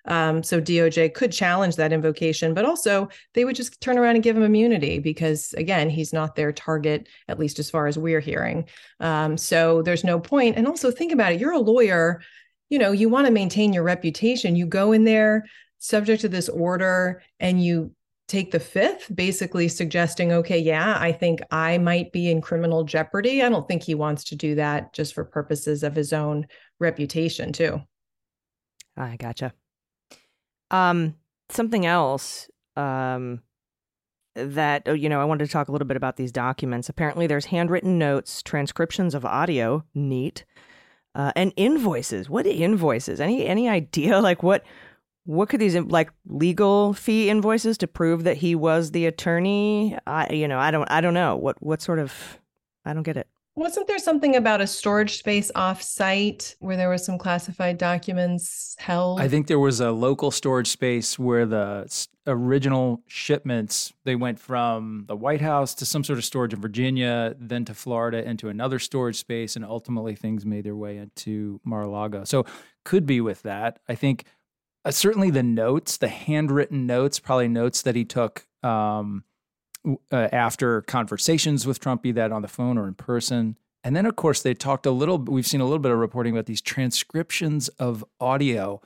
Um, 0.06 0.44
so 0.44 0.60
DOJ 0.60 1.14
could 1.14 1.32
challenge 1.32 1.76
that 1.78 1.94
invocation, 1.94 2.54
but 2.54 2.66
also 2.66 3.10
they 3.34 3.46
would 3.46 3.56
just 3.56 3.80
turn 3.82 3.98
around 3.98 4.16
and 4.16 4.24
give 4.24 4.36
him 4.36 4.44
immunity 4.44 5.00
because, 5.00 5.54
again, 5.54 5.90
he's 5.90 6.14
not 6.14 6.36
their 6.36 6.52
target, 6.52 7.08
at 7.28 7.40
least 7.40 7.60
as 7.60 7.70
far 7.70 7.88
as 7.88 7.98
we're 7.98 8.20
hearing. 8.20 8.66
Um, 9.00 9.38
so 9.38 9.82
there's 9.82 10.04
no 10.04 10.20
point. 10.20 10.58
And 10.58 10.68
also 10.68 10.92
think 10.92 11.12
about 11.12 11.34
it 11.34 11.40
you're 11.40 11.54
a 11.54 11.60
lawyer, 11.60 12.22
you 12.70 12.80
know, 12.80 12.92
you 12.92 13.10
want 13.10 13.28
to 13.28 13.34
maintain 13.34 13.74
your 13.74 13.84
reputation. 13.84 14.56
You 14.56 14.66
go 14.66 14.92
in 14.92 15.04
there 15.04 15.46
subject 15.80 16.22
to 16.22 16.30
this 16.30 16.50
order 16.50 17.22
and 17.40 17.64
you 17.64 17.92
take 18.28 18.52
the 18.52 18.60
fifth, 18.60 19.14
basically 19.14 19.68
suggesting, 19.68 20.32
okay, 20.32 20.58
yeah, 20.58 20.98
I 21.00 21.12
think 21.12 21.42
I 21.52 21.78
might 21.78 22.12
be 22.12 22.32
in 22.32 22.42
criminal 22.42 22.84
jeopardy. 22.84 23.44
I 23.44 23.50
don't 23.50 23.68
think 23.68 23.84
he 23.84 23.96
wants 23.96 24.24
to 24.26 24.36
do 24.36 24.56
that 24.56 24.94
just 24.94 25.14
for 25.14 25.26
purposes 25.26 25.84
of 25.84 25.96
his 25.96 26.14
own 26.14 26.48
reputation, 26.80 27.52
too. 27.52 27.82
I 28.96 29.18
gotcha. 29.18 29.54
Um, 30.74 31.16
something 31.50 31.86
else 31.86 32.50
um, 32.76 33.42
that 34.36 34.84
oh, 34.88 34.94
you 34.94 35.08
know, 35.08 35.22
I 35.22 35.26
wanted 35.26 35.46
to 35.46 35.52
talk 35.52 35.68
a 35.68 35.72
little 35.72 35.88
bit 35.88 35.98
about 35.98 36.18
these 36.18 36.32
documents. 36.32 36.90
Apparently, 36.90 37.28
there's 37.28 37.46
handwritten 37.46 38.00
notes, 38.00 38.42
transcriptions 38.42 39.14
of 39.14 39.24
audio, 39.24 39.86
neat, 39.94 40.46
uh, 41.14 41.32
and 41.36 41.54
invoices. 41.56 42.28
What 42.30 42.48
invoices? 42.48 43.22
Any 43.22 43.46
any 43.46 43.70
idea? 43.80 44.20
Like 44.20 44.44
what? 44.44 44.66
What 45.26 45.48
could 45.48 45.62
these 45.62 45.78
like 45.78 46.12
legal 46.26 46.94
fee 46.94 47.30
invoices 47.30 47.78
to 47.78 47.88
prove 47.88 48.26
that 48.26 48.38
he 48.38 48.56
was 48.56 48.92
the 48.92 49.06
attorney? 49.06 49.98
I 50.06 50.34
you 50.34 50.48
know 50.48 50.60
I 50.60 50.72
don't 50.72 50.90
I 50.92 51.00
don't 51.00 51.14
know 51.14 51.38
what 51.38 51.62
what 51.64 51.82
sort 51.82 52.00
of 52.00 52.40
I 52.84 52.94
don't 52.94 53.04
get 53.04 53.18
it. 53.18 53.28
Wasn't 53.56 53.86
there 53.88 54.00
something 54.00 54.36
about 54.36 54.62
a 54.62 54.68
storage 54.68 55.20
space 55.20 55.52
off-site 55.54 56.56
where 56.60 56.76
there 56.76 56.90
were 56.90 56.98
some 56.98 57.20
classified 57.20 57.78
documents 57.78 58.76
held? 58.80 59.22
I 59.22 59.28
think 59.28 59.46
there 59.46 59.60
was 59.60 59.80
a 59.80 59.92
local 59.92 60.32
storage 60.32 60.70
space 60.70 61.20
where 61.20 61.46
the 61.46 62.08
original 62.26 63.04
shipments 63.06 63.94
they 64.06 64.16
went 64.16 64.40
from 64.40 65.06
the 65.08 65.16
White 65.16 65.42
House 65.42 65.76
to 65.76 65.86
some 65.86 66.04
sort 66.04 66.18
of 66.18 66.26
storage 66.26 66.54
in 66.54 66.62
Virginia, 66.62 67.36
then 67.38 67.64
to 67.66 67.76
Florida 67.76 68.28
into 68.28 68.50
another 68.50 68.80
storage 68.80 69.18
space, 69.18 69.56
and 69.56 69.64
ultimately 69.64 70.16
things 70.16 70.48
made 70.48 70.64
their 70.64 70.76
way 70.76 70.98
into 70.98 71.62
Mar-a-Lago. 71.64 72.24
So 72.24 72.46
could 72.84 73.06
be 73.06 73.22
with 73.22 73.44
that. 73.44 73.78
I 73.88 73.94
think 73.94 74.26
uh, 74.84 74.90
certainly 74.90 75.30
the 75.30 75.44
notes, 75.44 75.98
the 75.98 76.08
handwritten 76.08 76.88
notes, 76.88 77.20
probably 77.20 77.50
notes 77.50 77.84
that 77.84 77.96
he 77.96 78.04
took. 78.04 78.48
Um, 78.64 79.26
uh, 79.86 79.98
after 80.32 80.82
conversations 80.82 81.68
with 81.68 81.80
Trump, 81.80 82.02
be 82.02 82.12
that 82.14 82.32
on 82.32 82.42
the 82.42 82.48
phone 82.48 82.78
or 82.78 82.88
in 82.88 82.94
person. 82.94 83.58
And 83.84 83.96
then, 83.96 84.06
of 84.06 84.16
course, 84.16 84.42
they 84.42 84.54
talked 84.54 84.86
a 84.86 84.92
little, 84.92 85.18
we've 85.18 85.48
seen 85.48 85.62
a 85.62 85.66
little 85.66 85.80
bit 85.80 85.92
of 85.92 85.98
reporting 85.98 86.34
about 86.34 86.46
these 86.46 86.62
transcriptions 86.62 87.68
of 87.70 88.04
audio, 88.20 88.82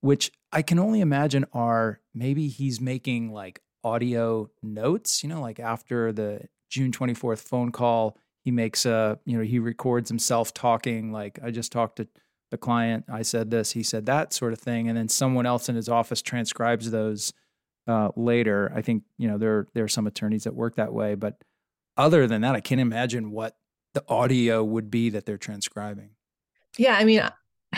which 0.00 0.30
I 0.52 0.62
can 0.62 0.78
only 0.78 1.00
imagine 1.00 1.46
are 1.52 2.00
maybe 2.14 2.48
he's 2.48 2.80
making 2.80 3.32
like 3.32 3.60
audio 3.82 4.50
notes, 4.62 5.22
you 5.22 5.28
know, 5.28 5.40
like 5.40 5.58
after 5.58 6.12
the 6.12 6.48
June 6.68 6.92
24th 6.92 7.40
phone 7.40 7.72
call, 7.72 8.18
he 8.40 8.50
makes 8.50 8.84
a, 8.84 9.18
you 9.24 9.38
know, 9.38 9.44
he 9.44 9.58
records 9.58 10.10
himself 10.10 10.52
talking, 10.52 11.10
like, 11.10 11.38
I 11.42 11.50
just 11.50 11.72
talked 11.72 11.96
to 11.96 12.08
the 12.50 12.58
client, 12.58 13.06
I 13.10 13.22
said 13.22 13.50
this, 13.50 13.72
he 13.72 13.82
said 13.82 14.04
that 14.06 14.34
sort 14.34 14.52
of 14.52 14.58
thing. 14.58 14.88
And 14.88 14.96
then 14.96 15.08
someone 15.08 15.46
else 15.46 15.68
in 15.68 15.76
his 15.76 15.88
office 15.88 16.20
transcribes 16.20 16.90
those 16.90 17.32
uh, 17.86 18.10
later. 18.16 18.72
I 18.74 18.82
think 18.82 19.04
you 19.18 19.28
know 19.28 19.38
there 19.38 19.68
there 19.74 19.84
are 19.84 19.88
some 19.88 20.06
attorneys 20.06 20.44
that 20.44 20.54
work 20.54 20.76
that 20.76 20.92
way, 20.92 21.14
but 21.14 21.36
other 21.96 22.26
than 22.26 22.42
that, 22.42 22.54
I 22.54 22.60
can't 22.60 22.80
imagine 22.80 23.30
what 23.30 23.56
the 23.94 24.04
audio 24.08 24.64
would 24.64 24.90
be 24.90 25.10
that 25.10 25.26
they're 25.26 25.38
transcribing. 25.38 26.10
Yeah, 26.76 26.96
I 26.96 27.04
mean, 27.04 27.22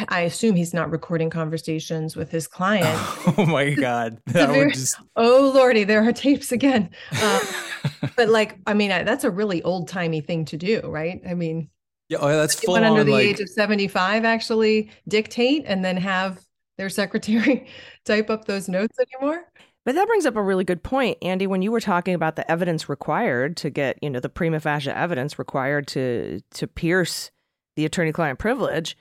I 0.09 0.21
assume 0.21 0.57
he's 0.57 0.75
not 0.75 0.91
recording 0.91 1.31
conversations 1.31 2.17
with 2.17 2.31
his 2.31 2.47
client. 2.47 2.87
oh 3.39 3.47
my 3.47 3.71
god, 3.71 4.19
that 4.27 4.49
very, 4.49 4.67
would 4.67 4.75
just 4.75 4.97
oh 5.17 5.53
lordy, 5.55 5.85
there 5.85 6.07
are 6.07 6.13
tapes 6.13 6.53
again. 6.53 6.91
Um, 7.23 7.41
but 8.17 8.29
like, 8.29 8.59
I 8.67 8.75
mean, 8.75 8.91
that's 8.91 9.25
a 9.25 9.31
really 9.31 9.63
old 9.63 9.89
timey 9.89 10.21
thing 10.21 10.45
to 10.47 10.57
do, 10.57 10.81
right? 10.85 11.21
I 11.29 11.35
mean, 11.35 11.69
yeah, 12.09 12.19
oh, 12.21 12.29
that's 12.29 12.55
full 12.55 12.77
under 12.77 13.05
the 13.05 13.13
like... 13.13 13.27
age 13.27 13.41
of 13.41 13.49
seventy 13.49 13.89
five 13.89 14.25
actually 14.25 14.91
dictate 15.09 15.65
and 15.67 15.85
then 15.85 15.97
have 15.97 16.41
their 16.79 16.89
secretary 16.91 17.67
type 18.05 18.31
up 18.31 18.45
those 18.45 18.69
notes 18.69 18.97
anymore. 18.99 19.45
But 19.87 19.95
that 19.95 20.09
brings 20.09 20.27
up 20.27 20.35
a 20.35 20.43
really 20.43 20.65
good 20.65 20.83
point, 20.83 21.17
Andy. 21.23 21.47
When 21.47 21.63
you 21.63 21.71
were 21.71 21.81
talking 21.81 22.13
about 22.13 22.35
the 22.35 22.51
evidence 22.51 22.89
required 22.89 23.57
to 23.59 23.71
get, 23.71 23.97
you 24.03 24.11
know, 24.11 24.19
the 24.19 24.29
prima 24.29 24.59
facie 24.59 24.91
evidence 24.91 25.39
required 25.39 25.87
to 25.89 26.41
to 26.55 26.67
pierce 26.67 27.31
the 27.77 27.85
attorney-client 27.85 28.41
privilege, 28.41 28.97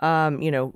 um, 0.00 0.40
you 0.40 0.50
know, 0.50 0.72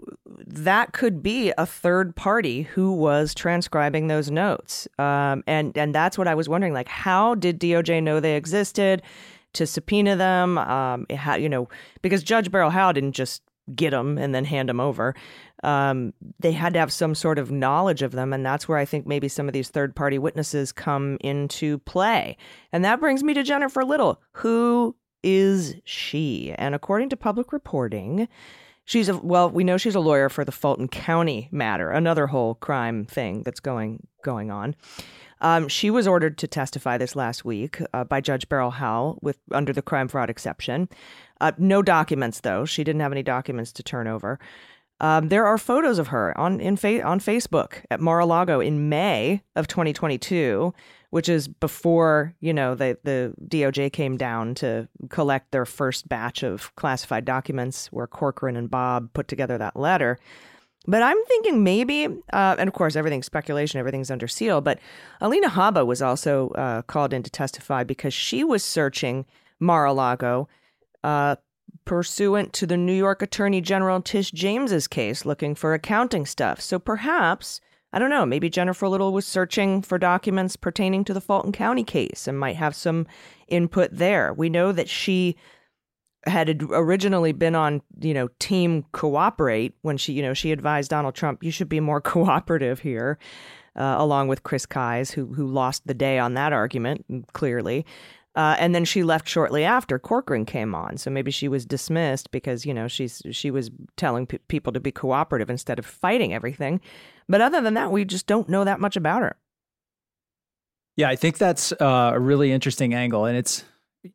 that 0.46 0.92
could 0.92 1.22
be 1.22 1.54
a 1.56 1.64
third 1.64 2.14
party 2.14 2.62
who 2.62 2.92
was 2.92 3.34
transcribing 3.34 4.08
those 4.08 4.30
notes, 4.30 4.86
um, 4.98 5.42
and 5.46 5.76
and 5.78 5.94
that's 5.94 6.18
what 6.18 6.28
I 6.28 6.34
was 6.34 6.50
wondering. 6.50 6.74
Like, 6.74 6.88
how 6.88 7.34
did 7.34 7.58
DOJ 7.58 8.02
know 8.02 8.20
they 8.20 8.36
existed 8.36 9.00
to 9.54 9.66
subpoena 9.66 10.16
them? 10.16 10.58
Um, 10.58 11.06
how, 11.16 11.34
you 11.34 11.48
know, 11.48 11.66
because 12.02 12.22
Judge 12.22 12.50
Beryl 12.50 12.68
Howell 12.68 12.92
didn't 12.92 13.12
just 13.12 13.40
get 13.74 13.90
them 13.90 14.18
and 14.18 14.34
then 14.34 14.44
hand 14.44 14.68
them 14.68 14.80
over 14.80 15.14
um, 15.62 16.12
they 16.38 16.52
had 16.52 16.74
to 16.74 16.78
have 16.78 16.92
some 16.92 17.14
sort 17.14 17.38
of 17.38 17.50
knowledge 17.50 18.02
of 18.02 18.12
them. 18.12 18.32
And 18.32 18.44
that's 18.44 18.68
where 18.68 18.78
I 18.78 18.84
think 18.84 19.06
maybe 19.06 19.28
some 19.28 19.48
of 19.48 19.52
these 19.52 19.68
third 19.68 19.96
party 19.96 20.18
witnesses 20.18 20.72
come 20.72 21.16
into 21.20 21.78
play. 21.78 22.36
And 22.72 22.84
that 22.84 23.00
brings 23.00 23.22
me 23.22 23.34
to 23.34 23.42
Jennifer 23.42 23.84
Little. 23.84 24.20
Who 24.32 24.96
is 25.22 25.74
she? 25.84 26.54
And 26.56 26.74
according 26.74 27.08
to 27.10 27.16
public 27.16 27.52
reporting, 27.52 28.28
she's 28.84 29.08
a 29.08 29.16
well, 29.16 29.50
we 29.50 29.64
know 29.64 29.76
she's 29.76 29.94
a 29.94 30.00
lawyer 30.00 30.28
for 30.28 30.44
the 30.44 30.52
Fulton 30.52 30.88
County 30.88 31.48
matter, 31.50 31.90
another 31.90 32.28
whole 32.28 32.54
crime 32.54 33.04
thing 33.04 33.42
that's 33.42 33.60
going 33.60 34.06
going 34.22 34.50
on. 34.50 34.76
Um, 35.42 35.68
she 35.68 35.90
was 35.90 36.06
ordered 36.06 36.38
to 36.38 36.46
testify 36.46 36.96
this 36.96 37.14
last 37.14 37.44
week 37.44 37.78
uh, 37.92 38.04
by 38.04 38.22
Judge 38.22 38.48
Beryl 38.48 38.70
Howell 38.70 39.18
with 39.20 39.38
under 39.52 39.72
the 39.72 39.82
crime 39.82 40.08
fraud 40.08 40.30
exception. 40.30 40.88
Uh, 41.40 41.52
no 41.58 41.82
documents 41.82 42.40
though; 42.40 42.64
she 42.64 42.84
didn't 42.84 43.02
have 43.02 43.12
any 43.12 43.22
documents 43.22 43.72
to 43.72 43.82
turn 43.82 44.06
over. 44.06 44.38
Um, 45.00 45.28
there 45.28 45.46
are 45.46 45.58
photos 45.58 45.98
of 45.98 46.08
her 46.08 46.36
on 46.38 46.60
in 46.60 46.76
fa- 46.76 47.02
on 47.02 47.20
Facebook 47.20 47.84
at 47.90 48.00
Mar-a-Lago 48.00 48.60
in 48.60 48.88
May 48.88 49.42
of 49.54 49.68
2022, 49.68 50.72
which 51.10 51.28
is 51.28 51.48
before 51.48 52.34
you 52.40 52.54
know 52.54 52.74
the 52.74 52.98
the 53.04 53.34
DOJ 53.46 53.92
came 53.92 54.16
down 54.16 54.54
to 54.56 54.88
collect 55.10 55.52
their 55.52 55.66
first 55.66 56.08
batch 56.08 56.42
of 56.42 56.74
classified 56.76 57.24
documents, 57.24 57.88
where 57.92 58.06
Corcoran 58.06 58.56
and 58.56 58.70
Bobb 58.70 59.12
put 59.12 59.28
together 59.28 59.58
that 59.58 59.76
letter. 59.76 60.18
But 60.86 61.02
I'm 61.02 61.22
thinking 61.24 61.64
maybe, 61.64 62.06
uh, 62.32 62.56
and 62.58 62.68
of 62.68 62.74
course 62.74 62.96
everything's 62.96 63.26
speculation, 63.26 63.80
everything's 63.80 64.10
under 64.10 64.28
seal. 64.28 64.60
But 64.60 64.78
Alina 65.20 65.48
Habba 65.48 65.84
was 65.84 66.00
also 66.00 66.50
uh, 66.50 66.82
called 66.82 67.12
in 67.12 67.22
to 67.24 67.30
testify 67.30 67.82
because 67.82 68.14
she 68.14 68.44
was 68.44 68.62
searching 68.62 69.26
Mar-a-Lago. 69.58 70.48
Uh, 71.02 71.36
pursuant 71.86 72.52
to 72.52 72.66
the 72.66 72.76
New 72.76 72.92
York 72.92 73.22
Attorney 73.22 73.62
General 73.62 74.02
Tish 74.02 74.30
James's 74.32 74.86
case 74.86 75.24
looking 75.24 75.54
for 75.54 75.72
accounting 75.72 76.26
stuff. 76.26 76.60
So 76.60 76.78
perhaps, 76.78 77.60
I 77.92 77.98
don't 77.98 78.10
know, 78.10 78.26
maybe 78.26 78.50
Jennifer 78.50 78.88
Little 78.88 79.14
was 79.14 79.26
searching 79.26 79.80
for 79.80 79.96
documents 79.96 80.56
pertaining 80.56 81.04
to 81.04 81.14
the 81.14 81.20
Fulton 81.20 81.52
County 81.52 81.84
case 81.84 82.28
and 82.28 82.38
might 82.38 82.56
have 82.56 82.74
some 82.74 83.06
input 83.48 83.90
there. 83.92 84.34
We 84.34 84.50
know 84.50 84.72
that 84.72 84.88
she 84.90 85.36
had 86.26 86.60
originally 86.70 87.32
been 87.32 87.54
on, 87.54 87.82
you 88.00 88.12
know, 88.12 88.28
team 88.40 88.84
cooperate 88.92 89.74
when 89.82 89.96
she, 89.96 90.12
you 90.12 90.22
know, 90.22 90.34
she 90.34 90.52
advised 90.52 90.90
Donald 90.90 91.14
Trump, 91.14 91.42
you 91.42 91.50
should 91.50 91.68
be 91.68 91.80
more 91.80 92.00
cooperative 92.02 92.80
here, 92.80 93.18
uh, 93.76 93.94
along 93.98 94.28
with 94.28 94.42
Chris 94.42 94.66
Kise, 94.66 95.12
who 95.12 95.34
who 95.34 95.46
lost 95.46 95.86
the 95.86 95.94
day 95.94 96.18
on 96.18 96.34
that 96.34 96.52
argument 96.52 97.32
clearly. 97.32 97.86
Uh, 98.36 98.54
and 98.58 98.74
then 98.74 98.84
she 98.84 99.02
left 99.02 99.26
shortly 99.26 99.64
after 99.64 99.98
Corcoran 99.98 100.44
came 100.44 100.74
on. 100.74 100.98
So 100.98 101.10
maybe 101.10 101.30
she 101.30 101.48
was 101.48 101.64
dismissed 101.64 102.30
because 102.30 102.66
you 102.66 102.74
know 102.74 102.86
she's 102.86 103.22
she 103.30 103.50
was 103.50 103.70
telling 103.96 104.26
pe- 104.26 104.38
people 104.48 104.72
to 104.74 104.80
be 104.80 104.92
cooperative 104.92 105.48
instead 105.48 105.78
of 105.78 105.86
fighting 105.86 106.34
everything. 106.34 106.80
But 107.28 107.40
other 107.40 107.62
than 107.62 107.74
that, 107.74 107.90
we 107.90 108.04
just 108.04 108.26
don't 108.26 108.48
know 108.48 108.64
that 108.64 108.78
much 108.78 108.96
about 108.96 109.22
her. 109.22 109.36
Yeah, 110.96 111.08
I 111.08 111.16
think 111.16 111.38
that's 111.38 111.72
uh, 111.72 112.12
a 112.14 112.20
really 112.20 112.52
interesting 112.52 112.94
angle, 112.94 113.24
and 113.24 113.36
it's 113.36 113.64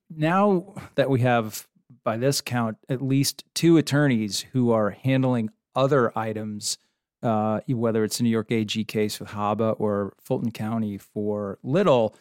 now 0.10 0.76
that 0.96 1.10
we 1.10 1.22
have, 1.22 1.68
by 2.04 2.18
this 2.18 2.42
count, 2.42 2.78
at 2.90 3.02
least 3.02 3.44
two 3.54 3.78
attorneys 3.78 4.42
who 4.54 4.72
are 4.72 4.92
handling 4.92 5.50
other 5.76 6.18
items, 6.18 6.78
uh, 7.24 7.60
whether 7.68 8.04
it's 8.04 8.20
a 8.20 8.24
New 8.24 8.30
York 8.30 8.52
AG 8.52 8.84
case 8.86 9.20
with 9.20 9.30
Habba 9.30 9.76
or 9.80 10.14
Fulton 10.22 10.52
County 10.52 10.98
for 10.98 11.60
Little 11.64 12.16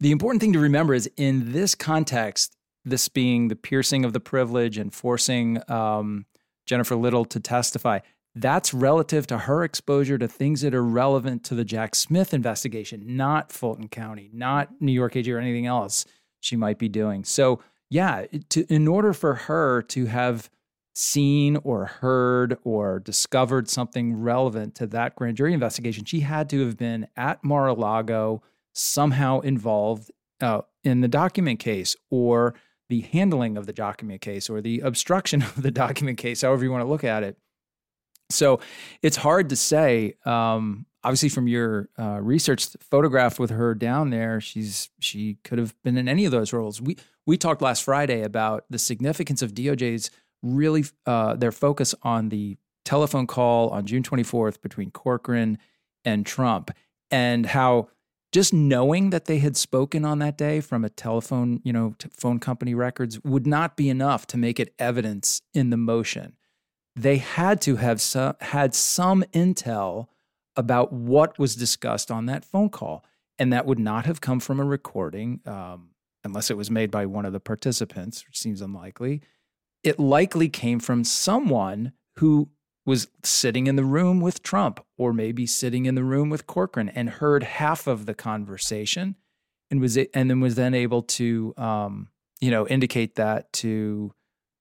the 0.00 0.12
important 0.12 0.40
thing 0.40 0.52
to 0.52 0.58
remember 0.58 0.94
is 0.94 1.10
in 1.16 1.52
this 1.52 1.74
context, 1.74 2.56
this 2.84 3.08
being 3.08 3.48
the 3.48 3.56
piercing 3.56 4.04
of 4.04 4.12
the 4.12 4.20
privilege 4.20 4.78
and 4.78 4.92
forcing 4.92 5.60
um, 5.70 6.26
Jennifer 6.66 6.96
Little 6.96 7.24
to 7.26 7.40
testify, 7.40 8.00
that's 8.34 8.74
relative 8.74 9.26
to 9.28 9.38
her 9.38 9.64
exposure 9.64 10.18
to 10.18 10.28
things 10.28 10.60
that 10.60 10.74
are 10.74 10.84
relevant 10.84 11.42
to 11.44 11.54
the 11.54 11.64
Jack 11.64 11.94
Smith 11.94 12.34
investigation, 12.34 13.16
not 13.16 13.50
Fulton 13.50 13.88
County, 13.88 14.28
not 14.32 14.80
New 14.80 14.92
York 14.92 15.16
AG 15.16 15.30
or 15.32 15.38
anything 15.38 15.66
else 15.66 16.04
she 16.40 16.54
might 16.54 16.78
be 16.78 16.88
doing. 16.88 17.24
So, 17.24 17.60
yeah, 17.88 18.26
to, 18.50 18.66
in 18.72 18.86
order 18.86 19.14
for 19.14 19.34
her 19.34 19.80
to 19.82 20.06
have 20.06 20.50
seen 20.94 21.56
or 21.58 21.86
heard 21.86 22.58
or 22.62 23.00
discovered 23.00 23.70
something 23.70 24.14
relevant 24.16 24.74
to 24.74 24.86
that 24.88 25.16
grand 25.16 25.38
jury 25.38 25.54
investigation, 25.54 26.04
she 26.04 26.20
had 26.20 26.50
to 26.50 26.66
have 26.66 26.76
been 26.76 27.06
at 27.16 27.42
Mar 27.42 27.68
a 27.68 27.72
Lago 27.72 28.42
somehow 28.76 29.40
involved 29.40 30.10
uh, 30.40 30.60
in 30.84 31.00
the 31.00 31.08
document 31.08 31.58
case 31.58 31.96
or 32.10 32.54
the 32.88 33.00
handling 33.00 33.56
of 33.56 33.66
the 33.66 33.72
document 33.72 34.20
case 34.20 34.48
or 34.48 34.60
the 34.60 34.80
obstruction 34.80 35.42
of 35.56 35.62
the 35.62 35.70
document 35.70 36.18
case, 36.18 36.42
however 36.42 36.64
you 36.64 36.70
want 36.70 36.82
to 36.82 36.88
look 36.88 37.04
at 37.04 37.22
it. 37.22 37.36
So 38.30 38.60
it's 39.02 39.16
hard 39.16 39.48
to 39.50 39.56
say. 39.56 40.14
Um, 40.24 40.86
obviously, 41.04 41.28
from 41.28 41.46
your 41.46 41.88
uh, 41.98 42.20
research 42.20 42.68
photograph 42.80 43.38
with 43.38 43.50
her 43.50 43.74
down 43.74 44.10
there, 44.10 44.40
she's 44.40 44.90
she 44.98 45.38
could 45.44 45.58
have 45.58 45.74
been 45.82 45.96
in 45.96 46.08
any 46.08 46.24
of 46.24 46.32
those 46.32 46.52
roles. 46.52 46.80
We 46.80 46.96
we 47.24 47.36
talked 47.36 47.62
last 47.62 47.84
Friday 47.84 48.22
about 48.22 48.64
the 48.68 48.78
significance 48.78 49.42
of 49.42 49.54
DOJ's 49.54 50.10
really 50.42 50.84
uh, 51.06 51.34
their 51.36 51.52
focus 51.52 51.94
on 52.02 52.28
the 52.30 52.56
telephone 52.84 53.26
call 53.26 53.68
on 53.70 53.86
June 53.86 54.02
24th 54.02 54.60
between 54.60 54.90
Corcoran 54.90 55.58
and 56.04 56.26
Trump, 56.26 56.72
and 57.10 57.46
how 57.46 57.88
just 58.32 58.52
knowing 58.52 59.10
that 59.10 59.26
they 59.26 59.38
had 59.38 59.56
spoken 59.56 60.04
on 60.04 60.18
that 60.18 60.36
day 60.36 60.60
from 60.60 60.84
a 60.84 60.90
telephone, 60.90 61.60
you 61.64 61.72
know, 61.72 61.94
phone 62.10 62.38
company 62.38 62.74
records 62.74 63.22
would 63.24 63.46
not 63.46 63.76
be 63.76 63.88
enough 63.88 64.26
to 64.28 64.36
make 64.36 64.60
it 64.60 64.74
evidence 64.78 65.42
in 65.54 65.70
the 65.70 65.76
motion. 65.76 66.36
They 66.94 67.18
had 67.18 67.60
to 67.62 67.76
have 67.76 68.02
had 68.40 68.74
some 68.74 69.22
intel 69.32 70.08
about 70.56 70.92
what 70.92 71.38
was 71.38 71.54
discussed 71.54 72.10
on 72.10 72.26
that 72.26 72.44
phone 72.44 72.70
call, 72.70 73.04
and 73.38 73.52
that 73.52 73.66
would 73.66 73.78
not 73.78 74.06
have 74.06 74.20
come 74.20 74.40
from 74.40 74.58
a 74.58 74.64
recording, 74.64 75.40
um, 75.46 75.90
unless 76.24 76.50
it 76.50 76.56
was 76.56 76.70
made 76.70 76.90
by 76.90 77.06
one 77.06 77.26
of 77.26 77.32
the 77.32 77.40
participants, 77.40 78.26
which 78.26 78.38
seems 78.38 78.60
unlikely. 78.60 79.22
It 79.82 80.00
likely 80.00 80.48
came 80.48 80.80
from 80.80 81.04
someone 81.04 81.92
who 82.16 82.48
was 82.86 83.08
sitting 83.24 83.66
in 83.66 83.76
the 83.76 83.84
room 83.84 84.20
with 84.20 84.42
Trump 84.42 84.82
or 84.96 85.12
maybe 85.12 85.44
sitting 85.44 85.84
in 85.84 85.96
the 85.96 86.04
room 86.04 86.30
with 86.30 86.46
Corcoran 86.46 86.88
and 86.88 87.10
heard 87.10 87.42
half 87.42 87.86
of 87.86 88.06
the 88.06 88.14
conversation 88.14 89.16
and 89.70 89.80
was 89.80 89.96
and 89.96 90.30
then 90.30 90.40
was 90.40 90.54
then 90.54 90.72
able 90.72 91.02
to 91.02 91.52
um, 91.58 92.08
you 92.40 92.50
know 92.50 92.66
indicate 92.68 93.16
that 93.16 93.52
to 93.54 94.12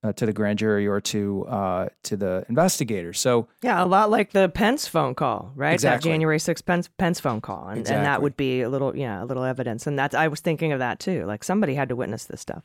uh, 0.03 0.13
to 0.13 0.25
the 0.25 0.33
grand 0.33 0.59
jury 0.59 0.87
or 0.87 0.99
to 1.01 1.45
uh, 1.47 1.87
to 2.03 2.17
the 2.17 2.45
investigators. 2.49 3.19
So 3.19 3.47
yeah, 3.61 3.83
a 3.83 3.85
lot 3.85 4.09
like 4.09 4.31
the 4.31 4.49
Pence 4.49 4.87
phone 4.87 5.15
call, 5.15 5.51
right? 5.55 5.73
Exactly. 5.73 6.09
That 6.09 6.13
January 6.13 6.37
6th 6.37 6.65
Pence 6.65 6.89
Pence 6.97 7.19
phone 7.19 7.41
call, 7.41 7.67
and, 7.67 7.79
exactly. 7.79 7.97
and 7.97 8.05
that 8.05 8.21
would 8.21 8.35
be 8.35 8.61
a 8.61 8.69
little 8.69 8.95
yeah 8.95 9.23
a 9.23 9.25
little 9.25 9.43
evidence. 9.43 9.85
And 9.85 9.97
that's 9.97 10.15
I 10.15 10.27
was 10.27 10.39
thinking 10.39 10.71
of 10.71 10.79
that 10.79 10.99
too. 10.99 11.25
Like 11.25 11.43
somebody 11.43 11.75
had 11.75 11.89
to 11.89 11.95
witness 11.95 12.25
this 12.25 12.41
stuff. 12.41 12.63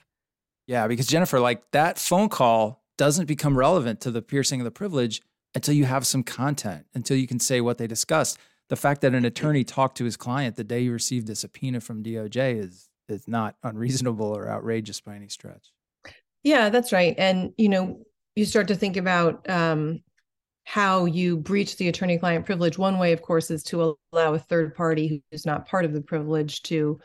Yeah, 0.66 0.86
because 0.86 1.06
Jennifer, 1.06 1.40
like 1.40 1.70
that 1.72 1.98
phone 1.98 2.28
call 2.28 2.82
doesn't 2.96 3.26
become 3.26 3.56
relevant 3.56 4.00
to 4.02 4.11
the 4.11 4.22
piercing 4.22 4.61
of 4.61 4.64
the 4.64 4.70
privilege 4.70 5.22
until 5.55 5.74
you 5.74 5.84
have 5.84 6.07
some 6.07 6.22
content, 6.22 6.86
until 6.94 7.16
you 7.16 7.26
can 7.26 7.40
say 7.40 7.61
what 7.61 7.78
they 7.78 7.86
discussed. 7.86 8.38
The 8.68 8.76
fact 8.76 9.01
that 9.01 9.14
an 9.14 9.24
attorney 9.24 9.64
talked 9.64 9.96
to 9.98 10.05
his 10.05 10.16
client 10.16 10.57
the 10.57 10.64
day 10.64 10.82
he 10.82 10.88
received 10.90 11.28
a 11.28 11.34
subpoena 11.34 11.80
from 11.80 12.03
DOJ 12.03 12.61
is 12.61 12.88
is 13.09 13.26
not 13.26 13.57
unreasonable 13.64 14.26
or 14.26 14.48
outrageous 14.48 15.01
by 15.01 15.16
any 15.16 15.28
stretch. 15.28 15.72
Yeah, 16.44 16.68
that's 16.68 16.92
right. 16.92 17.14
And 17.18 17.53
you 17.59 17.68
know, 17.68 18.05
you 18.36 18.44
start 18.44 18.68
to 18.68 18.76
think 18.76 18.96
about 18.96 19.48
um, 19.51 20.01
how 20.64 21.05
you 21.07 21.36
breach 21.36 21.76
the 21.76 21.88
attorney-client 21.88 22.46
privilege. 22.46 22.78
One 22.78 22.98
way, 22.98 23.12
of 23.12 23.22
course, 23.22 23.51
is 23.51 23.64
to 23.64 23.96
allow 24.12 24.34
a 24.34 24.38
third 24.38 24.76
party 24.76 25.22
who's 25.30 25.44
not 25.44 25.66
part 25.66 25.84
of 25.84 25.92
the 25.92 26.01
privilege 26.01 26.62
to 26.62 27.01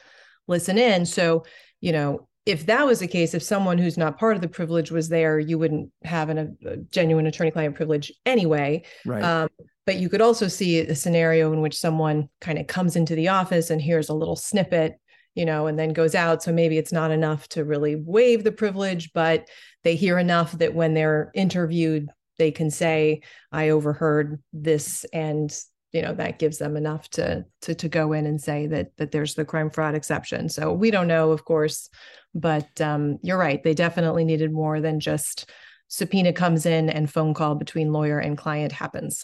listen 0.47 0.77
in. 0.77 1.05
So, 1.05 1.45
you 1.81 1.91
know, 1.91 2.27
if 2.45 2.67
that 2.67 2.85
was 2.85 2.99
the 2.99 3.07
case, 3.07 3.33
if 3.33 3.41
someone 3.41 3.77
who's 3.77 3.97
not 3.97 4.19
part 4.19 4.35
of 4.35 4.41
the 4.41 4.47
privilege 4.47 4.91
was 4.91 5.09
there, 5.09 5.39
you 5.39 5.57
wouldn't 5.57 5.91
have 6.03 6.29
an, 6.29 6.57
a 6.65 6.77
genuine 6.77 7.25
attorney-client 7.25 7.75
privilege 7.75 8.11
anyway. 8.25 8.83
Right. 9.05 9.23
Um, 9.23 9.49
but 9.85 9.97
you 9.97 10.09
could 10.09 10.21
also 10.21 10.47
see 10.47 10.79
a 10.79 10.95
scenario 10.95 11.53
in 11.53 11.61
which 11.61 11.77
someone 11.77 12.29
kind 12.41 12.59
of 12.59 12.67
comes 12.67 12.95
into 12.95 13.15
the 13.15 13.29
office 13.29 13.69
and 13.69 13.81
hears 13.81 14.09
a 14.09 14.13
little 14.13 14.35
snippet, 14.35 14.99
you 15.33 15.45
know, 15.45 15.67
and 15.67 15.77
then 15.77 15.93
goes 15.93 16.15
out. 16.15 16.43
So 16.43 16.51
maybe 16.51 16.77
it's 16.77 16.91
not 16.91 17.11
enough 17.11 17.47
to 17.49 17.63
really 17.63 17.95
waive 17.95 18.43
the 18.43 18.51
privilege, 18.51 19.11
but 19.13 19.47
they 19.83 19.95
hear 19.95 20.17
enough 20.17 20.53
that 20.53 20.73
when 20.73 20.93
they're 20.93 21.31
interviewed, 21.33 22.09
they 22.37 22.51
can 22.51 22.69
say, 22.69 23.21
"I 23.51 23.69
overheard 23.69 24.41
this," 24.51 25.05
and 25.13 25.55
you 25.95 26.01
know 26.01 26.13
that 26.13 26.39
gives 26.39 26.57
them 26.57 26.75
enough 26.75 27.09
to 27.11 27.45
to 27.61 27.73
to 27.73 27.87
go 27.87 28.11
in 28.11 28.25
and 28.25 28.41
say 28.41 28.67
that 28.67 28.97
that 28.97 29.11
there's 29.11 29.35
the 29.35 29.45
crime 29.45 29.69
fraud 29.69 29.95
exception. 29.95 30.49
So 30.49 30.73
we 30.73 30.91
don't 30.91 31.07
know, 31.07 31.31
of 31.31 31.45
course, 31.45 31.89
but 32.33 32.81
um, 32.81 33.17
you're 33.23 33.37
right. 33.37 33.63
They 33.63 33.73
definitely 33.73 34.25
needed 34.25 34.51
more 34.51 34.81
than 34.81 34.99
just 34.99 35.49
subpoena 35.87 36.33
comes 36.33 36.65
in 36.65 36.89
and 36.89 37.09
phone 37.09 37.33
call 37.33 37.55
between 37.55 37.93
lawyer 37.93 38.19
and 38.19 38.37
client 38.37 38.73
happens. 38.73 39.23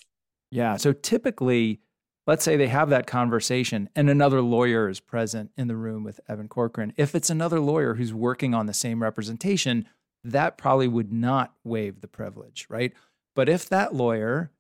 Yeah. 0.50 0.78
So 0.78 0.94
typically, 0.94 1.82
let's 2.26 2.46
say 2.46 2.56
they 2.56 2.68
have 2.68 2.90
that 2.90 3.06
conversation 3.06 3.90
and 3.94 4.10
another 4.10 4.42
lawyer 4.42 4.88
is 4.88 5.02
present 5.02 5.52
in 5.58 5.68
the 5.68 5.76
room 5.76 6.06
with 6.06 6.22
Evan 6.30 6.48
Corcoran. 6.48 6.94
If 6.96 7.16
it's 7.16 7.30
another 7.30 7.60
lawyer 7.60 7.96
who's 7.96 8.14
working 8.14 8.54
on 8.54 8.68
the 8.68 8.74
same 8.74 9.04
representation, 9.04 9.90
that 10.24 10.58
probably 10.58 10.88
would 10.88 11.12
not 11.12 11.54
waive 11.66 12.00
the 12.00 12.08
privilege, 12.08 12.68
right? 12.70 12.94
But 13.36 13.50
if 13.50 13.68
that 13.68 13.94
lawyer 13.94 14.52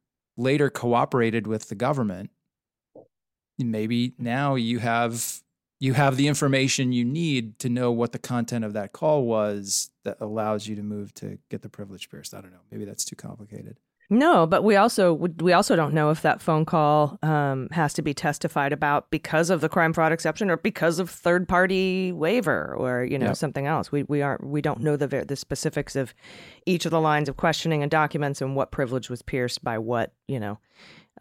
later 0.42 0.70
cooperated 0.70 1.48
with 1.48 1.70
the 1.70 1.76
government, 1.76 2.32
maybe 3.58 4.14
now 4.18 4.56
you 4.56 4.80
have 4.80 5.42
you 5.80 5.94
have 5.94 6.16
the 6.16 6.28
information 6.28 6.92
you 6.92 7.04
need 7.04 7.58
to 7.60 7.68
know 7.68 7.92
what 7.92 8.12
the 8.12 8.20
content 8.20 8.64
of 8.64 8.74
that 8.74 8.94
call 8.94 9.24
was 9.24 9.90
that 10.04 10.18
allows 10.20 10.68
you 10.68 10.76
to 10.76 10.84
move 10.84 11.12
to 11.16 11.40
get 11.50 11.64
the 11.64 11.70
privilege 11.70 12.10
pierced. 12.10 12.36
I 12.36 12.42
don't 12.42 12.52
know. 12.52 12.60
Maybe 12.70 12.86
that's 12.86 13.04
too 13.04 13.16
complicated. 13.16 13.78
No, 14.14 14.46
but 14.46 14.66
we 14.66 14.76
also 14.76 15.14
we 15.14 15.54
also 15.54 15.78
don't 15.78 15.94
know 15.94 16.10
if 16.10 16.22
that 16.22 16.42
phone 16.42 16.66
call 16.66 17.18
um, 17.24 17.70
has 17.72 17.94
to 17.94 18.02
be 18.02 18.14
testified 18.14 18.74
about 18.74 19.10
because 19.10 19.50
of 19.50 19.62
the 19.62 19.70
crime 19.70 19.94
fraud 19.94 20.12
exception 20.12 20.52
or 20.52 20.58
because 20.58 21.00
of 21.00 21.10
third 21.10 21.48
party 21.48 22.12
waiver 22.12 22.76
or 22.78 23.06
you 23.06 23.18
know 23.18 23.28
Yep. 23.28 23.38
something 23.38 23.68
else. 23.68 23.90
We 23.90 24.04
we 24.04 24.22
aren't 24.22 24.44
we 24.46 24.62
don't 24.62 24.82
know 24.82 24.98
the 24.98 25.08
the 25.08 25.38
specifics 25.38 25.96
of 25.96 26.14
each 26.66 26.84
of 26.86 26.92
the 26.92 27.00
lines 27.00 27.30
of 27.30 27.38
questioning 27.38 27.84
and 27.84 27.90
documents 27.90 28.42
and 28.42 28.54
what 28.54 28.70
privilege 28.70 29.10
was 29.10 29.22
pierced 29.22 29.64
by 29.64 29.78
what 29.78 30.14
you 30.28 30.42
know. 30.42 30.60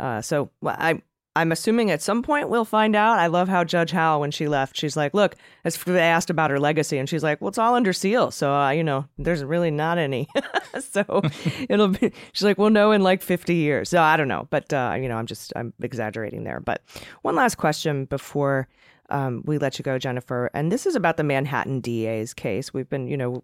Uh, 0.00 0.20
so 0.20 0.50
well, 0.60 0.74
I 0.76 1.00
I'm 1.36 1.52
assuming 1.52 1.92
at 1.92 2.02
some 2.02 2.22
point 2.22 2.48
we'll 2.48 2.64
find 2.64 2.96
out. 2.96 3.18
I 3.20 3.28
love 3.28 3.48
how 3.48 3.62
Judge 3.62 3.92
Howell, 3.92 4.20
when 4.20 4.32
she 4.32 4.48
left, 4.48 4.76
she's 4.76 4.96
like, 4.96 5.14
"Look," 5.14 5.36
as 5.64 5.76
they 5.76 6.00
asked 6.00 6.28
about 6.28 6.50
her 6.50 6.58
legacy, 6.58 6.98
and 6.98 7.08
she's 7.08 7.22
like, 7.22 7.40
"Well, 7.40 7.50
it's 7.50 7.58
all 7.58 7.76
under 7.76 7.92
seal, 7.92 8.32
so 8.32 8.52
uh, 8.52 8.70
you 8.70 8.82
know, 8.82 9.06
there's 9.16 9.44
really 9.44 9.70
not 9.70 9.96
any." 9.96 10.28
so 10.80 11.22
it'll 11.68 11.88
be. 11.88 12.12
She's 12.32 12.42
like, 12.42 12.58
"We'll 12.58 12.70
know 12.70 12.90
in 12.90 13.02
like 13.02 13.22
50 13.22 13.54
years." 13.54 13.90
So 13.90 14.02
I 14.02 14.16
don't 14.16 14.28
know, 14.28 14.48
but 14.50 14.72
uh, 14.72 14.96
you 15.00 15.08
know, 15.08 15.16
I'm 15.16 15.26
just 15.26 15.52
I'm 15.54 15.72
exaggerating 15.80 16.42
there. 16.42 16.58
But 16.58 16.82
one 17.22 17.36
last 17.36 17.56
question 17.56 18.06
before 18.06 18.68
um, 19.10 19.42
we 19.44 19.58
let 19.58 19.78
you 19.78 19.82
go, 19.82 19.98
Jennifer. 19.98 20.50
And 20.54 20.70
this 20.70 20.86
is 20.86 20.94
about 20.94 21.16
the 21.16 21.22
Manhattan 21.22 21.80
DA's 21.80 22.34
case. 22.34 22.72
We've 22.72 22.88
been, 22.88 23.08
you 23.08 23.16
know, 23.16 23.42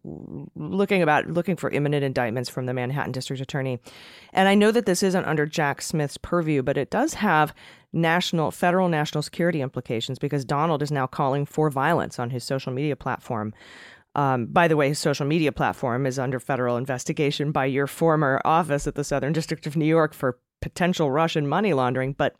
looking 0.54 1.02
about 1.02 1.26
looking 1.28 1.56
for 1.56 1.70
imminent 1.70 2.04
indictments 2.04 2.48
from 2.48 2.66
the 2.66 2.74
Manhattan 2.74 3.12
District 3.12 3.40
Attorney, 3.42 3.80
and 4.32 4.48
I 4.48 4.54
know 4.54 4.70
that 4.70 4.86
this 4.86 5.02
isn't 5.02 5.24
under 5.24 5.46
Jack 5.46 5.82
Smith's 5.82 6.16
purview, 6.16 6.62
but 6.62 6.76
it 6.76 6.90
does 6.90 7.14
have 7.14 7.54
national, 7.92 8.50
federal 8.50 8.88
national 8.88 9.22
security 9.22 9.60
implications 9.60 10.18
because 10.18 10.44
Donald 10.44 10.82
is 10.82 10.92
now 10.92 11.06
calling 11.06 11.46
for 11.46 11.70
violence 11.70 12.18
on 12.18 12.30
his 12.30 12.44
social 12.44 12.72
media 12.72 12.94
platform. 12.94 13.54
Um, 14.14 14.46
by 14.46 14.66
the 14.66 14.76
way, 14.76 14.88
his 14.88 14.98
social 14.98 15.26
media 15.26 15.52
platform 15.52 16.06
is 16.06 16.18
under 16.18 16.40
federal 16.40 16.76
investigation 16.76 17.52
by 17.52 17.66
your 17.66 17.86
former 17.86 18.40
office 18.44 18.86
at 18.86 18.94
the 18.94 19.04
Southern 19.04 19.32
District 19.32 19.66
of 19.66 19.76
New 19.76 19.84
York 19.84 20.14
for 20.14 20.38
potential 20.62 21.10
Russian 21.10 21.46
money 21.46 21.74
laundering. 21.74 22.14
But 22.14 22.34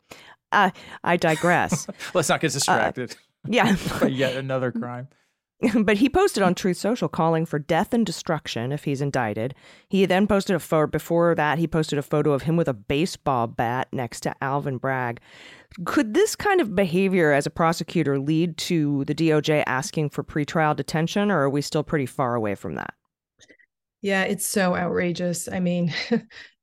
uh, 0.51 0.71
I 1.03 1.17
digress. 1.17 1.87
Let's 2.13 2.29
not 2.29 2.41
get 2.41 2.53
distracted. 2.53 3.11
Uh, 3.11 3.15
yeah. 3.47 3.75
yet 4.07 4.35
another 4.35 4.71
crime. 4.71 5.07
but 5.81 5.97
he 5.97 6.07
posted 6.07 6.43
on 6.43 6.53
Truth 6.53 6.77
Social 6.77 7.09
calling 7.09 7.45
for 7.45 7.57
death 7.57 7.93
and 7.93 8.05
destruction 8.05 8.71
if 8.71 8.83
he's 8.83 9.01
indicted. 9.01 9.55
He 9.89 10.05
then 10.05 10.27
posted 10.27 10.55
a 10.55 10.59
photo. 10.59 10.87
Before 10.87 11.33
that, 11.33 11.57
he 11.57 11.67
posted 11.67 11.97
a 11.97 12.03
photo 12.03 12.33
of 12.33 12.43
him 12.43 12.57
with 12.57 12.67
a 12.67 12.73
baseball 12.73 13.47
bat 13.47 13.87
next 13.91 14.21
to 14.21 14.35
Alvin 14.41 14.77
Bragg. 14.77 15.19
Could 15.85 16.13
this 16.13 16.35
kind 16.35 16.61
of 16.61 16.75
behavior 16.75 17.31
as 17.31 17.45
a 17.45 17.51
prosecutor 17.51 18.19
lead 18.19 18.57
to 18.57 19.03
the 19.05 19.15
DOJ 19.15 19.63
asking 19.65 20.09
for 20.09 20.23
pretrial 20.23 20.75
detention, 20.75 21.31
or 21.31 21.41
are 21.41 21.49
we 21.49 21.61
still 21.61 21.83
pretty 21.83 22.05
far 22.05 22.35
away 22.35 22.55
from 22.55 22.75
that? 22.75 22.93
Yeah, 24.01 24.23
it's 24.23 24.47
so 24.47 24.75
outrageous. 24.75 25.49
I 25.49 25.59
mean, 25.59 25.93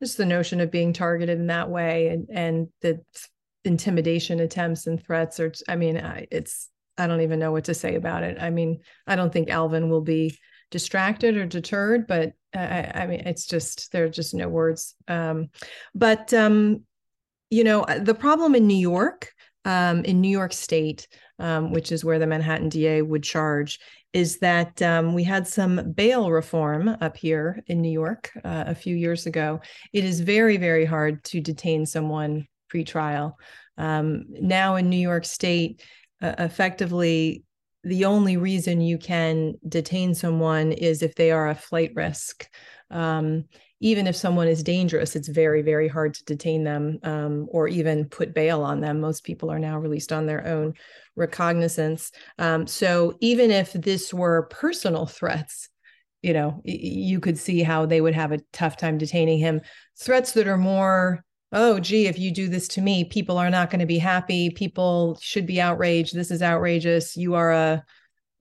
just 0.02 0.16
the 0.16 0.24
notion 0.24 0.60
of 0.60 0.70
being 0.70 0.92
targeted 0.92 1.38
in 1.38 1.48
that 1.48 1.68
way 1.68 2.08
and 2.08 2.28
and 2.32 2.68
the 2.80 3.00
intimidation 3.64 4.40
attempts 4.40 4.86
and 4.86 5.02
threats 5.02 5.40
are 5.40 5.52
I 5.68 5.76
mean, 5.76 5.96
it's 6.30 6.68
I 6.96 7.06
don't 7.06 7.22
even 7.22 7.38
know 7.38 7.52
what 7.52 7.64
to 7.64 7.74
say 7.74 7.96
about 7.96 8.22
it. 8.22 8.38
I 8.40 8.50
mean, 8.50 8.80
I 9.06 9.16
don't 9.16 9.32
think 9.32 9.50
Alvin 9.50 9.90
will 9.90 10.00
be 10.00 10.38
distracted 10.70 11.36
or 11.36 11.46
deterred, 11.46 12.06
but 12.06 12.32
I, 12.54 12.90
I 12.94 13.06
mean, 13.06 13.20
it's 13.20 13.46
just 13.46 13.90
there 13.92 14.04
are 14.04 14.08
just 14.08 14.34
no 14.34 14.48
words. 14.48 14.94
Um, 15.08 15.50
but 15.94 16.32
um, 16.32 16.82
you 17.50 17.64
know, 17.64 17.84
the 18.00 18.14
problem 18.14 18.54
in 18.54 18.66
New 18.66 18.76
York, 18.76 19.32
um, 19.64 20.04
in 20.04 20.20
New 20.20 20.28
York 20.28 20.52
State, 20.52 21.08
um, 21.38 21.72
which 21.72 21.90
is 21.92 22.04
where 22.04 22.18
the 22.18 22.26
Manhattan 22.26 22.68
DA 22.68 23.02
would 23.02 23.22
charge, 23.22 23.80
is 24.12 24.38
that 24.38 24.80
um, 24.82 25.14
we 25.14 25.24
had 25.24 25.46
some 25.46 25.92
bail 25.92 26.30
reform 26.30 26.96
up 27.00 27.16
here 27.16 27.62
in 27.66 27.80
New 27.80 27.90
York 27.90 28.30
uh, 28.44 28.64
a 28.66 28.74
few 28.74 28.94
years 28.94 29.26
ago. 29.26 29.60
It 29.92 30.04
is 30.04 30.20
very, 30.20 30.56
very 30.56 30.84
hard 30.84 31.24
to 31.24 31.40
detain 31.40 31.84
someone 31.86 32.46
pre-trial. 32.74 33.38
Um, 33.78 34.24
now 34.28 34.74
in 34.74 34.90
New 34.90 34.96
York 34.96 35.24
State, 35.24 35.80
uh, 36.20 36.34
effectively 36.40 37.44
the 37.84 38.06
only 38.06 38.36
reason 38.36 38.80
you 38.80 38.98
can 38.98 39.54
detain 39.68 40.12
someone 40.12 40.72
is 40.72 41.02
if 41.02 41.14
they 41.14 41.30
are 41.30 41.50
a 41.50 41.54
flight 41.54 41.92
risk. 41.94 42.48
Um, 42.90 43.44
even 43.78 44.08
if 44.08 44.16
someone 44.16 44.48
is 44.48 44.64
dangerous, 44.64 45.14
it's 45.14 45.28
very, 45.28 45.62
very 45.62 45.86
hard 45.86 46.14
to 46.14 46.24
detain 46.24 46.64
them 46.64 46.98
um, 47.04 47.46
or 47.48 47.68
even 47.68 48.08
put 48.08 48.34
bail 48.34 48.62
on 48.62 48.80
them. 48.80 49.00
Most 49.00 49.22
people 49.22 49.52
are 49.52 49.60
now 49.60 49.78
released 49.78 50.12
on 50.12 50.26
their 50.26 50.44
own 50.44 50.74
recognizance. 51.14 52.10
Um, 52.40 52.66
so 52.66 53.16
even 53.20 53.52
if 53.52 53.72
this 53.72 54.12
were 54.12 54.48
personal 54.50 55.06
threats, 55.06 55.68
you 56.22 56.32
know, 56.32 56.60
you 56.64 57.20
could 57.20 57.38
see 57.38 57.62
how 57.62 57.86
they 57.86 58.00
would 58.00 58.14
have 58.14 58.32
a 58.32 58.40
tough 58.52 58.76
time 58.76 58.98
detaining 58.98 59.38
him. 59.38 59.60
Threats 59.96 60.32
that 60.32 60.48
are 60.48 60.58
more 60.58 61.22
oh, 61.54 61.80
gee, 61.80 62.06
if 62.06 62.18
you 62.18 62.30
do 62.30 62.48
this 62.48 62.68
to 62.68 62.82
me, 62.82 63.04
people 63.04 63.38
are 63.38 63.48
not 63.48 63.70
going 63.70 63.80
to 63.80 63.86
be 63.86 63.98
happy. 63.98 64.50
People 64.50 65.16
should 65.22 65.46
be 65.46 65.60
outraged. 65.60 66.14
This 66.14 66.30
is 66.30 66.42
outrageous. 66.42 67.16
You 67.16 67.34
are 67.34 67.52
a, 67.52 67.84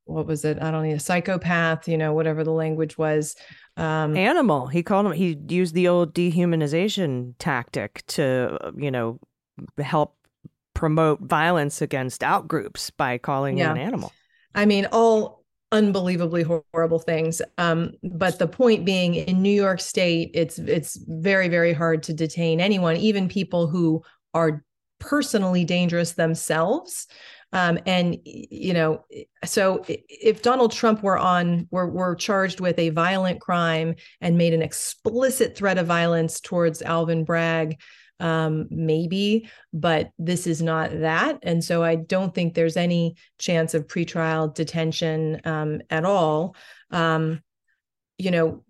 what 0.06 0.26
was 0.26 0.44
it? 0.44 0.58
I 0.62 0.72
don't 0.72 0.88
know, 0.88 0.96
a 0.96 1.00
psychopath, 1.00 1.88
you 1.88 1.98
know, 1.98 2.14
whatever 2.14 2.44
the 2.44 2.52
language 2.52 2.98
was. 2.98 3.36
Um, 3.78 4.18
Animal. 4.18 4.68
He 4.68 4.84
called 4.84 5.06
him, 5.06 5.12
he 5.14 5.38
used 5.48 5.76
the 5.76 5.88
old 5.88 6.14
dehumanization 6.14 7.36
tactic 7.40 8.04
to, 8.08 8.74
you 8.76 8.92
know, 8.92 9.20
help 9.78 10.18
promote 10.74 11.22
violence 11.22 11.82
against 11.82 12.22
outgroups 12.22 12.92
by 12.98 13.20
calling 13.20 13.58
yeah. 13.58 13.72
him 13.72 13.78
an 13.78 13.84
animal. 13.84 14.12
I 14.56 14.66
mean, 14.66 14.88
all 14.92 15.43
unbelievably 15.74 16.46
horrible 16.72 17.00
things. 17.00 17.42
Um, 17.58 17.92
but 18.04 18.40
the 18.40 18.48
point 18.48 18.86
being, 18.86 19.16
in 19.16 19.42
New 19.42 19.50
York 19.50 19.82
State, 19.82 20.32
it's 20.34 20.60
it's 20.60 20.96
very 21.08 21.50
very 21.50 21.74
hard 21.74 22.04
to 22.04 22.14
detain 22.14 22.62
anyone, 22.62 22.96
even 22.96 23.28
people 23.28 23.68
who 23.68 24.02
are 24.34 24.64
personally 25.00 25.66
dangerous 25.66 26.14
themselves. 26.14 27.08
Um, 27.52 27.78
and 27.86 28.18
you 28.24 28.74
know, 28.74 29.04
so 29.44 29.84
if 29.88 30.42
Donald 30.42 30.72
Trump 30.72 31.04
were 31.04 31.18
on, 31.18 31.68
were 31.72 31.90
were 31.90 32.16
charged 32.16 32.60
with 32.60 32.80
a 32.80 32.90
violent 32.90 33.42
crime 33.42 33.96
and 34.22 34.38
made 34.38 34.54
an 34.54 34.62
explicit 34.62 35.58
threat 35.58 35.78
of 35.78 35.88
violence 35.88 36.40
towards 36.40 36.82
Alvin 36.82 37.26
Bragg, 37.26 37.80
um, 38.20 38.68
maybe, 38.70 39.50
but 39.74 40.12
this 40.18 40.48
is 40.48 40.62
not 40.62 40.92
that. 41.02 41.40
And 41.44 41.64
so 41.64 41.84
I 41.84 41.96
don't 41.96 42.34
think 42.34 42.54
there's 42.54 42.78
any 42.78 43.16
chance 43.38 43.74
of 43.74 43.88
pretrial 43.88 44.54
detention 44.54 45.42
um, 45.46 45.82
at 45.90 46.06
all. 46.06 46.56
Um, 46.92 47.42
you 48.18 48.32
know, 48.32 48.64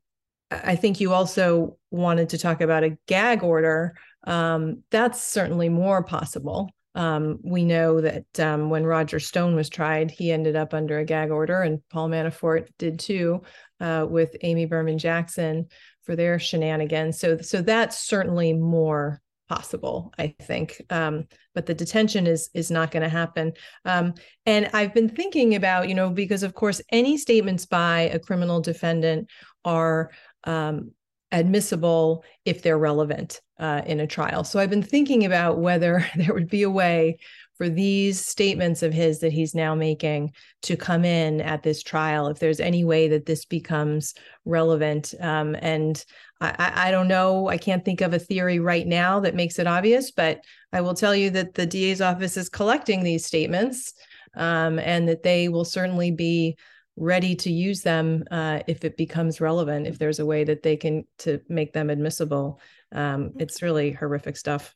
I 0.51 0.75
think 0.75 0.99
you 0.99 1.13
also 1.13 1.77
wanted 1.91 2.29
to 2.29 2.37
talk 2.37 2.61
about 2.61 2.83
a 2.83 2.97
gag 3.07 3.43
order. 3.43 3.95
Um, 4.25 4.83
that's 4.91 5.21
certainly 5.23 5.69
more 5.69 6.03
possible. 6.03 6.69
Um, 6.95 7.39
we 7.43 7.65
know 7.65 8.01
that 8.01 8.39
um, 8.39 8.69
when 8.69 8.85
Roger 8.85 9.19
Stone 9.19 9.55
was 9.55 9.67
tried, 9.67 10.11
he 10.11 10.31
ended 10.31 10.55
up 10.55 10.73
under 10.73 10.99
a 10.99 11.05
gag 11.05 11.31
order, 11.31 11.61
and 11.61 11.81
Paul 11.89 12.09
Manafort 12.09 12.67
did 12.77 12.99
too 12.99 13.41
uh, 13.79 14.05
with 14.07 14.35
Amy 14.41 14.65
Berman 14.65 14.99
Jackson 14.99 15.67
for 16.03 16.15
their 16.15 16.37
shenanigans. 16.37 17.19
So, 17.19 17.39
so 17.39 17.61
that's 17.61 17.97
certainly 17.97 18.53
more 18.53 19.21
possible 19.53 20.11
i 20.17 20.33
think. 20.41 20.81
Um, 20.89 21.25
but 21.55 21.65
the 21.67 21.73
detention 21.73 22.25
is 22.25 22.49
is 22.53 22.71
not 22.71 22.89
going 22.91 23.03
to 23.03 23.17
happen. 23.21 23.53
Um, 23.85 24.15
and 24.45 24.69
i've 24.73 24.93
been 24.93 25.09
thinking 25.09 25.55
about 25.55 25.89
you 25.89 25.95
know 25.95 26.09
because 26.09 26.43
of 26.43 26.55
course 26.55 26.81
any 26.91 27.17
statements 27.17 27.65
by 27.65 28.01
a 28.13 28.19
criminal 28.19 28.61
defendant 28.61 29.29
are 29.63 30.11
um, 30.45 30.91
admissible 31.31 32.23
if 32.45 32.61
they're 32.61 32.77
relevant 32.77 33.41
uh, 33.59 33.81
in 33.85 33.99
a 33.99 34.07
trial. 34.07 34.43
So 34.43 34.59
i've 34.59 34.69
been 34.75 34.91
thinking 34.95 35.25
about 35.25 35.59
whether 35.59 36.05
there 36.15 36.33
would 36.33 36.49
be 36.49 36.63
a 36.63 36.69
way 36.69 37.19
for 37.57 37.69
these 37.69 38.23
statements 38.23 38.83
of 38.83 38.93
his 38.93 39.19
that 39.19 39.31
he's 39.31 39.53
now 39.53 39.75
making 39.75 40.33
to 40.63 40.75
come 40.75 41.05
in 41.05 41.41
at 41.41 41.63
this 41.63 41.83
trial 41.83 42.27
if 42.27 42.39
there's 42.39 42.59
any 42.59 42.83
way 42.83 43.07
that 43.09 43.25
this 43.25 43.45
becomes 43.45 44.13
relevant. 44.45 45.13
Um, 45.19 45.55
and 45.59 46.03
I, 46.41 46.87
I 46.87 46.91
don't 46.91 47.07
know. 47.07 47.47
I 47.47 47.57
can't 47.57 47.85
think 47.85 48.01
of 48.01 48.13
a 48.13 48.19
theory 48.19 48.59
right 48.59 48.87
now 48.87 49.19
that 49.19 49.35
makes 49.35 49.59
it 49.59 49.67
obvious 49.67 50.11
but 50.11 50.43
i 50.71 50.81
will 50.81 50.93
tell 50.93 51.15
you 51.15 51.29
that 51.29 51.53
the 51.53 51.65
da's 51.65 52.01
office 52.01 52.37
is 52.37 52.49
collecting 52.49 53.03
these 53.03 53.25
statements 53.25 53.93
um, 54.35 54.79
and 54.79 55.07
that 55.07 55.23
they 55.23 55.49
will 55.49 55.65
certainly 55.65 56.11
be 56.11 56.57
ready 56.95 57.35
to 57.35 57.51
use 57.51 57.81
them 57.81 58.23
uh, 58.31 58.59
if 58.67 58.83
it 58.83 58.97
becomes 58.97 59.41
relevant 59.41 59.87
if 59.87 59.97
there's 59.97 60.19
a 60.19 60.25
way 60.25 60.43
that 60.43 60.61
they 60.61 60.77
can 60.77 61.03
to 61.17 61.39
make 61.49 61.73
them 61.73 61.89
admissible. 61.89 62.59
Um, 62.91 63.31
it's 63.39 63.63
really 63.63 63.91
horrific 63.91 64.37
stuff 64.37 64.75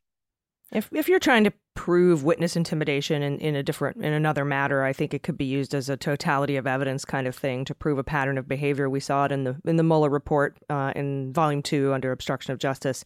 if 0.73 0.89
if 0.91 1.07
you're 1.07 1.19
trying 1.19 1.43
to 1.45 1.53
prove 1.75 2.23
witness 2.23 2.55
intimidation 2.55 3.21
in, 3.21 3.39
in 3.39 3.55
a 3.55 3.63
different 3.63 3.97
in 3.97 4.11
another 4.13 4.43
matter, 4.43 4.83
I 4.83 4.93
think 4.93 5.13
it 5.13 5.23
could 5.23 5.37
be 5.37 5.45
used 5.45 5.73
as 5.73 5.89
a 5.89 5.95
totality 5.95 6.57
of 6.57 6.67
evidence 6.67 7.05
kind 7.05 7.27
of 7.27 7.35
thing 7.35 7.63
to 7.65 7.75
prove 7.75 7.97
a 7.97 8.03
pattern 8.03 8.37
of 8.37 8.47
behavior. 8.47 8.89
We 8.89 8.99
saw 8.99 9.25
it 9.25 9.31
in 9.31 9.43
the 9.45 9.55
in 9.65 9.77
the 9.77 9.83
Mueller 9.83 10.09
report 10.09 10.57
uh, 10.69 10.91
in 10.95 11.31
volume 11.31 11.61
two 11.61 11.93
under 11.93 12.11
obstruction 12.11 12.51
of 12.51 12.59
justice 12.59 13.05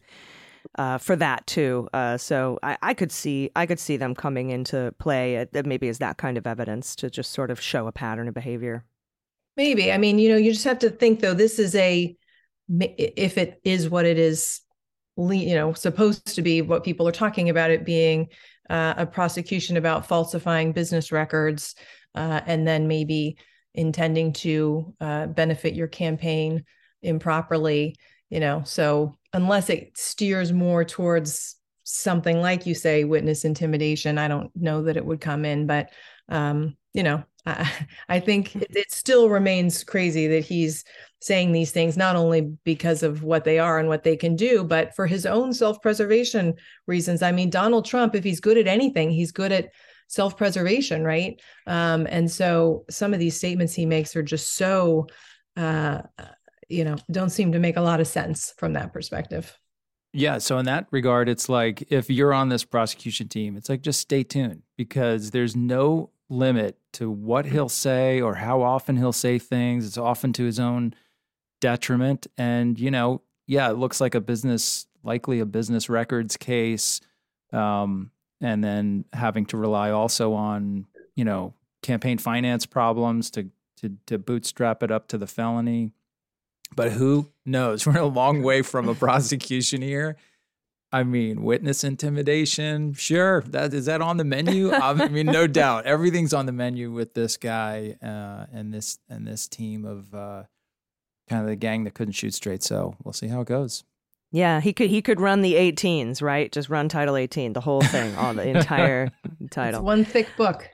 uh, 0.78 0.98
for 0.98 1.16
that 1.16 1.46
too. 1.46 1.88
Uh, 1.92 2.16
so 2.16 2.58
I, 2.62 2.78
I, 2.82 2.94
could 2.94 3.12
see 3.12 3.50
I 3.54 3.66
could 3.66 3.78
see 3.78 3.96
them 3.96 4.14
coming 4.14 4.50
into 4.50 4.92
play 4.98 5.36
at, 5.36 5.66
maybe 5.66 5.88
as 5.88 5.98
that 5.98 6.16
kind 6.16 6.36
of 6.38 6.46
evidence 6.46 6.96
to 6.96 7.10
just 7.10 7.32
sort 7.32 7.50
of 7.50 7.60
show 7.60 7.86
a 7.86 7.92
pattern 7.92 8.28
of 8.28 8.34
behavior. 8.34 8.84
Maybe 9.56 9.92
I 9.92 9.98
mean 9.98 10.18
you 10.18 10.30
know 10.30 10.36
you 10.36 10.52
just 10.52 10.64
have 10.64 10.78
to 10.80 10.90
think 10.90 11.20
though 11.20 11.34
this 11.34 11.58
is 11.58 11.74
a 11.74 12.16
if 12.68 13.38
it 13.38 13.60
is 13.64 13.88
what 13.88 14.06
it 14.06 14.18
is 14.18 14.61
you 15.16 15.54
know 15.54 15.72
supposed 15.72 16.26
to 16.26 16.42
be 16.42 16.62
what 16.62 16.84
people 16.84 17.06
are 17.06 17.12
talking 17.12 17.50
about 17.50 17.70
it 17.70 17.84
being 17.84 18.28
uh, 18.70 18.94
a 18.96 19.06
prosecution 19.06 19.76
about 19.76 20.06
falsifying 20.06 20.72
business 20.72 21.12
records 21.12 21.74
uh, 22.14 22.40
and 22.46 22.66
then 22.66 22.88
maybe 22.88 23.36
intending 23.74 24.32
to 24.32 24.94
uh, 25.00 25.26
benefit 25.26 25.74
your 25.74 25.88
campaign 25.88 26.64
improperly 27.02 27.96
you 28.32 28.40
know? 28.40 28.62
So 28.64 29.14
unless 29.34 29.68
it 29.68 29.98
steers 29.98 30.54
more 30.54 30.86
towards 30.86 31.56
something 31.84 32.40
like 32.40 32.64
you 32.64 32.74
say 32.74 33.04
witness 33.04 33.44
intimidation 33.44 34.16
i 34.16 34.28
don't 34.28 34.50
know 34.54 34.84
that 34.84 34.96
it 34.96 35.04
would 35.04 35.20
come 35.20 35.44
in 35.44 35.66
but 35.66 35.90
um, 36.28 36.76
you 36.94 37.02
know 37.02 37.24
I, 37.46 37.70
I 38.08 38.20
think 38.20 38.54
it, 38.54 38.76
it 38.76 38.92
still 38.92 39.28
remains 39.28 39.82
crazy 39.82 40.28
that 40.28 40.44
he's 40.44 40.84
saying 41.20 41.52
these 41.52 41.72
things 41.72 41.96
not 41.96 42.16
only 42.16 42.56
because 42.64 43.02
of 43.02 43.22
what 43.22 43.44
they 43.44 43.58
are 43.58 43.78
and 43.78 43.88
what 43.88 44.04
they 44.04 44.16
can 44.16 44.36
do 44.36 44.64
but 44.64 44.94
for 44.94 45.06
his 45.06 45.26
own 45.26 45.52
self-preservation 45.52 46.54
reasons. 46.86 47.22
I 47.22 47.32
mean 47.32 47.50
donald 47.50 47.84
trump 47.84 48.14
if 48.14 48.24
he's 48.24 48.40
good 48.40 48.58
at 48.58 48.68
anything 48.68 49.10
he's 49.10 49.32
good 49.32 49.52
at 49.52 49.70
self-preservation 50.08 51.04
right? 51.04 51.40
Um, 51.66 52.06
and 52.10 52.30
so 52.30 52.84
some 52.90 53.14
of 53.14 53.18
these 53.18 53.36
statements 53.36 53.74
he 53.74 53.86
makes 53.86 54.14
are 54.14 54.22
just 54.22 54.54
so 54.54 55.06
uh, 55.56 56.02
you 56.68 56.84
know 56.84 56.96
don't 57.10 57.30
seem 57.30 57.52
to 57.52 57.58
make 57.58 57.76
a 57.76 57.82
lot 57.82 58.00
of 58.00 58.06
sense 58.06 58.54
from 58.56 58.74
that 58.74 58.92
perspective 58.92 59.56
yeah. 60.12 60.38
So 60.38 60.58
in 60.58 60.66
that 60.66 60.86
regard, 60.90 61.28
it's 61.28 61.48
like 61.48 61.84
if 61.90 62.10
you're 62.10 62.34
on 62.34 62.48
this 62.48 62.64
prosecution 62.64 63.28
team, 63.28 63.56
it's 63.56 63.68
like 63.68 63.82
just 63.82 64.00
stay 64.00 64.22
tuned 64.22 64.62
because 64.76 65.30
there's 65.30 65.56
no 65.56 66.10
limit 66.28 66.78
to 66.94 67.10
what 67.10 67.46
he'll 67.46 67.68
say 67.68 68.20
or 68.20 68.34
how 68.34 68.62
often 68.62 68.96
he'll 68.96 69.12
say 69.12 69.38
things. 69.38 69.86
It's 69.86 69.98
often 69.98 70.32
to 70.34 70.44
his 70.44 70.58
own 70.58 70.94
detriment. 71.60 72.26
And, 72.36 72.78
you 72.78 72.90
know, 72.90 73.22
yeah, 73.46 73.70
it 73.70 73.76
looks 73.76 74.00
like 74.00 74.14
a 74.14 74.20
business, 74.20 74.86
likely 75.02 75.40
a 75.40 75.46
business 75.46 75.88
records 75.88 76.36
case. 76.36 77.00
Um, 77.52 78.10
and 78.40 78.62
then 78.62 79.04
having 79.12 79.46
to 79.46 79.56
rely 79.56 79.90
also 79.90 80.32
on, 80.32 80.86
you 81.14 81.24
know, 81.24 81.54
campaign 81.82 82.18
finance 82.18 82.66
problems 82.66 83.30
to, 83.30 83.48
to, 83.78 83.96
to 84.06 84.18
bootstrap 84.18 84.82
it 84.82 84.90
up 84.90 85.08
to 85.08 85.18
the 85.18 85.26
felony. 85.26 85.92
But 86.74 86.92
who 86.92 87.30
knows? 87.44 87.86
We're 87.86 87.98
a 87.98 88.06
long 88.06 88.42
way 88.42 88.62
from 88.62 88.88
a 88.88 88.94
prosecution 88.94 89.82
here. 89.82 90.16
I 90.94 91.04
mean, 91.04 91.42
witness 91.42 91.84
intimidation. 91.84 92.92
Sure, 92.92 93.40
that 93.42 93.72
is 93.72 93.86
that 93.86 94.02
on 94.02 94.18
the 94.18 94.24
menu. 94.24 94.72
I 94.72 95.08
mean, 95.08 95.26
no 95.26 95.46
doubt, 95.46 95.86
everything's 95.86 96.34
on 96.34 96.44
the 96.46 96.52
menu 96.52 96.92
with 96.92 97.14
this 97.14 97.38
guy 97.38 97.96
uh, 98.02 98.46
and 98.52 98.74
this 98.74 98.98
and 99.08 99.26
this 99.26 99.48
team 99.48 99.86
of 99.86 100.14
uh, 100.14 100.42
kind 101.28 101.42
of 101.42 101.48
the 101.48 101.56
gang 101.56 101.84
that 101.84 101.94
couldn't 101.94 102.12
shoot 102.12 102.34
straight. 102.34 102.62
So 102.62 102.94
we'll 103.02 103.14
see 103.14 103.28
how 103.28 103.40
it 103.40 103.48
goes. 103.48 103.84
Yeah, 104.32 104.60
he 104.60 104.72
could 104.72 104.88
he 104.88 105.02
could 105.02 105.20
run 105.20 105.42
the 105.42 105.54
18s, 105.54 106.22
right? 106.22 106.50
Just 106.50 106.70
run 106.70 106.88
Title 106.88 107.16
18, 107.16 107.52
the 107.52 107.60
whole 107.60 107.82
thing, 107.82 108.14
all 108.16 108.32
the 108.34 108.46
entire 108.48 109.10
title. 109.50 109.80
It's 109.80 109.84
one 109.84 110.04
thick 110.04 110.28
book. 110.36 110.70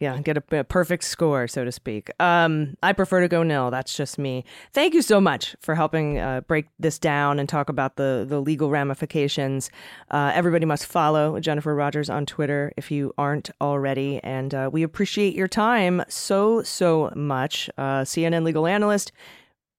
Yeah, 0.00 0.18
get 0.22 0.38
a, 0.38 0.60
a, 0.60 0.64
perfect 0.64 1.04
score, 1.04 1.46
so 1.46 1.62
to 1.62 1.70
speak. 1.70 2.10
Um, 2.18 2.74
I 2.82 2.94
prefer 2.94 3.20
to 3.20 3.28
go 3.28 3.42
nil. 3.42 3.70
That's 3.70 3.94
just 3.94 4.18
me. 4.18 4.46
Thank 4.72 4.94
you 4.94 5.02
so 5.02 5.20
much 5.20 5.54
for 5.60 5.74
helping 5.74 6.18
uh, 6.18 6.40
break 6.40 6.68
this 6.78 6.98
down 6.98 7.38
and 7.38 7.46
talk 7.46 7.68
about 7.68 7.96
the 7.96 8.24
the 8.26 8.40
legal 8.40 8.70
ramifications. 8.70 9.70
Uh, 10.10 10.32
everybody 10.34 10.64
must 10.64 10.86
follow 10.86 11.38
Jennifer 11.38 11.74
Rodgers 11.74 12.08
on 12.08 12.24
Twitter 12.24 12.72
if 12.78 12.90
you 12.90 13.12
aren't 13.18 13.50
already, 13.60 14.20
and 14.24 14.54
uh, 14.54 14.70
we 14.72 14.82
appreciate 14.82 15.34
your 15.34 15.48
time 15.48 16.02
so 16.08 16.62
so 16.62 17.12
much. 17.14 17.68
Uh, 17.76 18.00
CNN 18.00 18.42
legal 18.42 18.66
analyst, 18.66 19.12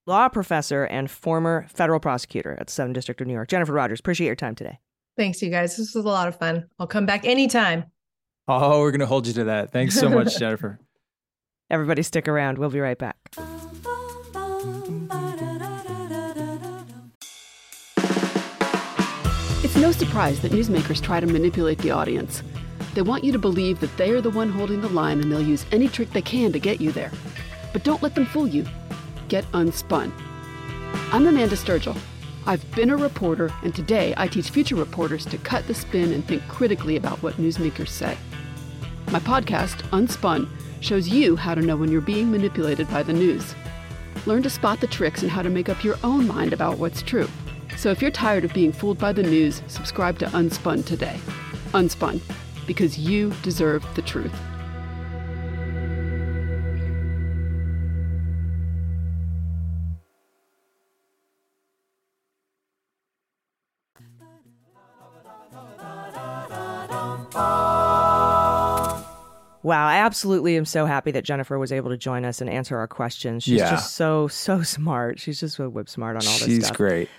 law 0.06 0.30
professor, 0.30 0.84
and 0.84 1.10
former 1.10 1.66
federal 1.74 2.00
prosecutor 2.00 2.56
at 2.60 2.68
the 2.68 2.74
Southern 2.74 2.94
District 2.94 3.20
of 3.22 3.26
New 3.26 3.34
York. 3.34 3.50
Jennifer 3.50 3.74
Rodgers, 3.74 4.00
appreciate 4.00 4.28
your 4.28 4.36
time 4.36 4.54
today. 4.54 4.78
Thanks, 5.18 5.42
you 5.42 5.50
guys. 5.50 5.78
This 5.78 5.96
was 5.96 6.06
a 6.06 6.08
lot 6.08 6.28
of 6.28 6.38
fun. 6.38 6.70
I'll 6.78 6.86
come 6.86 7.08
back 7.08 7.26
anytime. 7.26 7.86
Oh, 8.48 8.82
we're 8.82 8.92
going 8.92 9.00
to 9.00 9.06
hold 9.06 9.28
you 9.28 9.34
to 9.34 9.44
that. 9.46 9.72
Thanks 9.72 9.96
so 10.00 10.10
much, 10.10 10.38
Jennifer. 10.40 10.80
Everybody 11.70 12.04
stick 12.04 12.28
around. 12.28 12.58
We'll 12.58 12.70
be 12.70 12.80
right 12.80 12.98
back. 12.98 13.16
It's 19.64 19.76
no 19.78 19.92
surprise 19.92 20.40
that 20.42 20.52
newsmakers 20.52 21.02
try 21.02 21.20
to 21.20 21.28
manipulate 21.28 21.78
the 21.80 21.92
audience. 21.92 22.42
They 22.94 23.02
want 23.04 23.24
you 23.24 23.32
to 23.32 23.40
believe 23.40 23.80
that 23.80 23.96
they 23.96 24.10
are 24.12 24.20
the 24.20 24.30
one 24.30 24.50
holding 24.50 24.82
the 24.82 24.90
line 24.90 25.22
and 25.22 25.32
they'll 25.32 25.42
use 25.42 25.66
any 25.72 25.88
trick 25.88 26.12
they 26.12 26.22
can 26.22 26.52
to 26.52 26.60
get 26.60 26.82
you 26.82 26.92
there. 26.92 27.12
But 27.72 27.84
don't 27.84 28.02
let 28.02 28.16
them 28.16 28.26
fool 28.26 28.48
you. 28.48 28.66
Get 29.30 29.46
unspun. 29.54 30.12
I'm 31.14 31.26
Amanda 31.26 31.56
Sturgill. 31.56 31.98
I've 32.46 32.70
been 32.76 32.90
a 32.90 32.98
reporter, 32.98 33.54
and 33.64 33.74
today 33.74 34.16
I 34.18 34.28
teach 34.28 34.50
future 34.50 34.76
reporters 34.76 35.26
to 35.28 35.38
cut 35.38 35.68
the 35.68 35.76
spin 35.76 36.12
and 36.12 36.26
think 36.26 36.42
critically 36.48 36.96
about 36.98 37.22
what 37.22 37.36
newsmakers 37.36 37.90
say. 37.90 38.18
My 39.12 39.20
podcast, 39.20 39.82
Unspun, 39.90 40.48
shows 40.80 41.10
you 41.10 41.36
how 41.36 41.54
to 41.54 41.62
know 41.62 41.76
when 41.76 41.92
you're 41.92 42.00
being 42.00 42.32
manipulated 42.32 42.90
by 42.90 43.04
the 43.04 43.12
news. 43.12 43.56
Learn 44.26 44.42
to 44.44 44.50
spot 44.50 44.80
the 44.80 44.88
tricks 44.88 45.22
and 45.22 45.30
how 45.30 45.42
to 45.42 45.50
make 45.50 45.68
up 45.68 45.84
your 45.84 45.98
own 46.02 46.26
mind 46.26 46.54
about 46.54 46.78
what's 46.78 47.02
true. 47.02 47.28
So 47.76 47.92
if 47.92 48.02
you're 48.02 48.10
tired 48.10 48.46
of 48.46 48.54
being 48.54 48.72
fooled 48.72 48.98
by 48.98 49.12
the 49.12 49.24
news, 49.24 49.64
subscribe 49.68 50.18
to 50.20 50.28
Unspun 50.28 50.86
today. 50.86 51.20
Unspun, 51.74 52.22
because 52.66 52.98
you 52.98 53.34
deserve 53.44 53.86
the 53.96 54.02
truth. 54.02 54.34
Wow, 69.64 69.88
I 69.88 69.98
absolutely 69.98 70.58
am 70.58 70.66
so 70.66 70.86
happy 70.86 71.12
that 71.12 71.24
Jennifer 71.24 71.60
was 71.60 71.72
able 71.72 71.90
to 71.92 71.98
join 71.98 72.26
us 72.26 72.42
and 72.42 72.50
answer 72.50 72.78
our 72.78 72.88
questions. 72.88 73.44
She's 73.44 73.60
Yeah. 73.60 73.70
just 73.72 73.96
so 73.96 74.28
so 74.28 74.64
smart. 74.64 75.20
She's 75.20 75.40
just 75.40 75.58
so 75.58 75.70
whip 75.70 75.88
smart 75.90 76.16
on 76.16 76.24
all 76.26 76.32
this 76.34 76.38
stuff. 76.38 76.50
She's 76.50 76.66
stuff. 76.66 76.78
great. 76.78 77.10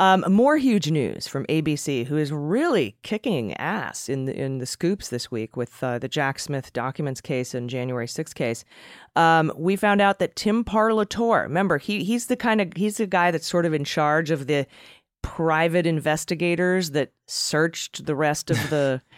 Um, 0.00 0.24
more 0.28 0.56
huge 0.56 0.90
news 0.90 1.28
from 1.28 1.46
ABC, 1.46 2.06
who 2.06 2.16
is 2.16 2.32
really 2.32 2.96
kicking 3.04 3.54
ass 3.58 4.08
in 4.08 4.24
the, 4.24 4.34
in 4.36 4.58
the 4.58 4.66
scoops 4.66 5.08
this 5.08 5.30
week 5.30 5.56
with 5.56 5.80
uh, 5.84 6.00
the 6.00 6.08
Jack 6.08 6.40
Smith 6.40 6.72
documents 6.72 7.20
case 7.20 7.54
and 7.54 7.70
January 7.70 8.06
6th 8.08 8.34
case. 8.34 8.64
Um, 9.14 9.52
we 9.56 9.76
found 9.76 10.00
out 10.00 10.18
that 10.18 10.34
Tim 10.34 10.64
Parlatore, 10.64 11.42
remember, 11.44 11.78
he 11.78 12.02
he's 12.02 12.26
the 12.26 12.36
kind 12.36 12.60
of 12.60 12.72
he's 12.74 12.96
the 12.96 13.06
guy 13.06 13.30
that's 13.30 13.46
sort 13.46 13.66
of 13.66 13.72
in 13.72 13.84
charge 13.84 14.32
of 14.32 14.48
the 14.48 14.66
private 15.22 15.86
investigators 15.86 16.90
that 16.90 17.12
searched 17.28 18.04
the 18.06 18.14
rest 18.16 18.50
of 18.50 18.70
the. 18.70 19.00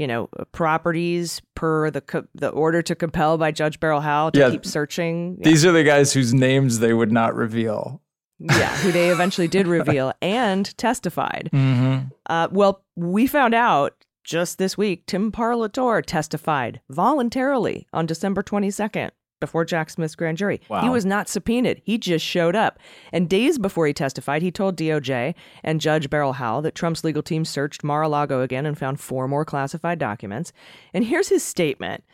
You 0.00 0.06
know, 0.06 0.30
properties 0.52 1.42
per 1.54 1.90
the 1.90 2.00
co- 2.00 2.26
the 2.34 2.48
order 2.48 2.80
to 2.80 2.94
compel 2.94 3.36
by 3.36 3.50
Judge 3.52 3.78
Beryl 3.80 4.00
Howell 4.00 4.30
to 4.32 4.38
Yeah. 4.40 4.50
keep 4.50 4.64
searching. 4.64 5.36
Yeah. 5.38 5.44
These 5.50 5.66
are 5.66 5.72
the 5.72 5.84
guys 5.84 6.14
whose 6.14 6.32
names 6.32 6.78
they 6.78 6.94
would 6.94 7.12
not 7.12 7.34
reveal. 7.34 8.00
yeah, 8.38 8.74
who 8.78 8.92
they 8.92 9.10
eventually 9.16 9.46
did 9.46 9.66
reveal 9.66 10.14
and 10.22 10.74
testified. 10.78 11.50
Mm-hmm. 11.52 12.06
Uh, 12.24 12.48
well, 12.50 12.82
we 12.96 13.26
found 13.26 13.52
out 13.52 13.92
just 14.24 14.56
this 14.56 14.78
week 14.78 15.04
Tim 15.06 15.30
Parlatore 15.30 16.02
testified 16.06 16.80
voluntarily 16.88 17.86
on 17.92 18.06
December 18.06 18.42
22nd 18.42 19.10
before 19.40 19.64
Jack 19.64 19.90
Smith's 19.90 20.14
grand 20.14 20.38
jury. 20.38 20.60
Wow. 20.68 20.82
He 20.82 20.88
was 20.88 21.04
not 21.04 21.28
subpoenaed. 21.28 21.82
He 21.84 21.98
just 21.98 22.24
showed 22.24 22.54
up. 22.54 22.78
And 23.12 23.28
days 23.28 23.58
before 23.58 23.86
he 23.86 23.92
testified, 23.92 24.42
he 24.42 24.50
told 24.50 24.76
DOJ 24.76 25.34
and 25.64 25.80
Judge 25.80 26.08
Beryl 26.10 26.34
Howell 26.34 26.62
that 26.62 26.74
Trump's 26.74 27.04
legal 27.04 27.22
team 27.22 27.44
searched 27.44 27.82
Mar-a-Lago 27.82 28.42
again 28.42 28.66
and 28.66 28.78
found 28.78 29.00
four 29.00 29.26
more 29.26 29.44
classified 29.44 29.98
documents. 29.98 30.52
And 30.94 31.04
here's 31.04 31.28
his 31.28 31.42
statement 31.42 32.04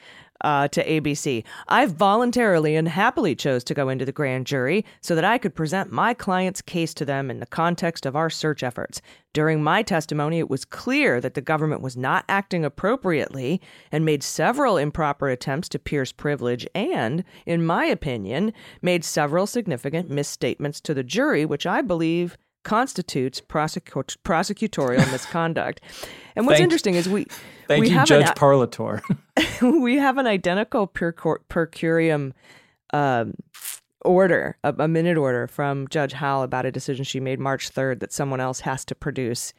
uh, 0.42 0.68
to 0.68 0.84
ABC. 0.84 1.44
I 1.68 1.86
voluntarily 1.86 2.76
and 2.76 2.88
happily 2.88 3.34
chose 3.34 3.64
to 3.64 3.74
go 3.74 3.88
into 3.88 4.04
the 4.04 4.12
grand 4.12 4.46
jury 4.46 4.84
so 5.00 5.14
that 5.14 5.24
I 5.24 5.38
could 5.38 5.54
present 5.54 5.92
my 5.92 6.14
client's 6.14 6.62
case 6.62 6.94
to 6.94 7.04
them 7.04 7.30
in 7.30 7.40
the 7.40 7.46
context 7.46 8.06
of 8.06 8.16
our 8.16 8.30
search 8.30 8.62
efforts. 8.62 9.00
During 9.32 9.62
my 9.62 9.82
testimony, 9.82 10.38
it 10.38 10.48
was 10.48 10.64
clear 10.64 11.20
that 11.20 11.34
the 11.34 11.42
government 11.42 11.82
was 11.82 11.96
not 11.96 12.24
acting 12.28 12.64
appropriately 12.64 13.60
and 13.92 14.04
made 14.04 14.22
several 14.22 14.78
improper 14.78 15.28
attempts 15.28 15.68
to 15.70 15.78
pierce 15.78 16.10
privilege 16.10 16.66
and, 16.74 17.22
in 17.44 17.64
my 17.64 17.84
opinion, 17.84 18.52
made 18.80 19.04
several 19.04 19.46
significant 19.46 20.08
misstatements 20.08 20.80
to 20.80 20.94
the 20.94 21.04
jury, 21.04 21.44
which 21.44 21.66
I 21.66 21.82
believe 21.82 22.38
constitutes 22.66 23.40
prosecu- 23.40 24.16
prosecutorial 24.24 25.10
misconduct. 25.12 25.80
And 26.34 26.46
what's 26.46 26.58
Thank- 26.58 26.64
interesting 26.64 26.96
is 26.96 27.08
we 27.08 27.26
Thank 27.68 27.82
we 27.82 27.88
you, 27.90 27.94
have 27.94 28.08
Judge 28.08 28.28
an, 28.28 28.34
Parlatore. 28.34 29.02
we 29.82 29.96
have 29.96 30.18
an 30.18 30.26
identical 30.26 30.88
per, 30.88 31.12
per 31.12 31.66
curiam 31.68 32.32
um, 32.92 33.34
order, 34.04 34.58
a, 34.64 34.74
a 34.80 34.88
minute 34.88 35.16
order 35.16 35.46
from 35.46 35.86
Judge 35.88 36.12
Howell 36.12 36.42
about 36.42 36.66
a 36.66 36.72
decision 36.72 37.04
she 37.04 37.20
made 37.20 37.38
March 37.38 37.72
3rd 37.72 38.00
that 38.00 38.12
someone 38.12 38.40
else 38.40 38.60
has 38.60 38.84
to 38.86 38.94
produce 38.96 39.54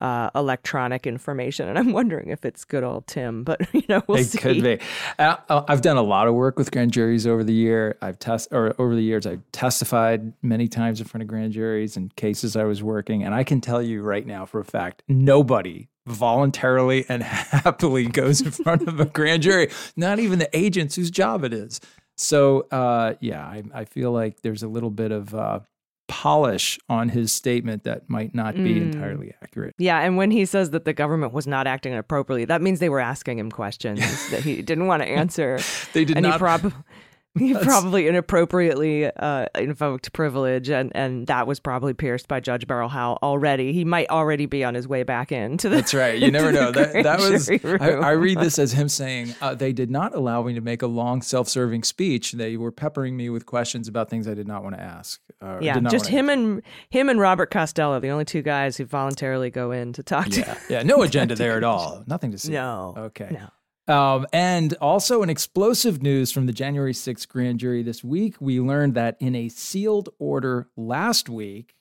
uh, 0.00 0.30
electronic 0.34 1.06
information. 1.06 1.68
And 1.68 1.78
I'm 1.78 1.92
wondering 1.92 2.30
if 2.30 2.44
it's 2.44 2.64
good 2.64 2.84
old 2.84 3.06
Tim, 3.06 3.44
but 3.44 3.60
you 3.74 3.82
know, 3.88 4.02
we'll 4.06 4.18
see. 4.18 4.22
it 4.22 4.26
see. 4.26 4.38
could 4.38 4.62
be. 4.62 4.78
Uh, 5.18 5.36
I've 5.68 5.82
done 5.82 5.96
a 5.96 6.02
lot 6.02 6.28
of 6.28 6.34
work 6.34 6.58
with 6.58 6.70
grand 6.70 6.92
juries 6.92 7.26
over 7.26 7.42
the 7.42 7.52
year. 7.52 7.96
I've 8.00 8.18
test 8.18 8.48
or 8.52 8.74
over 8.80 8.94
the 8.94 9.02
years 9.02 9.26
I've 9.26 9.42
testified 9.52 10.32
many 10.42 10.68
times 10.68 11.00
in 11.00 11.06
front 11.06 11.22
of 11.22 11.28
grand 11.28 11.52
juries 11.52 11.96
and 11.96 12.14
cases 12.16 12.56
I 12.56 12.64
was 12.64 12.82
working, 12.82 13.24
and 13.24 13.34
I 13.34 13.44
can 13.44 13.60
tell 13.60 13.82
you 13.82 14.02
right 14.02 14.26
now 14.26 14.46
for 14.46 14.60
a 14.60 14.64
fact, 14.64 15.02
nobody 15.08 15.88
voluntarily 16.06 17.04
and 17.08 17.22
happily 17.24 18.06
goes 18.06 18.40
in 18.40 18.50
front 18.50 18.88
of 18.88 19.00
a 19.00 19.04
grand 19.04 19.42
jury. 19.42 19.70
Not 19.96 20.18
even 20.18 20.38
the 20.38 20.56
agents 20.56 20.96
whose 20.96 21.10
job 21.10 21.44
it 21.44 21.52
is. 21.52 21.80
So 22.16 22.62
uh, 22.72 23.14
yeah, 23.20 23.44
I, 23.44 23.62
I 23.72 23.84
feel 23.84 24.10
like 24.10 24.42
there's 24.42 24.62
a 24.62 24.68
little 24.68 24.90
bit 24.90 25.12
of 25.12 25.34
uh, 25.34 25.60
polish 26.08 26.78
on 26.88 27.10
his 27.10 27.30
statement 27.32 27.84
that 27.84 28.08
might 28.08 28.34
not 28.34 28.54
be 28.54 28.74
Mm. 28.74 28.92
entirely 28.92 29.34
accurate. 29.42 29.74
Yeah, 29.78 30.00
and 30.00 30.16
when 30.16 30.30
he 30.30 30.44
says 30.46 30.70
that 30.70 30.84
the 30.84 30.92
government 30.94 31.32
was 31.32 31.46
not 31.46 31.66
acting 31.66 31.94
appropriately, 31.94 32.44
that 32.46 32.62
means 32.62 32.80
they 32.80 32.88
were 32.88 32.98
asking 33.00 33.38
him 33.38 33.50
questions 33.50 34.00
that 34.30 34.42
he 34.42 34.62
didn't 34.62 34.86
want 34.86 35.02
to 35.02 35.08
answer. 35.08 35.60
They 35.92 36.04
did 36.04 36.16
and 36.16 36.24
not- 36.24 36.32
He, 36.34 36.38
prob- 36.38 36.72
he 37.46 37.54
probably 37.54 38.08
inappropriately 38.08 39.06
uh, 39.06 39.46
invoked 39.54 40.12
privilege, 40.12 40.68
and, 40.68 40.92
and 40.94 41.26
that 41.26 41.46
was 41.46 41.60
probably 41.60 41.94
pierced 41.94 42.28
by 42.28 42.40
Judge 42.40 42.66
Beryl 42.66 42.88
Howell 42.88 43.18
already. 43.22 43.72
He 43.72 43.84
might 43.84 44.08
already 44.10 44.46
be 44.46 44.64
on 44.64 44.74
his 44.74 44.86
way 44.88 45.02
back 45.02 45.32
into 45.32 45.68
the. 45.68 45.76
That's 45.76 45.94
right. 45.94 46.18
You 46.18 46.30
never 46.30 46.52
know. 46.58 46.72
That 46.72 47.02
that 47.04 47.20
was. 47.20 47.48
I. 47.48 48.08
I 48.08 48.10
read 48.12 48.38
this 48.38 48.58
as 48.58 48.72
him 48.72 48.88
saying 48.88 49.34
uh, 49.40 49.54
they 49.54 49.72
did 49.72 49.90
not 49.90 50.14
allow 50.14 50.42
me 50.42 50.54
to 50.54 50.60
make 50.60 50.82
a 50.82 50.86
long, 50.86 51.22
self-serving 51.22 51.82
speech. 51.84 52.32
They 52.32 52.56
were 52.56 52.72
peppering 52.72 53.16
me 53.16 53.30
with 53.30 53.46
questions 53.46 53.88
about 53.88 54.10
things 54.10 54.26
I 54.28 54.34
did 54.34 54.46
not 54.48 54.62
want 54.62 54.76
to 54.76 54.80
ask. 54.82 55.20
Uh, 55.40 55.58
Yeah, 55.60 55.78
just 55.80 56.06
him 56.06 56.28
and 56.28 56.62
him 56.90 57.08
and 57.08 57.20
Robert 57.20 57.50
Costello, 57.50 58.00
the 58.00 58.08
only 58.08 58.24
two 58.24 58.42
guys 58.42 58.76
who 58.76 58.84
voluntarily 58.84 59.50
go 59.50 59.70
in 59.70 59.92
to 59.94 60.02
talk 60.02 60.26
to. 60.30 60.40
Yeah, 60.40 60.58
yeah. 60.68 60.82
No 60.82 61.02
agenda 61.02 61.34
there 61.34 61.56
at 61.56 61.64
all. 61.64 62.02
Nothing 62.06 62.32
to 62.32 62.38
see. 62.38 62.52
No. 62.52 62.94
Okay. 62.96 63.28
No. 63.30 63.48
Um, 63.88 64.26
and 64.34 64.74
also, 64.74 65.22
an 65.22 65.30
explosive 65.30 66.02
news 66.02 66.30
from 66.30 66.44
the 66.44 66.52
January 66.52 66.92
6th 66.92 67.26
grand 67.26 67.58
jury 67.58 67.82
this 67.82 68.04
week. 68.04 68.36
We 68.38 68.60
learned 68.60 68.94
that 68.94 69.16
in 69.18 69.34
a 69.34 69.48
sealed 69.48 70.10
order 70.18 70.68
last 70.76 71.30
week, 71.30 71.74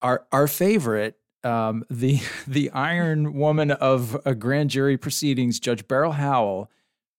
our 0.00 0.26
our 0.32 0.48
favorite, 0.48 1.18
um, 1.44 1.84
the 1.90 2.20
the 2.46 2.70
Iron 2.70 3.34
Woman 3.34 3.70
of 3.70 4.16
a 4.24 4.34
grand 4.34 4.70
jury 4.70 4.96
proceedings, 4.96 5.60
Judge 5.60 5.86
Beryl 5.86 6.12
Howell, 6.12 6.70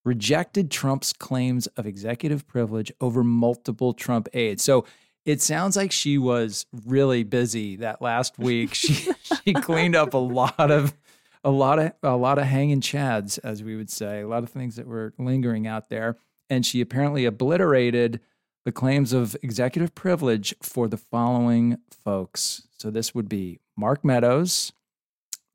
rejected 0.04 0.72
Trump's 0.72 1.14
claims 1.14 1.68
of 1.68 1.86
executive 1.86 2.48
privilege 2.48 2.92
over 3.00 3.24
multiple 3.24 3.94
Trump 3.94 4.28
aides. 4.34 4.64
So 4.64 4.86
it 5.24 5.42
sounds 5.42 5.76
like 5.76 5.92
she 5.92 6.18
was 6.18 6.66
really 6.86 7.24
busy 7.24 7.76
that 7.76 8.02
last 8.02 8.40
week. 8.40 8.74
she 8.74 9.12
she 9.46 9.54
cleaned 9.54 9.96
up 9.96 10.16
a 10.16 10.18
lot 10.18 10.72
of 10.72 10.96
a 11.44 11.52
lot 11.52 11.80
of 11.80 11.94
a 12.04 12.16
lot 12.16 12.38
of 12.38 12.46
hanging 12.46 12.82
chads, 12.82 13.40
as 13.44 13.64
we 13.64 13.76
would 13.76 13.90
say, 13.90 14.22
a 14.22 14.28
lot 14.28 14.44
of 14.44 14.50
things 14.50 14.76
that 14.76 14.88
were 14.88 15.14
lingering 15.18 15.68
out 15.68 15.90
there, 15.90 16.18
and 16.50 16.66
she 16.66 16.82
apparently 16.82 17.26
obliterated 17.26 18.20
the 18.66 18.72
claims 18.72 19.14
of 19.14 19.36
executive 19.42 19.96
privilege 19.96 20.54
for 20.62 20.88
the 20.88 20.98
following 20.98 21.78
folks. 22.04 22.68
So 22.78 22.92
this 22.92 23.16
would 23.16 23.30
be 23.30 23.60
Mark 23.78 24.04
Meadows, 24.04 24.74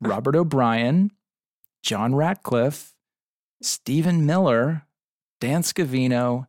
Robert 0.01 0.35
O'Brien, 0.35 1.11
John 1.83 2.15
Ratcliffe, 2.15 2.95
Stephen 3.61 4.25
Miller, 4.25 4.87
Dan 5.39 5.61
Scavino, 5.61 6.47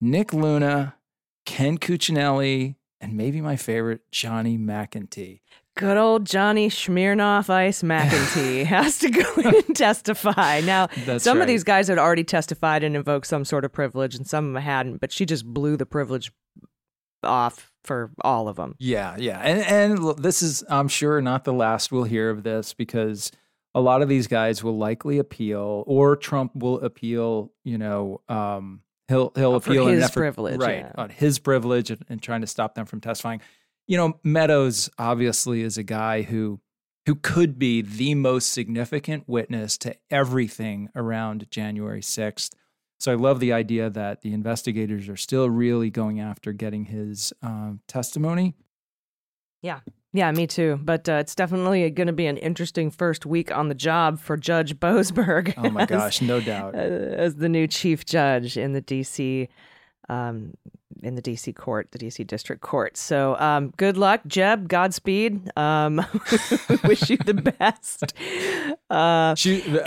Nick 0.00 0.32
Luna, 0.32 0.96
Ken 1.46 1.78
Cuccinelli, 1.78 2.74
and 3.00 3.16
maybe 3.16 3.40
my 3.40 3.56
favorite, 3.56 4.00
Johnny 4.10 4.58
McEntee. 4.58 5.40
Good 5.80 5.96
old 5.96 6.26
Johnny 6.26 6.68
Smirnoff 6.68 7.48
Ice 7.48 7.82
McEntee 7.82 8.64
has 8.66 8.98
to 8.98 9.10
go 9.10 9.22
in 9.38 9.54
and 9.66 9.74
testify. 9.76 10.60
Now, 10.60 10.88
That's 11.06 11.24
some 11.24 11.38
right. 11.38 11.42
of 11.44 11.48
these 11.48 11.64
guys 11.64 11.88
had 11.88 11.98
already 11.98 12.22
testified 12.22 12.84
and 12.84 12.94
invoked 12.94 13.26
some 13.26 13.46
sort 13.46 13.64
of 13.64 13.72
privilege, 13.72 14.14
and 14.14 14.26
some 14.26 14.48
of 14.48 14.52
them 14.52 14.62
hadn't, 14.62 14.98
but 15.00 15.10
she 15.10 15.24
just 15.24 15.46
blew 15.46 15.78
the 15.78 15.86
privilege 15.86 16.32
off 17.22 17.72
for 17.84 18.10
all 18.22 18.46
of 18.46 18.56
them. 18.56 18.74
Yeah, 18.78 19.16
yeah. 19.18 19.38
And 19.40 19.60
and 20.02 20.18
this 20.18 20.42
is 20.42 20.62
I'm 20.68 20.88
sure 20.88 21.20
not 21.22 21.44
the 21.44 21.52
last 21.54 21.90
we'll 21.90 22.04
hear 22.04 22.28
of 22.30 22.42
this 22.42 22.74
because 22.74 23.32
a 23.74 23.80
lot 23.80 24.02
of 24.02 24.08
these 24.08 24.26
guys 24.26 24.62
will 24.62 24.76
likely 24.76 25.18
appeal 25.18 25.84
or 25.86 26.14
Trump 26.16 26.54
will 26.56 26.80
appeal, 26.80 27.52
you 27.64 27.78
know, 27.78 28.20
um 28.28 28.82
he'll 29.08 29.32
he'll 29.34 29.52
Oh, 29.52 29.56
appeal 29.56 29.86
his 29.86 30.04
effort- 30.04 30.20
privilege, 30.20 30.60
right, 30.60 30.78
yeah. 30.80 30.92
on 30.96 31.08
his 31.10 31.38
privilege 31.38 31.90
and, 31.90 32.04
and 32.10 32.22
trying 32.22 32.42
to 32.42 32.46
stop 32.46 32.74
them 32.74 32.84
from 32.86 33.00
testifying. 33.00 33.40
You 33.90 33.96
know, 33.96 34.20
Meadows 34.22 34.88
obviously 35.00 35.62
is 35.62 35.76
a 35.76 35.82
guy 35.82 36.22
who 36.22 36.60
who 37.06 37.16
could 37.16 37.58
be 37.58 37.82
the 37.82 38.14
most 38.14 38.52
significant 38.52 39.24
witness 39.26 39.76
to 39.78 39.96
everything 40.12 40.90
around 40.94 41.50
January 41.50 42.00
6th. 42.00 42.50
So 43.00 43.10
I 43.10 43.16
love 43.16 43.40
the 43.40 43.52
idea 43.52 43.90
that 43.90 44.20
the 44.20 44.32
investigators 44.32 45.08
are 45.08 45.16
still 45.16 45.50
really 45.50 45.90
going 45.90 46.20
after 46.20 46.52
getting 46.52 46.84
his 46.84 47.32
um, 47.42 47.80
testimony. 47.88 48.54
Yeah. 49.60 49.80
Yeah, 50.12 50.30
me 50.30 50.46
too. 50.46 50.78
But 50.80 51.08
uh, 51.08 51.14
it's 51.14 51.34
definitely 51.34 51.90
going 51.90 52.06
to 52.06 52.12
be 52.12 52.26
an 52.26 52.36
interesting 52.36 52.92
first 52.92 53.26
week 53.26 53.50
on 53.50 53.68
the 53.68 53.74
job 53.74 54.20
for 54.20 54.36
Judge 54.36 54.78
Boasberg. 54.78 55.52
Oh 55.56 55.68
my 55.68 55.82
as- 55.82 55.88
gosh, 55.88 56.22
no 56.22 56.40
doubt. 56.40 56.76
uh, 56.76 56.78
as 56.78 57.34
the 57.34 57.48
new 57.48 57.66
chief 57.66 58.04
judge 58.04 58.56
in 58.56 58.72
the 58.72 58.82
DC 58.82 59.48
um, 60.10 60.54
in 61.02 61.14
the 61.14 61.22
DC 61.22 61.54
court, 61.54 61.92
the 61.92 61.98
DC 61.98 62.26
district 62.26 62.62
court. 62.62 62.96
So 62.96 63.36
um, 63.38 63.72
good 63.76 63.96
luck, 63.96 64.20
Jeb. 64.26 64.68
Godspeed. 64.68 65.56
Um, 65.56 65.96
wish 66.84 67.08
you 67.08 67.16
the 67.16 67.54
best. 67.58 68.12
Uh, 68.90 69.34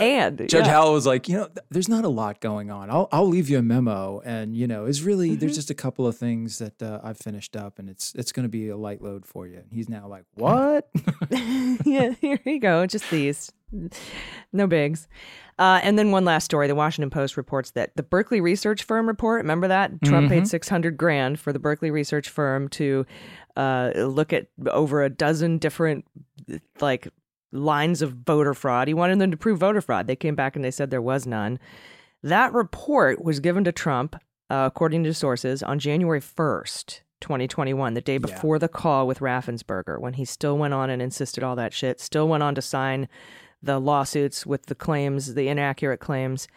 and 0.00 0.38
Judge 0.38 0.52
yeah. 0.52 0.68
Howell 0.68 0.94
was 0.94 1.06
like, 1.06 1.28
you 1.28 1.36
know, 1.36 1.46
th- 1.46 1.66
there's 1.70 1.88
not 1.88 2.04
a 2.04 2.08
lot 2.08 2.40
going 2.40 2.70
on. 2.70 2.90
I'll 2.90 3.08
I'll 3.12 3.28
leave 3.28 3.48
you 3.48 3.58
a 3.58 3.62
memo, 3.62 4.22
and 4.24 4.56
you 4.56 4.66
know, 4.66 4.86
it's 4.86 5.02
really 5.02 5.36
there's 5.36 5.54
just 5.54 5.70
a 5.70 5.74
couple 5.74 6.06
of 6.06 6.16
things 6.16 6.58
that 6.58 6.82
uh, 6.82 7.00
I've 7.02 7.18
finished 7.18 7.56
up, 7.56 7.78
and 7.78 7.88
it's 7.88 8.14
it's 8.14 8.32
going 8.32 8.44
to 8.44 8.50
be 8.50 8.68
a 8.70 8.76
light 8.76 9.02
load 9.02 9.26
for 9.26 9.46
you. 9.46 9.58
And 9.58 9.72
he's 9.72 9.88
now 9.88 10.08
like, 10.08 10.24
what? 10.34 10.88
yeah, 11.30 12.14
here 12.20 12.40
you 12.44 12.58
go. 12.58 12.86
Just 12.86 13.10
these. 13.10 13.52
No 14.52 14.66
bigs. 14.66 15.08
Uh, 15.58 15.80
and 15.82 15.98
then 15.98 16.10
one 16.10 16.24
last 16.24 16.44
story. 16.44 16.66
The 16.66 16.74
Washington 16.74 17.10
Post 17.10 17.36
reports 17.36 17.70
that 17.72 17.94
the 17.96 18.02
Berkeley 18.02 18.40
Research 18.40 18.82
Firm 18.82 19.06
report, 19.06 19.42
remember 19.42 19.68
that? 19.68 19.92
Trump 20.02 20.28
paid 20.28 20.42
Mhm. 20.44 20.48
600 20.48 20.96
grand 20.96 21.38
for 21.38 21.52
the 21.52 21.58
Berkeley 21.60 21.90
Research 21.90 22.28
Firm 22.28 22.68
to 22.70 23.06
uh, 23.56 23.92
look 23.96 24.32
at 24.32 24.48
over 24.68 25.02
a 25.04 25.08
dozen 25.08 25.58
different 25.58 26.04
like 26.80 27.06
lines 27.52 28.02
of 28.02 28.12
voter 28.26 28.52
fraud. 28.52 28.88
He 28.88 28.94
wanted 28.94 29.20
them 29.20 29.30
to 29.30 29.36
prove 29.36 29.60
voter 29.60 29.80
fraud. 29.80 30.08
They 30.08 30.16
came 30.16 30.34
back 30.34 30.56
and 30.56 30.64
they 30.64 30.72
said 30.72 30.90
there 30.90 31.00
was 31.00 31.24
none. 31.24 31.60
That 32.24 32.52
report 32.52 33.22
was 33.24 33.38
given 33.38 33.62
to 33.62 33.70
Trump, 33.70 34.16
uh, 34.50 34.68
according 34.72 35.04
to 35.04 35.14
sources, 35.14 35.62
on 35.62 35.78
January 35.78 36.20
1st, 36.20 37.02
2021, 37.20 37.94
the 37.94 38.00
day 38.00 38.18
before 38.18 38.58
the 38.58 38.66
call 38.68 39.06
with 39.06 39.20
Raffensperger, 39.20 40.00
when 40.00 40.14
he 40.14 40.24
still 40.24 40.58
went 40.58 40.74
on 40.74 40.90
and 40.90 41.00
insisted 41.00 41.44
all 41.44 41.54
that 41.54 41.72
shit, 41.72 42.00
still 42.00 42.26
went 42.26 42.42
on 42.42 42.54
to 42.56 42.62
sign 42.62 43.08
the 43.64 43.78
lawsuits 43.78 44.46
with 44.46 44.66
the 44.66 44.74
claims, 44.74 45.34
the 45.34 45.48
inaccurate 45.48 45.98
claims. 45.98 46.48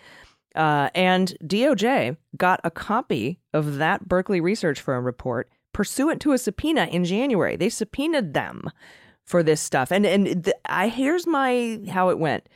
Uh, 0.56 0.90
and 0.96 1.36
DOJ 1.44 2.18
got 2.36 2.60
a 2.64 2.72
copy 2.72 3.40
of 3.54 3.78
that 3.78 4.08
Berkeley 4.08 4.42
Research 4.42 4.82
Firm 4.82 5.06
report 5.06 5.50
pursuant 5.74 6.22
to 6.24 6.32
a 6.32 6.38
subpoena 6.38 6.86
in 6.86 7.06
January. 7.06 7.56
They 7.56 7.70
subpoenaed 7.70 8.34
them 8.34 8.64
for 9.24 9.44
this 9.44 9.62
stuff. 9.62 9.92
And 9.92 10.06
and 10.06 10.44
the, 10.46 10.56
I 10.66 10.88
here's 10.88 11.28
my 11.28 11.82
how 11.90 12.10
it 12.10 12.18
went. 12.18 12.50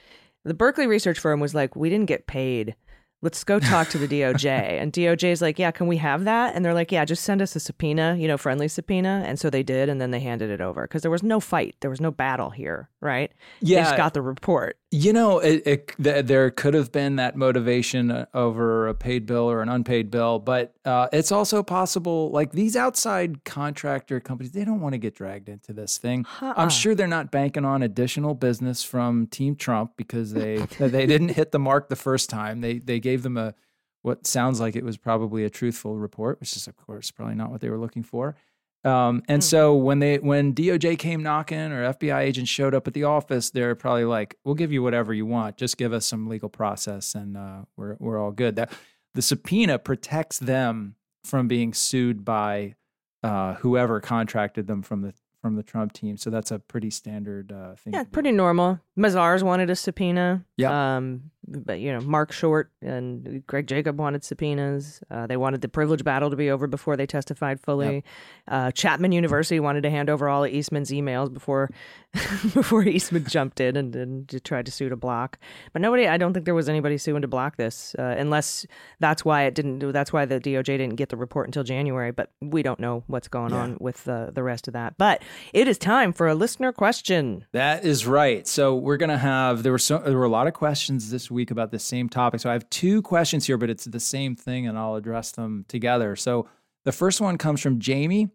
The 0.43 0.55
Berkeley 0.55 0.87
Research 0.87 1.19
Firm 1.19 1.39
was 1.39 1.53
like, 1.53 1.75
"We 1.75 1.89
didn't 1.89 2.07
get 2.07 2.25
paid. 2.25 2.75
Let's 3.21 3.43
go 3.43 3.59
talk 3.59 3.89
to 3.89 3.97
the 3.97 4.07
DOJ." 4.07 4.45
and 4.81 4.91
DOJ 4.91 5.31
is 5.31 5.41
like, 5.41 5.59
"Yeah, 5.59 5.71
can 5.71 5.87
we 5.87 5.97
have 5.97 6.25
that?" 6.25 6.55
And 6.55 6.65
they're 6.65 6.73
like, 6.73 6.91
"Yeah, 6.91 7.05
just 7.05 7.23
send 7.23 7.41
us 7.41 7.55
a 7.55 7.59
subpoena, 7.59 8.15
you 8.17 8.27
know, 8.27 8.37
friendly 8.37 8.67
subpoena." 8.67 9.23
And 9.25 9.39
so 9.39 9.49
they 9.49 9.63
did, 9.63 9.89
and 9.89 10.01
then 10.01 10.11
they 10.11 10.19
handed 10.19 10.49
it 10.49 10.61
over 10.61 10.83
because 10.83 11.01
there 11.01 11.11
was 11.11 11.23
no 11.23 11.39
fight, 11.39 11.75
there 11.81 11.89
was 11.89 12.01
no 12.01 12.11
battle 12.11 12.49
here, 12.49 12.89
right? 12.99 13.31
Yeah. 13.61 13.77
they 13.77 13.83
just 13.83 13.97
got 13.97 14.13
the 14.13 14.21
report. 14.21 14.77
You 14.93 15.13
know, 15.13 15.39
it, 15.39 15.63
it, 15.65 15.91
th- 16.03 16.25
there 16.25 16.51
could 16.51 16.73
have 16.73 16.91
been 16.91 17.15
that 17.15 17.37
motivation 17.37 18.11
uh, 18.11 18.25
over 18.33 18.89
a 18.89 18.93
paid 18.93 19.25
bill 19.25 19.49
or 19.49 19.61
an 19.61 19.69
unpaid 19.69 20.11
bill, 20.11 20.37
but 20.37 20.73
uh, 20.83 21.07
it's 21.13 21.31
also 21.31 21.63
possible. 21.63 22.29
Like 22.31 22.51
these 22.51 22.75
outside 22.75 23.45
contractor 23.45 24.19
companies, 24.19 24.51
they 24.51 24.65
don't 24.65 24.81
want 24.81 24.91
to 24.91 24.97
get 24.97 25.15
dragged 25.15 25.47
into 25.47 25.71
this 25.71 25.97
thing. 25.97 26.25
Uh-uh. 26.41 26.55
I'm 26.57 26.69
sure 26.69 26.93
they're 26.93 27.07
not 27.07 27.31
banking 27.31 27.63
on 27.63 27.83
additional 27.83 28.35
business 28.35 28.83
from 28.83 29.27
Team 29.27 29.55
Trump 29.55 29.93
because 29.95 30.33
they 30.33 30.57
they 30.77 31.05
didn't 31.05 31.29
hit 31.29 31.53
the 31.53 31.59
mark 31.59 31.87
the 31.87 31.95
first 31.95 32.29
time. 32.29 32.59
They 32.59 32.79
they 32.79 32.99
gave 32.99 33.23
them 33.23 33.37
a 33.37 33.55
what 34.01 34.27
sounds 34.27 34.59
like 34.59 34.75
it 34.75 34.83
was 34.83 34.97
probably 34.97 35.45
a 35.45 35.49
truthful 35.49 35.97
report, 35.99 36.41
which 36.41 36.57
is 36.57 36.67
of 36.67 36.75
course 36.75 37.11
probably 37.11 37.35
not 37.35 37.49
what 37.49 37.61
they 37.61 37.69
were 37.69 37.79
looking 37.79 38.03
for. 38.03 38.35
Um, 38.83 39.21
and 39.27 39.43
so 39.43 39.75
when 39.75 39.99
they 39.99 40.17
when 40.17 40.53
DOJ 40.53 40.97
came 40.97 41.21
knocking 41.21 41.71
or 41.71 41.93
FBI 41.93 42.21
agents 42.21 42.49
showed 42.49 42.73
up 42.73 42.87
at 42.87 42.93
the 42.93 43.03
office, 43.03 43.51
they're 43.51 43.75
probably 43.75 44.05
like, 44.05 44.37
"We'll 44.43 44.55
give 44.55 44.71
you 44.71 44.81
whatever 44.81 45.13
you 45.13 45.25
want. 45.25 45.57
Just 45.57 45.77
give 45.77 45.93
us 45.93 46.05
some 46.05 46.27
legal 46.27 46.49
process, 46.49 47.13
and 47.13 47.37
uh, 47.37 47.61
we're 47.77 47.95
we're 47.99 48.19
all 48.19 48.31
good." 48.31 48.55
That 48.55 48.71
the 49.13 49.21
subpoena 49.21 49.77
protects 49.77 50.39
them 50.39 50.95
from 51.23 51.47
being 51.47 51.73
sued 51.73 52.25
by 52.25 52.75
uh, 53.23 53.55
whoever 53.55 53.99
contracted 53.99 54.67
them 54.67 54.81
from 54.81 55.01
the 55.01 55.13
from 55.41 55.55
the 55.55 55.63
Trump 55.63 55.93
team. 55.93 56.17
So 56.17 56.29
that's 56.29 56.51
a 56.51 56.59
pretty 56.59 56.89
standard 56.91 57.51
uh, 57.51 57.75
thing. 57.75 57.93
Yeah, 57.93 58.03
pretty 58.03 58.31
normal. 58.31 58.79
Mazars 58.97 59.43
wanted 59.43 59.69
a 59.69 59.75
subpoena. 59.75 60.45
Yeah. 60.55 60.97
Um, 60.97 61.31
you 61.77 61.91
know, 61.93 62.01
Marc 62.01 62.31
Short 62.31 62.71
and 62.81 63.43
Greg 63.47 63.67
Jacob 63.67 63.99
wanted 63.99 64.23
subpoenas. 64.23 65.01
Uh, 65.09 65.27
they 65.27 65.37
wanted 65.37 65.61
the 65.61 65.67
privilege 65.69 66.03
battle 66.03 66.29
to 66.29 66.35
be 66.35 66.49
over 66.49 66.67
before 66.67 66.95
they 66.97 67.05
testified 67.05 67.59
fully. 67.59 68.03
Uh, 68.47 68.71
Chapman 68.71 69.11
University 69.11 69.59
wanted 69.59 69.83
to 69.83 69.89
hand 69.89 70.09
over 70.09 70.27
all 70.29 70.43
of 70.43 70.51
Eastman's 70.51 70.91
emails 70.91 71.31
before 71.33 71.69
before 72.53 72.83
Eastman 72.83 73.25
jumped 73.25 73.59
in 73.61 73.77
and, 73.77 73.95
and 73.95 74.43
tried 74.43 74.65
to 74.65 74.71
sue 74.71 74.89
to 74.89 74.95
block. 74.97 75.37
But 75.73 75.81
nobody, 75.81 76.07
I 76.07 76.17
don't 76.17 76.33
think 76.33 76.45
there 76.45 76.53
was 76.55 76.67
anybody 76.67 76.97
suing 76.97 77.21
to 77.21 77.27
block 77.27 77.55
this, 77.55 77.95
uh, 77.97 78.15
unless 78.17 78.65
that's 78.99 79.23
why 79.23 79.43
it 79.43 79.55
didn't. 79.55 79.79
That's 79.93 80.11
why 80.11 80.25
the 80.25 80.39
DOJ 80.39 80.65
didn't 80.65 80.95
get 80.95 81.09
the 81.09 81.17
report 81.17 81.47
until 81.47 81.63
January. 81.63 82.11
But 82.11 82.31
we 82.41 82.63
don't 82.63 82.79
know 82.79 83.03
what's 83.07 83.27
going 83.29 83.51
Yeah. 83.53 83.61
on 83.61 83.77
with 83.79 84.03
the 84.03 84.29
the 84.33 84.43
rest 84.43 84.67
of 84.67 84.73
that. 84.73 84.97
But 84.97 85.21
it 85.53 85.67
is 85.67 85.77
time 85.77 86.11
for 86.11 86.27
a 86.27 86.35
listener 86.35 86.71
question. 86.73 87.45
That 87.53 87.85
is 87.85 88.05
right. 88.05 88.45
So 88.47 88.75
we're 88.75 88.97
gonna 88.97 89.17
have 89.17 89.63
there 89.63 89.71
were 89.71 89.77
so 89.79 89.99
there 89.99 90.17
were 90.17 90.25
a 90.25 90.29
lot 90.29 90.47
of 90.47 90.53
questions 90.53 91.11
this 91.11 91.31
week 91.31 91.40
about 91.49 91.71
the 91.71 91.79
same 91.79 92.09
topic. 92.09 92.41
So 92.41 92.49
I 92.49 92.53
have 92.53 92.69
two 92.69 93.01
questions 93.01 93.47
here, 93.47 93.57
but 93.57 93.69
it's 93.69 93.85
the 93.85 93.99
same 93.99 94.35
thing, 94.35 94.67
and 94.67 94.77
I'll 94.77 94.95
address 94.95 95.31
them 95.31 95.65
together. 95.67 96.15
So 96.15 96.47
the 96.83 96.91
first 96.91 97.21
one 97.21 97.37
comes 97.37 97.61
from 97.61 97.79
Jamie. 97.79 98.29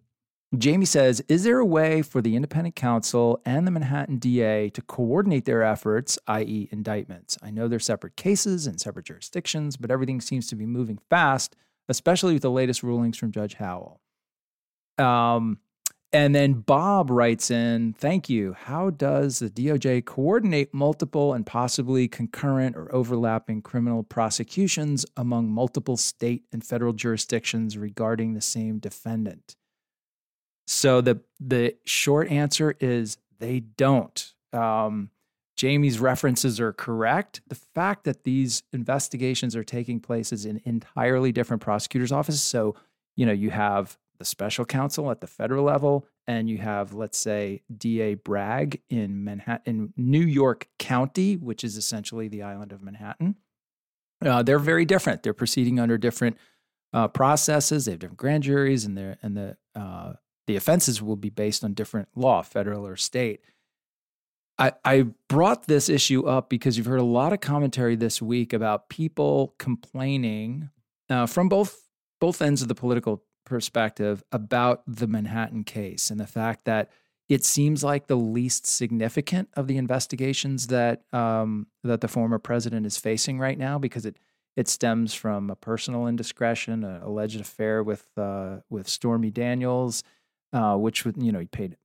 Jamie 0.56 0.86
says, 0.86 1.22
"Is 1.28 1.44
there 1.44 1.58
a 1.58 1.66
way 1.66 2.02
for 2.02 2.22
the 2.22 2.36
independent 2.36 2.76
counsel 2.76 3.40
and 3.44 3.66
the 3.66 3.70
Manhattan 3.70 4.16
DA 4.16 4.70
to 4.70 4.82
coordinate 4.82 5.44
their 5.44 5.62
efforts, 5.62 6.18
i.e., 6.28 6.68
indictments? 6.72 7.36
I 7.42 7.50
know 7.50 7.68
they're 7.68 7.78
separate 7.78 8.16
cases 8.16 8.66
and 8.66 8.80
separate 8.80 9.06
jurisdictions, 9.06 9.76
but 9.76 9.90
everything 9.90 10.20
seems 10.20 10.46
to 10.48 10.56
be 10.56 10.64
moving 10.64 10.98
fast, 11.10 11.56
especially 11.88 12.32
with 12.32 12.42
the 12.42 12.50
latest 12.50 12.82
rulings 12.82 13.18
from 13.18 13.32
Judge 13.32 13.54
Howell." 13.54 14.00
Um, 14.98 15.58
And 16.16 16.34
then 16.34 16.54
Bob 16.54 17.10
writes 17.10 17.50
in, 17.50 17.92
thank 17.92 18.30
you. 18.30 18.54
How 18.54 18.88
does 18.88 19.38
the 19.38 19.50
DOJ 19.50 20.02
coordinate 20.06 20.72
multiple 20.72 21.34
and 21.34 21.44
possibly 21.44 22.08
concurrent 22.08 22.74
or 22.74 22.92
overlapping 22.94 23.60
criminal 23.60 24.02
prosecutions 24.02 25.04
among 25.14 25.50
multiple 25.50 25.98
state 25.98 26.44
and 26.50 26.64
federal 26.64 26.94
jurisdictions 26.94 27.76
regarding 27.76 28.32
the 28.32 28.40
same 28.40 28.78
defendant? 28.78 29.56
So 30.66 31.02
the 31.02 31.20
the 31.38 31.76
short 31.84 32.30
answer 32.30 32.74
is 32.80 33.18
they 33.38 33.60
don't. 33.60 34.32
Um, 34.54 35.10
Jamie's 35.54 36.00
references 36.00 36.58
are 36.60 36.72
correct. 36.72 37.42
The 37.48 37.60
fact 37.74 38.04
that 38.04 38.24
these 38.24 38.62
investigations 38.72 39.54
are 39.54 39.64
taking 39.64 40.00
place 40.00 40.32
is 40.32 40.46
in 40.46 40.62
entirely 40.64 41.30
different 41.30 41.62
prosecutors' 41.62 42.10
offices. 42.10 42.42
So, 42.42 42.74
you 43.16 43.26
know, 43.26 43.32
you 43.32 43.50
have 43.50 43.98
the 44.18 44.24
special 44.24 44.64
counsel 44.64 45.10
at 45.10 45.20
the 45.20 45.26
federal 45.26 45.64
level, 45.64 46.06
and 46.26 46.48
you 46.48 46.58
have, 46.58 46.92
let's 46.92 47.18
say, 47.18 47.62
DA 47.76 48.14
Bragg 48.14 48.82
in 48.88 49.24
Manhattan, 49.24 49.62
in 49.66 49.92
New 49.96 50.24
York 50.24 50.68
County, 50.78 51.36
which 51.36 51.64
is 51.64 51.76
essentially 51.76 52.28
the 52.28 52.42
island 52.42 52.72
of 52.72 52.82
Manhattan. 52.82 53.36
Uh, 54.24 54.42
they're 54.42 54.58
very 54.58 54.84
different. 54.84 55.22
They're 55.22 55.34
proceeding 55.34 55.78
under 55.78 55.98
different 55.98 56.36
uh, 56.92 57.08
processes. 57.08 57.84
They 57.84 57.92
have 57.92 58.00
different 58.00 58.18
grand 58.18 58.44
juries, 58.44 58.84
and 58.84 58.96
they 58.96 59.16
and 59.22 59.36
the 59.36 59.56
uh, 59.74 60.14
the 60.46 60.56
offenses 60.56 61.02
will 61.02 61.16
be 61.16 61.30
based 61.30 61.64
on 61.64 61.74
different 61.74 62.08
law, 62.14 62.42
federal 62.42 62.86
or 62.86 62.96
state. 62.96 63.40
I, 64.58 64.72
I 64.84 65.06
brought 65.28 65.66
this 65.66 65.88
issue 65.88 66.26
up 66.26 66.48
because 66.48 66.76
you've 66.78 66.86
heard 66.86 67.00
a 67.00 67.04
lot 67.04 67.32
of 67.32 67.40
commentary 67.40 67.94
this 67.94 68.22
week 68.22 68.52
about 68.52 68.88
people 68.88 69.54
complaining 69.58 70.70
uh, 71.10 71.26
from 71.26 71.48
both 71.48 71.82
both 72.20 72.40
ends 72.40 72.62
of 72.62 72.68
the 72.68 72.74
political 72.74 73.22
perspective 73.46 74.22
about 74.30 74.82
the 74.86 75.06
Manhattan 75.06 75.64
case 75.64 76.10
and 76.10 76.20
the 76.20 76.26
fact 76.26 76.66
that 76.66 76.90
it 77.28 77.44
seems 77.44 77.82
like 77.82 78.06
the 78.06 78.16
least 78.16 78.66
significant 78.66 79.48
of 79.54 79.66
the 79.66 79.78
investigations 79.78 80.68
that 80.68 81.02
um, 81.12 81.66
that 81.82 82.00
the 82.00 82.08
former 82.08 82.38
president 82.38 82.86
is 82.86 82.98
facing 82.98 83.38
right 83.38 83.58
now 83.58 83.78
because 83.78 84.04
it 84.04 84.18
it 84.56 84.68
stems 84.68 85.12
from 85.12 85.50
a 85.50 85.56
personal 85.56 86.06
indiscretion, 86.06 86.82
an 86.82 87.02
alleged 87.02 87.40
affair 87.40 87.82
with 87.82 88.06
uh, 88.16 88.58
with 88.70 88.88
Stormy 88.88 89.30
Daniels, 89.30 90.02
uh, 90.52 90.76
which 90.76 91.04
you 91.04 91.32
know 91.32 91.40
he 91.40 91.46
paid 91.46 91.76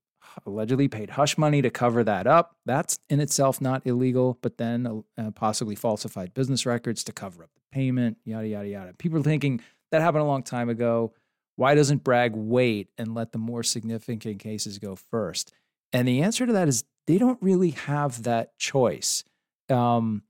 allegedly 0.46 0.88
paid 0.88 1.12
hush 1.12 1.38
money 1.38 1.62
to 1.62 1.70
cover 1.70 2.04
that 2.04 2.28
up. 2.28 2.56
That's 2.66 3.00
in 3.10 3.20
itself 3.20 3.60
not 3.60 3.86
illegal, 3.86 4.38
but 4.42 4.58
then 4.58 5.04
uh, 5.18 5.32
possibly 5.32 5.76
falsified 5.76 6.34
business 6.34 6.66
records 6.66 7.04
to 7.06 7.12
cover 7.12 7.44
up 7.44 7.50
the 7.54 7.62
payment, 7.72 8.18
yada 8.24 8.48
yada 8.48 8.68
yada. 8.68 8.94
People 8.94 9.20
are 9.20 9.24
thinking 9.24 9.62
that 9.92 10.02
happened 10.02 10.24
a 10.24 10.28
long 10.28 10.44
time 10.44 10.70
ago. 10.70 11.14
Why 11.56 11.76
doesn't 11.76 12.04
Bragg 12.04 12.34
wait 12.36 12.90
and 12.98 13.14
let 13.14 13.32
the 13.32 13.38
more 13.38 13.64
significant 13.64 14.40
cases 14.40 14.80
go 14.80 14.96
first? 14.96 15.54
And 15.94 16.08
the 16.08 16.22
answer 16.22 16.46
to 16.46 16.54
that 16.54 16.68
is 16.68 16.84
they 17.08 17.18
don't 17.18 17.42
really 17.42 17.72
have 17.72 18.24
that 18.24 18.58
choice. 18.58 19.24
Um, 19.70 20.24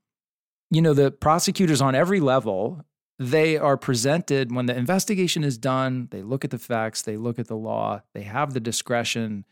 you 0.70 0.82
know, 0.82 0.94
the 0.94 1.10
prosecutors 1.10 1.80
on 1.80 1.94
every 1.94 2.20
level, 2.20 2.84
they 3.18 3.56
are 3.56 3.76
presented 3.76 4.54
when 4.54 4.66
the 4.66 4.76
investigation 4.76 5.44
is 5.44 5.58
done, 5.58 6.08
they 6.10 6.22
look 6.22 6.44
at 6.44 6.50
the 6.50 6.58
facts, 6.58 7.02
they 7.02 7.16
look 7.16 7.38
at 7.38 7.46
the 7.46 7.56
law, 7.56 8.02
they 8.14 8.22
have 8.22 8.52
the 8.52 8.60
discretion 8.60 9.44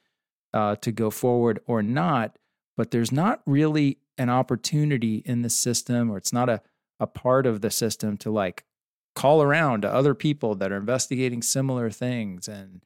uh, 0.52 0.76
to 0.76 0.90
go 0.90 1.10
forward 1.10 1.60
or 1.66 1.82
not. 1.82 2.36
But 2.76 2.90
there's 2.90 3.12
not 3.12 3.42
really 3.46 3.98
an 4.16 4.30
opportunity 4.30 5.22
in 5.26 5.42
the 5.42 5.50
system, 5.50 6.10
or 6.10 6.16
it's 6.16 6.32
not 6.32 6.48
a, 6.48 6.62
a 6.98 7.06
part 7.06 7.46
of 7.46 7.60
the 7.60 7.70
system 7.70 8.16
to 8.18 8.30
like 8.30 8.64
call 9.14 9.42
around 9.42 9.82
to 9.82 9.92
other 9.92 10.14
people 10.14 10.54
that 10.56 10.72
are 10.72 10.76
investigating 10.76 11.42
similar 11.42 11.90
things 11.90 12.48
and 12.48 12.82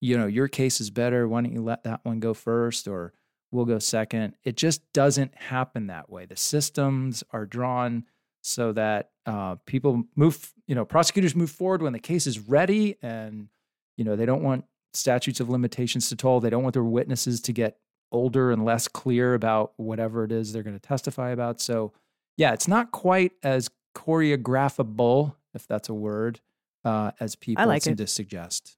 you 0.00 0.16
know 0.16 0.26
your 0.26 0.48
case 0.48 0.80
is 0.80 0.90
better. 0.90 1.26
Why 1.26 1.42
don't 1.42 1.52
you 1.52 1.62
let 1.62 1.84
that 1.84 2.00
one 2.02 2.20
go 2.20 2.34
first 2.34 2.86
or 2.86 3.12
we'll 3.50 3.64
go 3.64 3.78
second? 3.78 4.34
It 4.44 4.56
just 4.56 4.82
doesn't 4.92 5.34
happen 5.34 5.86
that 5.86 6.10
way. 6.10 6.26
The 6.26 6.36
systems 6.36 7.24
are 7.30 7.46
drawn 7.46 8.04
so 8.42 8.72
that 8.72 9.10
uh, 9.24 9.56
people 9.66 10.04
move 10.14 10.52
you 10.66 10.74
know 10.74 10.84
prosecutors 10.84 11.34
move 11.34 11.50
forward 11.50 11.82
when 11.82 11.92
the 11.92 11.98
case 11.98 12.26
is 12.26 12.38
ready 12.38 12.96
and 13.02 13.48
you 13.96 14.04
know 14.04 14.16
they 14.16 14.26
don't 14.26 14.42
want 14.42 14.64
statutes 14.94 15.40
of 15.40 15.48
limitations 15.48 16.08
to 16.08 16.16
toll. 16.16 16.40
They 16.40 16.50
don't 16.50 16.62
want 16.62 16.74
their 16.74 16.84
witnesses 16.84 17.40
to 17.42 17.52
get 17.52 17.78
older 18.12 18.52
and 18.52 18.64
less 18.64 18.86
clear 18.88 19.34
about 19.34 19.72
whatever 19.76 20.24
it 20.24 20.32
is 20.32 20.52
they're 20.52 20.62
going 20.62 20.78
to 20.78 20.88
testify 20.88 21.30
about. 21.30 21.60
So 21.60 21.92
yeah 22.36 22.52
it's 22.52 22.68
not 22.68 22.92
quite 22.92 23.32
as 23.42 23.70
choreographable 23.96 25.34
if 25.56 25.66
that's 25.66 25.88
a 25.88 25.94
word, 25.94 26.40
uh, 26.84 27.10
as 27.18 27.34
people 27.34 27.66
like 27.66 27.82
seem 27.82 27.94
it. 27.94 27.98
to 27.98 28.06
suggest. 28.06 28.76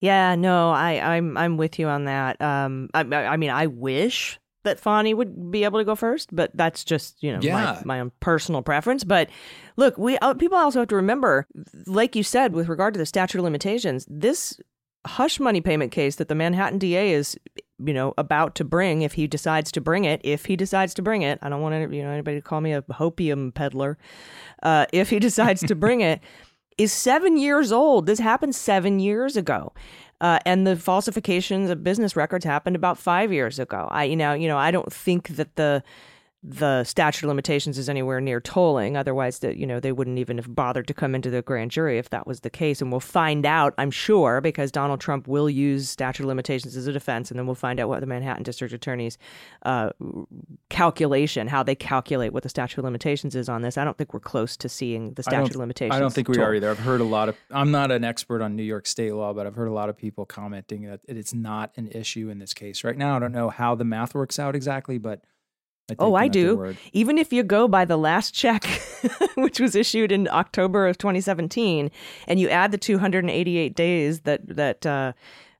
Yeah, 0.00 0.34
no, 0.34 0.70
I, 0.70 1.16
I'm 1.16 1.36
I'm 1.36 1.56
with 1.56 1.78
you 1.78 1.86
on 1.88 2.04
that. 2.06 2.40
Um, 2.40 2.88
I, 2.94 3.00
I 3.00 3.36
mean, 3.36 3.50
I 3.50 3.66
wish 3.68 4.38
that 4.64 4.78
Fani 4.78 5.14
would 5.14 5.50
be 5.50 5.64
able 5.64 5.78
to 5.80 5.84
go 5.84 5.94
first, 5.96 6.34
but 6.34 6.50
that's 6.54 6.84
just 6.84 7.22
you 7.22 7.32
know 7.32 7.40
Yeah. 7.40 7.54
my, 7.84 7.96
my 7.96 8.00
own 8.00 8.12
personal 8.20 8.62
preference. 8.62 9.04
But 9.04 9.28
look, 9.76 9.96
we 9.98 10.18
uh, 10.18 10.34
people 10.34 10.58
also 10.58 10.80
have 10.80 10.88
to 10.88 10.96
remember, 10.96 11.46
like 11.86 12.14
you 12.16 12.22
said, 12.22 12.52
with 12.52 12.68
regard 12.68 12.94
to 12.94 12.98
the 12.98 13.06
statute 13.06 13.38
of 13.38 13.44
limitations, 13.44 14.06
this 14.08 14.60
hush 15.06 15.40
money 15.40 15.60
payment 15.60 15.90
case 15.92 16.16
that 16.16 16.28
the 16.28 16.34
Manhattan 16.34 16.78
DA 16.78 17.12
is 17.12 17.36
you 17.78 17.94
know 17.94 18.14
about 18.18 18.54
to 18.56 18.64
bring, 18.64 19.02
if 19.02 19.14
he 19.14 19.26
decides 19.26 19.72
to 19.72 19.80
bring 19.80 20.04
it, 20.04 20.20
if 20.24 20.46
he 20.46 20.56
decides 20.56 20.94
to 20.94 21.02
bring 21.02 21.22
it, 21.22 21.38
I 21.42 21.48
don't 21.48 21.60
want 21.60 21.74
any, 21.74 21.96
you 21.96 22.02
know 22.02 22.10
anybody 22.10 22.38
to 22.38 22.42
call 22.42 22.60
me 22.60 22.72
a 22.72 22.82
hopium 22.82 23.54
peddler. 23.54 23.98
Uh, 24.62 24.86
if 24.92 25.10
he 25.10 25.18
decides 25.28 25.62
to 25.62 25.74
bring 25.74 26.00
it, 26.00 26.20
is 26.78 26.92
seven 26.92 27.36
years 27.36 27.72
old. 27.72 28.06
This 28.06 28.18
happened 28.18 28.54
seven 28.54 28.98
years 29.00 29.36
ago. 29.36 29.72
Uh, 30.20 30.38
and 30.46 30.64
the 30.64 30.76
falsifications 30.76 31.68
of 31.68 31.82
business 31.82 32.14
records 32.14 32.44
happened 32.44 32.76
about 32.76 32.96
five 32.96 33.32
years 33.32 33.58
ago. 33.58 33.88
I, 33.90 34.04
you 34.04 34.14
know, 34.14 34.34
you 34.34 34.46
know, 34.46 34.56
I 34.56 34.70
don't 34.70 34.92
think 34.92 35.30
that 35.30 35.56
the 35.56 35.82
the 36.44 36.82
statute 36.82 37.24
of 37.24 37.28
limitations 37.28 37.78
is 37.78 37.88
anywhere 37.88 38.20
near 38.20 38.40
tolling. 38.40 38.96
Otherwise, 38.96 39.38
that 39.40 39.56
you 39.56 39.66
know 39.66 39.78
they 39.78 39.92
wouldn't 39.92 40.18
even 40.18 40.38
have 40.38 40.52
bothered 40.52 40.88
to 40.88 40.94
come 40.94 41.14
into 41.14 41.30
the 41.30 41.40
grand 41.40 41.70
jury 41.70 41.98
if 41.98 42.10
that 42.10 42.26
was 42.26 42.40
the 42.40 42.50
case. 42.50 42.80
And 42.80 42.90
we'll 42.90 43.00
find 43.00 43.46
out, 43.46 43.74
I'm 43.78 43.92
sure, 43.92 44.40
because 44.40 44.72
Donald 44.72 45.00
Trump 45.00 45.28
will 45.28 45.48
use 45.48 45.88
statute 45.88 46.24
of 46.24 46.26
limitations 46.26 46.76
as 46.76 46.88
a 46.88 46.92
defense, 46.92 47.30
and 47.30 47.38
then 47.38 47.46
we'll 47.46 47.54
find 47.54 47.78
out 47.78 47.88
what 47.88 48.00
the 48.00 48.06
Manhattan 48.06 48.42
District 48.42 48.74
Attorney's 48.74 49.18
uh, 49.64 49.90
calculation, 50.68 51.46
how 51.46 51.62
they 51.62 51.76
calculate 51.76 52.32
what 52.32 52.42
the 52.42 52.48
statute 52.48 52.78
of 52.78 52.84
limitations 52.84 53.36
is 53.36 53.48
on 53.48 53.62
this. 53.62 53.78
I 53.78 53.84
don't 53.84 53.96
think 53.96 54.12
we're 54.12 54.20
close 54.20 54.56
to 54.56 54.68
seeing 54.68 55.14
the 55.14 55.22
statute 55.22 55.50
of 55.50 55.56
limitations. 55.56 55.94
I 55.94 56.00
don't 56.00 56.12
think 56.12 56.28
we 56.28 56.34
toll. 56.34 56.46
are 56.46 56.54
either. 56.54 56.70
I've 56.70 56.78
heard 56.78 57.00
a 57.00 57.04
lot 57.04 57.28
of. 57.28 57.36
I'm 57.52 57.70
not 57.70 57.92
an 57.92 58.02
expert 58.02 58.42
on 58.42 58.56
New 58.56 58.64
York 58.64 58.86
state 58.86 59.14
law, 59.14 59.32
but 59.32 59.46
I've 59.46 59.54
heard 59.54 59.68
a 59.68 59.72
lot 59.72 59.88
of 59.88 59.96
people 59.96 60.26
commenting 60.26 60.82
that 60.86 61.00
it's 61.06 61.34
not 61.34 61.70
an 61.76 61.86
issue 61.88 62.30
in 62.30 62.40
this 62.40 62.52
case 62.52 62.82
right 62.82 62.96
now. 62.96 63.14
I 63.14 63.20
don't 63.20 63.32
know 63.32 63.48
how 63.48 63.76
the 63.76 63.84
math 63.84 64.12
works 64.12 64.40
out 64.40 64.56
exactly, 64.56 64.98
but 64.98 65.22
I 65.90 65.94
Oh, 65.98 66.14
I 66.14 66.28
them 66.28 66.30
at 66.30 66.32
their 66.32 66.72
do. 66.72 66.76
Even 66.92 67.18
if 67.18 67.32
you 67.32 67.42
go 67.42 67.68
by 67.68 67.84
the 67.84 67.96
last 67.96 68.32
check, 68.32 68.64
which 69.34 69.60
was 69.60 69.74
issued 69.74 70.12
in 70.12 70.28
October 70.28 70.86
of 70.86 70.98
2017, 70.98 71.90
and 72.26 72.40
you 72.40 72.48
add 72.48 72.70
the 72.70 72.78
288 72.78 73.74
days 73.74 74.20
that 74.20 74.46
that 74.46 74.86
uh, 74.86 75.12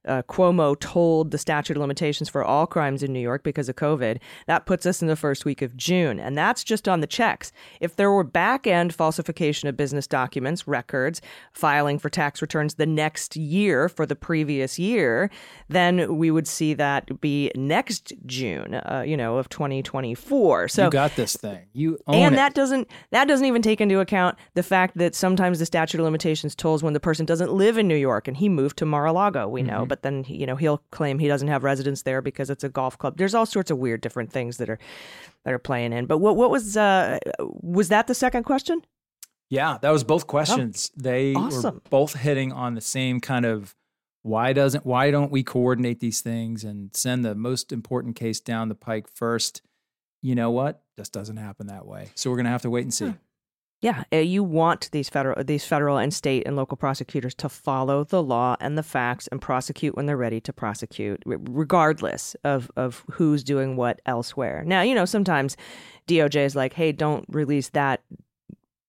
uh, 0.07 0.23
Cuomo 0.23 0.79
tolled 0.79 1.31
the 1.31 1.39
statute 1.39 1.77
of 1.77 1.81
limitations 1.81 2.29
for 2.29 2.45
all 2.45 2.67
crimes 2.67 3.03
in 3.03 3.13
New 3.13 3.21
York 3.21 3.43
because 3.43 3.69
of 3.69 3.77
COVID, 3.77 4.19
that 4.47 4.67
puts 4.67 4.87
us 4.87 5.01
in 5.03 5.09
the 5.09 5.17
first 5.17 5.45
week 5.45 5.63
of 5.63 5.77
June, 5.77 6.19
and 6.19 6.37
that's 6.37 6.65
just 6.65 6.89
on 6.89 7.01
the 7.01 7.07
checks. 7.07 7.53
If 7.81 7.97
there 7.97 8.11
were 8.11 8.25
back 8.25 8.67
end 8.67 8.95
falsification 8.95 9.69
of 9.69 9.77
business 9.77 10.07
documents, 10.07 10.67
records, 10.67 11.21
filing 11.53 11.99
for 11.99 12.09
tax 12.11 12.43
returns 12.43 12.75
the 12.75 12.87
next 12.87 13.37
year 13.37 13.89
for 13.89 14.07
the 14.07 14.17
previous 14.17 14.79
year, 14.79 15.31
then 15.69 16.17
we 16.17 16.31
would 16.31 16.49
see 16.49 16.75
that 16.75 17.21
be 17.21 17.51
next 17.55 18.13
June, 18.27 18.75
uh, 18.75 19.05
you 19.07 19.17
know, 19.17 19.37
of 19.37 19.49
2024. 19.49 20.69
So 20.69 20.85
you 20.85 20.91
got 20.91 21.17
this 21.17 21.37
thing. 21.37 21.61
You 21.73 21.99
own 22.07 22.15
and 22.17 22.35
it. 22.35 22.37
that 22.37 22.55
doesn't 22.55 22.89
that 23.11 23.27
doesn't 23.29 23.47
even 23.47 23.63
take 23.63 23.81
into 23.81 24.01
account 24.01 24.37
the 24.55 24.63
fact 24.63 24.97
that 24.99 25.15
sometimes 25.15 25.59
the 25.59 25.67
statute 25.67 25.99
of 25.99 26.05
limitations 26.05 26.55
tolls 26.55 26.83
when 26.83 26.93
the 26.93 27.01
person 27.01 27.27
doesn't 27.27 27.53
live 27.53 27.79
in 27.79 27.89
New 27.89 27.97
York 27.97 28.29
and 28.29 28.37
he 28.37 28.49
moved 28.49 28.77
to 28.79 28.87
Mar-a-Lago. 28.87 29.49
We 29.49 29.63
know, 29.63 29.85
Mhm. 29.85 29.89
But 29.93 30.01
then 30.01 30.25
you 30.27 30.47
know 30.47 30.57
he'll 30.57 30.79
claim 30.91 31.19
he 31.19 31.29
doesn't 31.29 31.49
have 31.49 31.63
residence 31.63 32.01
there 32.01 32.23
because 32.23 32.49
it's 32.49 32.65
a 32.65 32.71
golf 32.71 32.97
club. 32.97 33.19
There's 33.19 33.35
all 33.35 33.45
sorts 33.45 33.71
of 33.71 33.77
weird 33.77 34.01
different 34.01 34.33
things 34.33 34.57
that 34.57 34.71
are 34.71 34.79
that 35.45 35.53
are 35.53 35.59
playing 35.59 35.93
in. 35.93 36.07
But 36.07 36.17
what 36.17 36.35
what 36.35 36.51
was 36.51 36.79
uh 36.79 37.19
was 37.39 37.91
that 37.91 38.07
the 38.07 38.15
second 38.15 38.45
question? 38.45 38.81
Yeah, 39.51 39.77
that 39.83 39.91
was 39.91 40.03
both 40.03 40.27
questions. 40.27 40.91
they 40.97 41.35
were 41.35 41.43
awesome. 41.43 41.83
both 41.91 42.15
hitting 42.15 42.53
on 42.53 42.75
the 42.75 42.81
same 42.81 43.21
kind 43.21 43.45
of 43.45 43.75
why 44.23 44.55
doesn't 44.55 44.87
why 44.87 45.11
don't 45.11 45.31
we 45.31 45.43
coordinate 45.43 46.01
these 46.01 46.23
things 46.23 46.65
and 46.65 46.97
send 46.97 47.23
the 47.23 47.35
most 47.35 47.71
important 47.71 48.17
case 48.17 48.41
down 48.41 48.71
the 48.71 48.75
pike 48.75 49.09
first? 49.15 49.61
You 50.23 50.35
know 50.35 50.51
what? 50.51 50.81
Just 50.97 51.13
doesn't 51.13 51.37
happen 51.37 51.67
that 51.67 51.85
way. 51.85 52.09
So 52.15 52.31
we're 52.31 52.39
gonna 52.39 52.49
have 52.49 52.63
to 52.63 52.71
wait 52.71 52.85
and 52.85 52.95
see. 52.95 53.13
Yeah, 53.83 54.05
uh, 54.13 54.19
you 54.19 54.45
want 54.45 54.89
these 54.93 55.09
federal 55.09 55.43
these 55.43 55.65
federal 55.65 55.99
and 55.99 56.15
state 56.15 56.45
and 56.47 56.55
local 56.55 56.77
prosecutors 56.77 57.35
to 57.35 57.49
follow 57.49 58.05
the 58.05 58.23
law 58.23 58.57
and 58.61 58.79
the 58.79 58.83
facts 58.85 59.27
and 59.27 59.41
prosecute 59.41 59.97
when 59.97 60.07
they're 60.07 60.17
ready 60.17 60.41
to 60.41 60.53
prosecute, 60.53 61.21
regardless 61.27 62.37
of 62.45 62.71
of 62.77 63.05
who's 63.11 63.43
doing 63.43 63.75
what 63.75 64.01
elsewhere. 64.07 64.63
Now, 64.65 64.83
you 64.83 64.95
know, 64.95 65.05
sometimes 65.05 65.57
DOJ 66.07 66.45
is 66.45 66.55
like, 66.55 66.75
"Hey, 66.75 66.93
don't 66.93 67.25
release 67.29 67.71
that 67.71 68.03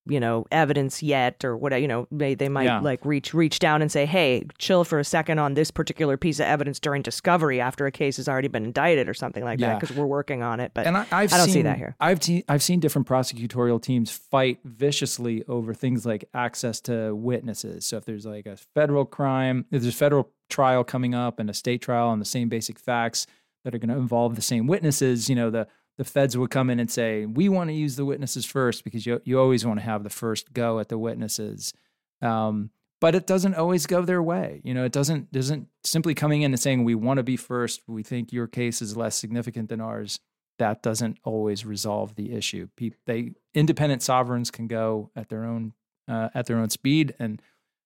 you 0.05 0.19
know 0.19 0.45
evidence 0.51 1.01
yet 1.01 1.45
or 1.45 1.55
what 1.55 1.79
you 1.81 1.87
know 1.87 2.07
they, 2.11 2.35
they 2.35 2.49
might 2.49 2.65
Yeah. 2.65 2.79
like 2.81 3.05
reach 3.05 3.33
reach 3.33 3.59
down 3.59 3.81
and 3.81 3.89
say 3.91 4.05
hey 4.05 4.43
chill 4.57 4.83
for 4.83 4.99
a 4.99 5.03
second 5.05 5.39
on 5.39 5.53
this 5.53 5.71
particular 5.71 6.17
piece 6.17 6.39
of 6.41 6.45
evidence 6.45 6.79
during 6.79 7.01
discovery 7.01 7.61
after 7.61 7.85
a 7.85 7.91
case 7.91 8.17
has 8.17 8.27
already 8.27 8.49
been 8.49 8.65
indicted 8.65 9.07
or 9.07 9.13
something 9.13 9.43
like 9.45 9.59
that 9.59 9.79
because 9.79 9.95
we're 9.95 10.05
working 10.05 10.43
on 10.43 10.59
it 10.59 10.71
but 10.73 10.85
and 10.85 10.97
I, 10.97 11.05
I've 11.11 11.29
don't 11.29 11.45
seen, 11.45 11.53
see 11.53 11.61
that 11.61 11.77
here 11.77 11.95
I've 12.01 12.19
te- 12.19 12.43
I've 12.49 12.61
seen 12.63 12.81
different 12.81 13.07
prosecutorial 13.07 13.81
teams 13.81 14.11
fight 14.11 14.59
viciously 14.65 15.43
over 15.47 15.73
things 15.73 16.05
like 16.05 16.25
access 16.33 16.81
to 16.81 17.15
witnesses. 17.15 17.85
So 17.85 17.97
if 17.97 18.05
there's 18.05 18.25
like 18.25 18.45
a 18.45 18.57
federal 18.57 19.05
crime, 19.05 19.65
if 19.71 19.81
there's 19.81 19.93
a 19.93 19.97
federal 19.97 20.29
trial 20.49 20.83
coming 20.83 21.15
up 21.15 21.39
and 21.39 21.49
a 21.49 21.53
state 21.53 21.81
trial 21.81 22.09
on 22.09 22.19
the 22.19 22.25
same 22.25 22.49
basic 22.49 22.77
facts 22.77 23.25
that 23.63 23.73
are 23.73 23.77
going 23.77 23.89
to 23.89 23.95
involve 23.97 24.35
the 24.35 24.41
same 24.41 24.67
witnesses, 24.67 25.29
you 25.29 25.35
know, 25.35 25.49
the 25.49 25.67
the 25.97 26.03
feds 26.03 26.37
would 26.37 26.49
come 26.49 26.69
in 26.69 26.79
and 26.79 26.89
say, 26.89 27.25
"We 27.25 27.49
want 27.49 27.69
to 27.69 27.73
use 27.73 27.95
the 27.95 28.05
witnesses 28.05 28.45
first 28.45 28.83
because 28.83 29.05
you 29.05 29.21
you 29.25 29.39
always 29.39 29.65
want 29.65 29.79
to 29.79 29.85
have 29.85 30.03
the 30.03 30.09
first 30.09 30.53
go 30.53 30.79
at 30.79 30.89
the 30.89 30.97
witnesses." 30.97 31.73
Um, 32.21 32.71
but 33.03 33.15
it 33.15 33.27
doesn't 33.27 33.55
always 33.55 33.85
go 33.85 34.01
their 34.03 34.23
way. 34.23 34.61
You 34.63 34.73
know, 34.73 34.85
it 34.85 34.93
doesn't 34.93 35.29
doesn't 35.31 35.67
simply 35.83 36.15
coming 36.15 36.41
in 36.41 36.53
and 36.53 36.59
saying 36.59 36.85
we 36.85 36.95
want 36.95 37.17
to 37.17 37.23
be 37.23 37.35
first. 37.35 37.81
We 37.85 38.01
think 38.01 38.31
your 38.31 38.47
case 38.47 38.81
is 38.81 38.95
less 38.95 39.17
significant 39.17 39.67
than 39.67 39.81
ours. 39.81 40.21
That 40.57 40.81
doesn't 40.81 41.17
always 41.25 41.65
resolve 41.65 42.15
the 42.15 42.33
issue. 42.33 42.69
They 43.05 43.33
independent 43.53 44.03
sovereigns 44.03 44.51
can 44.51 44.67
go 44.67 45.11
at 45.17 45.27
their 45.27 45.43
own 45.43 45.73
uh, 46.07 46.29
at 46.33 46.45
their 46.45 46.57
own 46.57 46.69
speed, 46.69 47.13
and 47.19 47.41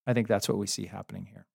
I 0.05 0.13
think 0.13 0.27
that's 0.27 0.47
what 0.47 0.59
we 0.59 0.67
see 0.67 0.85
happening 0.85 1.25
here. 1.31 1.46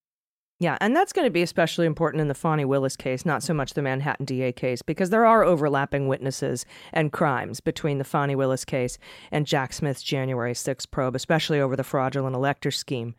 Yeah, 0.63 0.79
and 0.81 0.95
that's 0.95 1.13
going 1.13 1.27
to 1.27 1.31
be 1.31 1.43
especially 1.43 1.87
important 1.87 2.21
in 2.21 2.29
the 2.29 2.35
Fani 2.35 2.65
Willis 2.65 2.95
case, 2.95 3.27
not 3.27 3.43
so 3.43 3.53
much 3.53 3.75
the 3.75 3.83
Manhattan 3.83 4.25
DA 4.25 4.53
case, 4.53 4.81
because 4.81 5.11
there 5.11 5.27
are 5.27 5.43
overlapping 5.43 6.07
witnesses 6.07 6.65
and 6.93 7.11
crimes 7.11 7.59
between 7.59 7.99
the 7.99 8.05
Fani 8.05 8.37
Willis 8.37 8.65
case 8.65 8.97
and 9.33 9.45
Jack 9.45 9.73
Smith's 9.73 10.05
January 10.05 10.53
6th 10.53 10.89
probe, 10.93 11.17
especially 11.17 11.59
over 11.59 11.75
the 11.75 11.83
fraudulent 11.83 12.37
elector 12.37 12.71
scheme. 12.71 13.17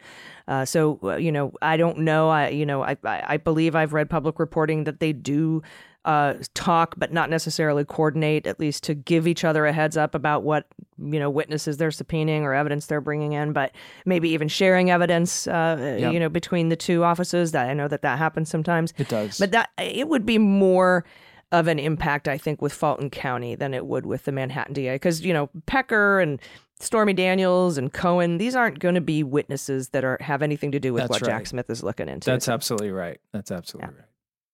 Uh, 0.47 0.63
so, 0.63 0.99
uh, 1.03 1.17
you 1.17 1.33
know, 1.33 1.51
I 1.61 1.75
don't 1.75 1.97
know. 1.97 2.29
I, 2.29 2.47
you 2.47 2.65
know, 2.65 2.81
I 2.81 2.95
I 3.03 3.35
believe 3.35 3.75
I've 3.75 3.91
read 3.91 4.09
public 4.09 4.39
reporting 4.39 4.85
that 4.85 5.01
they 5.01 5.11
do 5.11 5.63
uh, 6.05 6.33
talk, 6.53 6.95
but 6.97 7.13
not 7.13 7.29
necessarily 7.29 7.85
coordinate, 7.85 8.45
at 8.45 8.59
least 8.59 8.83
to 8.83 8.93
give 8.93 9.27
each 9.27 9.43
other 9.43 9.65
a 9.65 9.71
heads 9.73 9.95
up 9.95 10.13
about 10.15 10.43
what 10.43 10.67
you 11.01 11.19
know 11.19 11.29
witnesses 11.29 11.77
they're 11.77 11.89
subpoenaing 11.89 12.41
or 12.41 12.53
evidence 12.53 12.85
they're 12.87 13.01
bringing 13.01 13.33
in. 13.33 13.53
But 13.53 13.71
maybe 14.05 14.29
even 14.29 14.47
sharing 14.47 14.91
evidence, 14.91 15.47
uh, 15.47 15.97
Yep. 15.99 16.13
you 16.13 16.19
know, 16.19 16.29
between 16.29 16.69
the 16.69 16.75
two 16.75 17.03
offices. 17.03 17.51
That 17.53 17.69
I 17.69 17.73
know 17.73 17.87
that 17.87 18.01
that 18.01 18.17
happens 18.17 18.49
sometimes. 18.49 18.93
It 18.97 19.07
does. 19.07 19.37
But 19.39 19.51
that 19.51 19.69
it 19.77 20.07
would 20.09 20.25
be 20.25 20.37
more 20.37 21.05
of 21.51 21.67
an 21.67 21.77
impact, 21.79 22.27
I 22.27 22.37
think, 22.37 22.61
with 22.61 22.73
Fulton 22.73 23.09
County 23.11 23.53
than 23.55 23.73
it 23.75 23.85
would 23.85 24.05
with 24.07 24.25
the 24.25 24.31
Manhattan 24.31 24.73
DA, 24.73 24.95
because 24.95 25.21
you 25.21 25.33
know 25.33 25.49
Pecker 25.67 26.19
and 26.19 26.39
Stormy 26.79 27.13
Daniels 27.13 27.77
and 27.77 27.93
Cohen, 27.93 28.39
these 28.39 28.55
aren't 28.55 28.79
going 28.79 28.95
to 28.95 29.01
be 29.01 29.23
witnesses 29.23 29.89
that 29.89 30.03
are 30.03 30.17
have 30.19 30.41
anything 30.41 30.71
to 30.73 30.79
do 30.79 30.91
with 30.93 31.03
That's 31.03 31.11
what 31.21 31.23
Jack. 31.23 31.47
Smith 31.47 31.69
is 31.69 31.81
looking 31.83 32.09
into. 32.09 32.25
That's 32.29 32.49
absolutely 32.49 32.91
right. 32.91 33.21
That's 33.31 33.51
absolutely 33.51 33.93
right. 33.95 34.05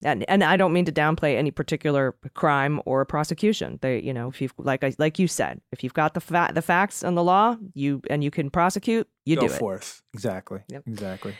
And 0.04 0.24
and 0.30 0.44
I 0.44 0.58
don't 0.58 0.74
mean 0.74 0.86
to 0.86 0.92
downplay 0.92 1.36
any 1.38 1.52
particular 1.52 2.16
crime 2.34 2.82
or 2.86 3.04
prosecution. 3.06 3.80
They, 3.82 4.00
you 4.02 4.14
know, 4.14 4.30
if 4.30 4.42
you've 4.42 4.54
like 4.58 4.84
I 4.84 4.94
like 4.98 5.20
you 5.20 5.28
said, 5.28 5.62
if 5.72 5.84
you've 5.84 5.94
got 5.94 6.14
the 6.14 6.22
fa- 6.22 6.52
the 6.54 6.62
facts 6.62 7.04
and 7.04 7.18
the 7.18 7.24
law, 7.24 7.58
you 7.74 8.02
and 8.10 8.24
you 8.24 8.32
can 8.32 8.50
prosecute, 8.50 9.08
you 9.26 9.36
Go 9.36 9.48
do 9.48 9.54
it. 9.54 9.60
forth. 9.60 10.02
Exactly. 10.14 10.62
Yep. 10.70 10.84
Exactly. 10.88 11.36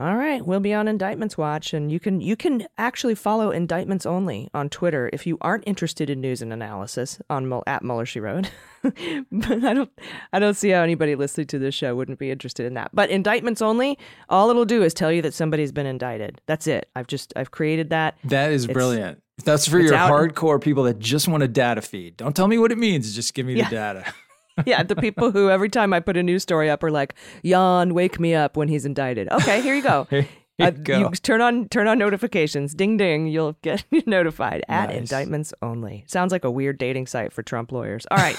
All 0.00 0.14
right, 0.14 0.46
we'll 0.46 0.60
be 0.60 0.72
on 0.72 0.86
Indictments 0.86 1.36
Watch, 1.36 1.74
and 1.74 1.90
you 1.90 1.98
can 1.98 2.20
you 2.20 2.36
can 2.36 2.68
actually 2.78 3.16
follow 3.16 3.50
Indictments 3.50 4.06
Only 4.06 4.48
on 4.54 4.68
Twitter 4.68 5.10
if 5.12 5.26
you 5.26 5.38
aren't 5.40 5.64
interested 5.66 6.08
in 6.08 6.20
news 6.20 6.40
and 6.40 6.52
analysis 6.52 7.18
on 7.28 7.52
at 7.66 7.82
Mueller 7.82 8.06
She 8.06 8.20
Wrote. 8.20 8.48
but 8.82 9.64
I 9.64 9.74
don't 9.74 9.90
I 10.32 10.38
don't 10.38 10.54
see 10.54 10.68
how 10.68 10.82
anybody 10.82 11.16
listening 11.16 11.48
to 11.48 11.58
this 11.58 11.74
show 11.74 11.96
wouldn't 11.96 12.20
be 12.20 12.30
interested 12.30 12.64
in 12.64 12.74
that. 12.74 12.90
But 12.94 13.10
Indictments 13.10 13.60
Only, 13.60 13.98
all 14.28 14.50
it'll 14.50 14.64
do 14.64 14.84
is 14.84 14.94
tell 14.94 15.10
you 15.10 15.20
that 15.22 15.34
somebody's 15.34 15.72
been 15.72 15.86
indicted. 15.86 16.40
That's 16.46 16.68
it. 16.68 16.88
I've 16.94 17.08
just 17.08 17.32
I've 17.34 17.50
created 17.50 17.90
that. 17.90 18.18
That 18.22 18.52
is 18.52 18.64
It's- 18.64 18.74
brilliant. 18.74 19.20
That's 19.44 19.66
for 19.68 19.80
your 19.80 19.94
out- 19.94 20.10
hardcore 20.12 20.60
people 20.60 20.84
that 20.84 20.98
just 21.00 21.26
want 21.26 21.42
a 21.42 21.48
data 21.48 21.80
feed. 21.82 22.16
Don't 22.16 22.34
tell 22.36 22.46
me 22.48 22.58
what 22.58 22.70
it 22.72 22.78
means. 22.78 23.14
Just 23.16 23.34
give 23.34 23.46
me 23.46 23.54
Yeah. 23.54 23.68
the 23.68 23.74
data. 23.74 24.04
yeah, 24.66 24.82
the 24.82 24.96
people 24.96 25.30
who 25.30 25.50
every 25.50 25.68
time 25.68 25.92
I 25.92 26.00
put 26.00 26.16
a 26.16 26.22
news 26.22 26.42
story 26.42 26.68
up 26.70 26.82
are 26.82 26.90
like, 26.90 27.14
"Jan, 27.44 27.94
wake 27.94 28.18
me 28.20 28.34
up 28.34 28.56
when 28.56 28.68
he's 28.68 28.84
indicted." 28.84 29.28
Okay, 29.32 29.60
here 29.62 29.74
you 29.74 29.82
go. 29.82 30.06
Here 30.60 30.66
you 30.66 30.66
Uh, 30.66 30.70
go. 30.82 30.98
you 30.98 31.10
turn 31.10 31.40
on 31.40 31.68
turn 31.68 31.86
on 31.86 31.98
notifications. 32.00 32.74
Ding 32.74 32.96
ding, 32.96 33.28
you'll 33.28 33.52
get 33.62 33.84
notified 34.08 34.64
at 34.68 34.88
Nice. 34.88 34.98
indictments 34.98 35.54
only. 35.62 36.02
Sounds 36.08 36.32
like 36.32 36.42
a 36.44 36.50
weird 36.50 36.78
dating 36.78 37.06
site 37.06 37.32
for 37.32 37.44
Trump 37.44 37.70
lawyers. 37.70 38.06
All 38.10 38.18
right. 38.18 38.36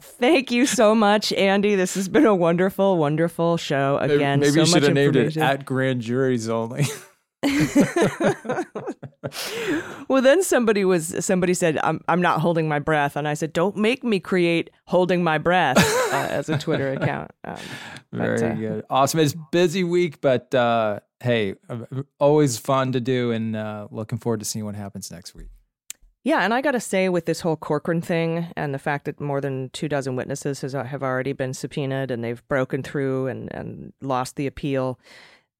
Thank 0.00 0.50
you 0.50 0.66
so 0.66 0.94
much, 0.94 1.32
Andy. 1.32 1.74
This 1.76 1.94
has 1.94 2.08
been 2.08 2.26
a 2.26 2.34
wonderful, 2.34 2.98
wonderful 2.98 3.56
show. 3.56 3.98
Again, 4.02 4.40
maybe 4.40 4.52
so 4.52 4.60
you 4.60 4.66
should 4.66 4.74
much 4.74 4.82
have 4.84 4.94
named 4.94 5.16
it 5.16 5.36
at 5.38 5.64
grand 5.64 6.00
juries 6.02 6.48
only. 6.48 6.84
well, 10.08 10.22
then 10.22 10.42
somebody 10.42 10.84
was 10.84 11.24
somebody 11.24 11.54
said, 11.54 11.78
"I'm 11.82 12.00
I'm 12.06 12.22
not 12.22 12.40
holding 12.40 12.68
my 12.68 12.78
breath," 12.78 13.16
and 13.16 13.26
I 13.26 13.34
said, 13.34 13.52
"Don't 13.52 13.76
make 13.76 14.04
me 14.04 14.20
create 14.20 14.70
holding 14.86 15.24
my 15.24 15.38
breath 15.38 15.76
uh, 16.12 16.28
as 16.30 16.48
a 16.48 16.56
Twitter 16.56 16.92
account." 16.92 17.32
Um, 17.44 17.56
but, 18.12 18.18
Very 18.18 18.42
uh, 18.42 18.54
good. 18.54 18.84
Awesome. 18.88 19.20
It's 19.20 19.34
busy 19.50 19.82
week, 19.82 20.20
but 20.20 20.54
uh, 20.54 21.00
hey, 21.20 21.56
uh, 21.68 21.78
always 22.20 22.58
fun 22.58 22.92
to 22.92 23.00
do 23.00 23.32
and 23.32 23.56
uh, 23.56 23.88
looking 23.90 24.18
forward 24.18 24.40
to 24.40 24.46
seeing 24.46 24.64
what 24.64 24.76
happens 24.76 25.10
next 25.10 25.34
week. 25.34 25.48
Yeah, 26.24 26.42
and 26.42 26.54
I 26.54 26.60
got 26.60 26.72
to 26.72 26.80
say, 26.80 27.08
with 27.08 27.26
this 27.26 27.40
whole 27.40 27.56
Corcoran 27.56 28.00
thing 28.00 28.46
and 28.56 28.72
the 28.72 28.78
fact 28.78 29.06
that 29.06 29.20
more 29.20 29.40
than 29.40 29.70
two 29.70 29.88
dozen 29.88 30.14
witnesses 30.14 30.60
has, 30.60 30.72
have 30.72 31.02
already 31.02 31.32
been 31.32 31.52
subpoenaed 31.52 32.12
and 32.12 32.22
they've 32.22 32.46
broken 32.46 32.84
through 32.84 33.26
and, 33.26 33.52
and 33.52 33.92
lost 34.00 34.36
the 34.36 34.46
appeal, 34.46 35.00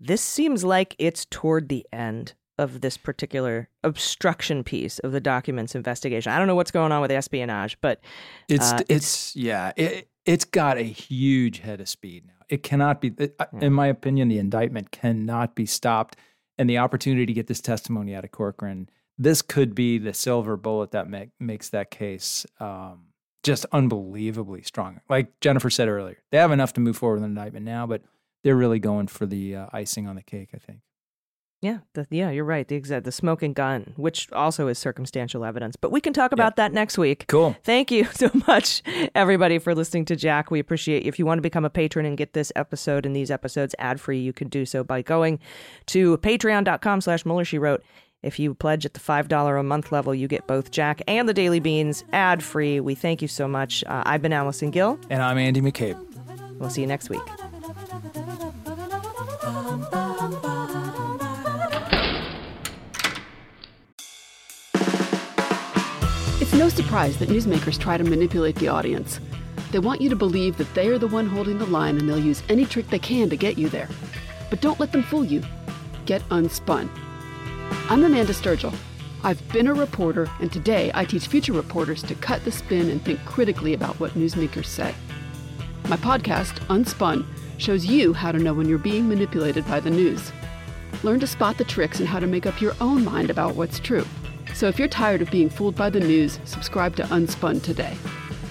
this 0.02 0.20
seems 0.20 0.64
like 0.64 0.94
it's 0.98 1.24
toward 1.26 1.68
the 1.68 1.86
end 1.92 2.34
of 2.58 2.80
this 2.80 2.96
particular 2.96 3.68
obstruction 3.82 4.62
piece 4.62 4.98
of 5.00 5.12
the 5.12 5.20
documents 5.20 5.74
investigation. 5.74 6.32
I 6.32 6.38
don't 6.38 6.46
know 6.46 6.54
what's 6.54 6.70
going 6.70 6.92
on 6.92 7.00
with 7.00 7.10
espionage, 7.10 7.78
but 7.80 8.00
It's 8.48 8.72
uh, 8.72 8.80
it's 8.88 9.34
yeah, 9.34 9.72
it 9.76 10.08
it's 10.26 10.44
got 10.44 10.76
a 10.78 10.82
huge 10.82 11.60
head 11.60 11.80
of 11.80 11.88
speed 11.88 12.26
now. 12.26 12.44
It 12.48 12.62
cannot 12.62 13.00
be 13.00 13.14
it- 13.18 13.36
in 13.60 13.72
my 13.72 13.86
opinion 13.86 14.28
the 14.28 14.38
indictment 14.38 14.90
cannot 14.90 15.54
be 15.54 15.66
stopped 15.66 16.16
and 16.58 16.68
the 16.68 16.78
opportunity 16.78 17.26
to 17.26 17.32
get 17.32 17.46
this 17.46 17.60
testimony 17.60 18.14
out 18.14 18.24
of 18.24 18.30
Corcoran 18.30 18.88
this 19.18 19.42
could 19.42 19.74
be 19.74 19.98
the 19.98 20.14
silver 20.14 20.56
bullet 20.56 20.90
that 20.92 21.08
make, 21.08 21.30
makes 21.38 21.68
that 21.68 21.90
case 21.90 22.46
um, 22.60 23.06
just 23.42 23.66
unbelievably 23.72 24.62
strong. 24.62 25.00
Like 25.08 25.38
Jennifer 25.40 25.70
said 25.70 25.88
earlier, 25.88 26.18
they 26.30 26.38
have 26.38 26.50
enough 26.52 26.72
to 26.74 26.80
move 26.80 26.96
forward 26.96 27.16
with 27.16 27.24
an 27.24 27.30
indictment 27.30 27.64
now, 27.64 27.86
but 27.86 28.02
they're 28.44 28.56
really 28.56 28.78
going 28.78 29.06
for 29.06 29.26
the 29.26 29.56
uh, 29.56 29.66
icing 29.72 30.06
on 30.06 30.16
the 30.16 30.22
cake, 30.22 30.50
I 30.54 30.58
think. 30.58 30.80
Yeah, 31.62 31.78
the, 31.94 32.08
yeah, 32.10 32.30
you're 32.30 32.44
right. 32.44 32.66
The 32.66 32.74
exact 32.74 33.04
the 33.04 33.12
smoking 33.12 33.52
gun, 33.52 33.92
which 33.96 34.30
also 34.32 34.66
is 34.66 34.80
circumstantial 34.80 35.44
evidence, 35.44 35.76
but 35.76 35.92
we 35.92 36.00
can 36.00 36.12
talk 36.12 36.32
about 36.32 36.56
that 36.56 36.72
next 36.72 36.98
week. 36.98 37.26
Cool. 37.28 37.56
Thank 37.62 37.92
you 37.92 38.04
so 38.14 38.32
much, 38.48 38.82
everybody, 39.14 39.60
for 39.60 39.72
listening 39.72 40.04
to 40.06 40.16
Jack. 40.16 40.50
We 40.50 40.58
appreciate 40.58 41.04
you. 41.04 41.08
If 41.08 41.20
you 41.20 41.26
want 41.26 41.38
to 41.38 41.42
become 41.42 41.64
a 41.64 41.70
patron 41.70 42.04
and 42.04 42.18
get 42.18 42.32
this 42.32 42.50
episode 42.56 43.06
and 43.06 43.14
these 43.14 43.30
episodes 43.30 43.76
ad 43.78 44.00
free, 44.00 44.18
you 44.18 44.32
can 44.32 44.48
do 44.48 44.66
so 44.66 44.82
by 44.82 45.02
going 45.02 45.38
to 45.86 46.18
Patreon.com/slash 46.18 47.24
Mueller 47.24 47.44
She 47.44 47.58
Wrote. 47.58 47.84
If 48.24 48.40
you 48.40 48.54
pledge 48.54 48.84
at 48.84 48.94
the 48.94 49.00
five 49.00 49.28
dollar 49.28 49.56
a 49.56 49.62
month 49.62 49.92
level, 49.92 50.12
you 50.12 50.26
get 50.26 50.48
both 50.48 50.72
Jack 50.72 51.00
and 51.06 51.28
the 51.28 51.34
Daily 51.34 51.60
Beans 51.60 52.04
ad 52.12 52.42
free. 52.42 52.80
We 52.80 52.96
thank 52.96 53.22
you 53.22 53.28
so 53.28 53.46
much. 53.46 53.84
Uh, 53.86 54.02
I've 54.04 54.22
been 54.22 54.32
Allison 54.32 54.70
Gill. 54.70 54.98
And 55.10 55.22
I'm 55.22 55.38
Andy 55.38 55.60
McCabe. 55.60 55.96
We'll 56.58 56.70
see 56.70 56.80
you 56.80 56.88
next 56.88 57.08
week. 57.08 57.22
It's 57.92 58.00
no 66.54 66.70
surprise 66.70 67.18
that 67.18 67.28
newsmakers 67.28 67.78
try 67.78 67.98
to 67.98 68.04
manipulate 68.04 68.56
the 68.56 68.68
audience. 68.68 69.20
They 69.72 69.78
want 69.78 70.00
you 70.00 70.08
to 70.08 70.16
believe 70.16 70.56
that 70.56 70.74
they 70.74 70.88
are 70.88 70.96
the 70.96 71.06
one 71.06 71.26
holding 71.26 71.58
the 71.58 71.66
line 71.66 71.98
and 71.98 72.08
they'll 72.08 72.18
use 72.18 72.42
any 72.48 72.64
trick 72.64 72.88
they 72.88 72.98
can 72.98 73.28
to 73.28 73.36
get 73.36 73.58
you 73.58 73.68
there. 73.68 73.90
But 74.48 74.62
don't 74.62 74.80
let 74.80 74.92
them 74.92 75.02
fool 75.02 75.24
you. 75.24 75.42
Get 76.06 76.26
unspun. 76.30 76.88
I'm 77.90 78.04
Amanda 78.04 78.32
Sturgill. 78.32 78.74
I've 79.22 79.46
been 79.52 79.66
a 79.66 79.74
reporter, 79.74 80.30
and 80.40 80.50
today 80.50 80.90
I 80.94 81.04
teach 81.04 81.26
future 81.26 81.52
reporters 81.52 82.02
to 82.04 82.14
cut 82.14 82.42
the 82.46 82.52
spin 82.52 82.88
and 82.88 83.02
think 83.02 83.22
critically 83.26 83.74
about 83.74 84.00
what 84.00 84.12
newsmakers 84.12 84.64
say. 84.64 84.94
My 85.88 85.98
podcast, 85.98 86.54
Unspun, 86.68 87.26
shows 87.62 87.86
you 87.86 88.12
how 88.12 88.32
to 88.32 88.38
know 88.38 88.52
when 88.52 88.68
you're 88.68 88.78
being 88.78 89.08
manipulated 89.08 89.66
by 89.66 89.78
the 89.78 89.90
news. 89.90 90.32
Learn 91.02 91.20
to 91.20 91.26
spot 91.26 91.58
the 91.58 91.64
tricks 91.64 92.00
and 92.00 92.08
how 92.08 92.18
to 92.18 92.26
make 92.26 92.44
up 92.44 92.60
your 92.60 92.74
own 92.80 93.04
mind 93.04 93.30
about 93.30 93.54
what's 93.54 93.78
true. 93.78 94.04
So 94.54 94.68
if 94.68 94.78
you're 94.78 94.88
tired 94.88 95.22
of 95.22 95.30
being 95.30 95.48
fooled 95.48 95.76
by 95.76 95.88
the 95.88 96.00
news, 96.00 96.40
subscribe 96.44 96.96
to 96.96 97.04
Unspun 97.04 97.62
today. 97.62 97.96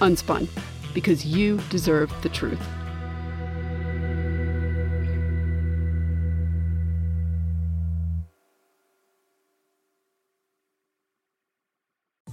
Unspun, 0.00 0.48
because 0.94 1.24
you 1.24 1.58
deserve 1.70 2.10
the 2.22 2.28
truth. 2.28 2.60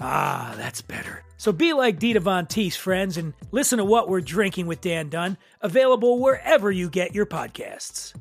Ah, 0.00 0.54
that's 0.56 0.80
better. 0.80 1.24
So 1.36 1.50
be 1.52 1.72
like 1.72 1.98
Dita 1.98 2.20
Von 2.20 2.46
Teese, 2.46 2.76
friends, 2.76 3.16
and 3.16 3.34
listen 3.50 3.78
to 3.78 3.84
What 3.84 4.08
We're 4.08 4.20
Drinking 4.20 4.66
with 4.66 4.80
Dan 4.80 5.08
Dunn, 5.08 5.36
available 5.60 6.20
wherever 6.20 6.70
you 6.70 6.88
get 6.88 7.14
your 7.14 7.26
podcasts. 7.26 8.14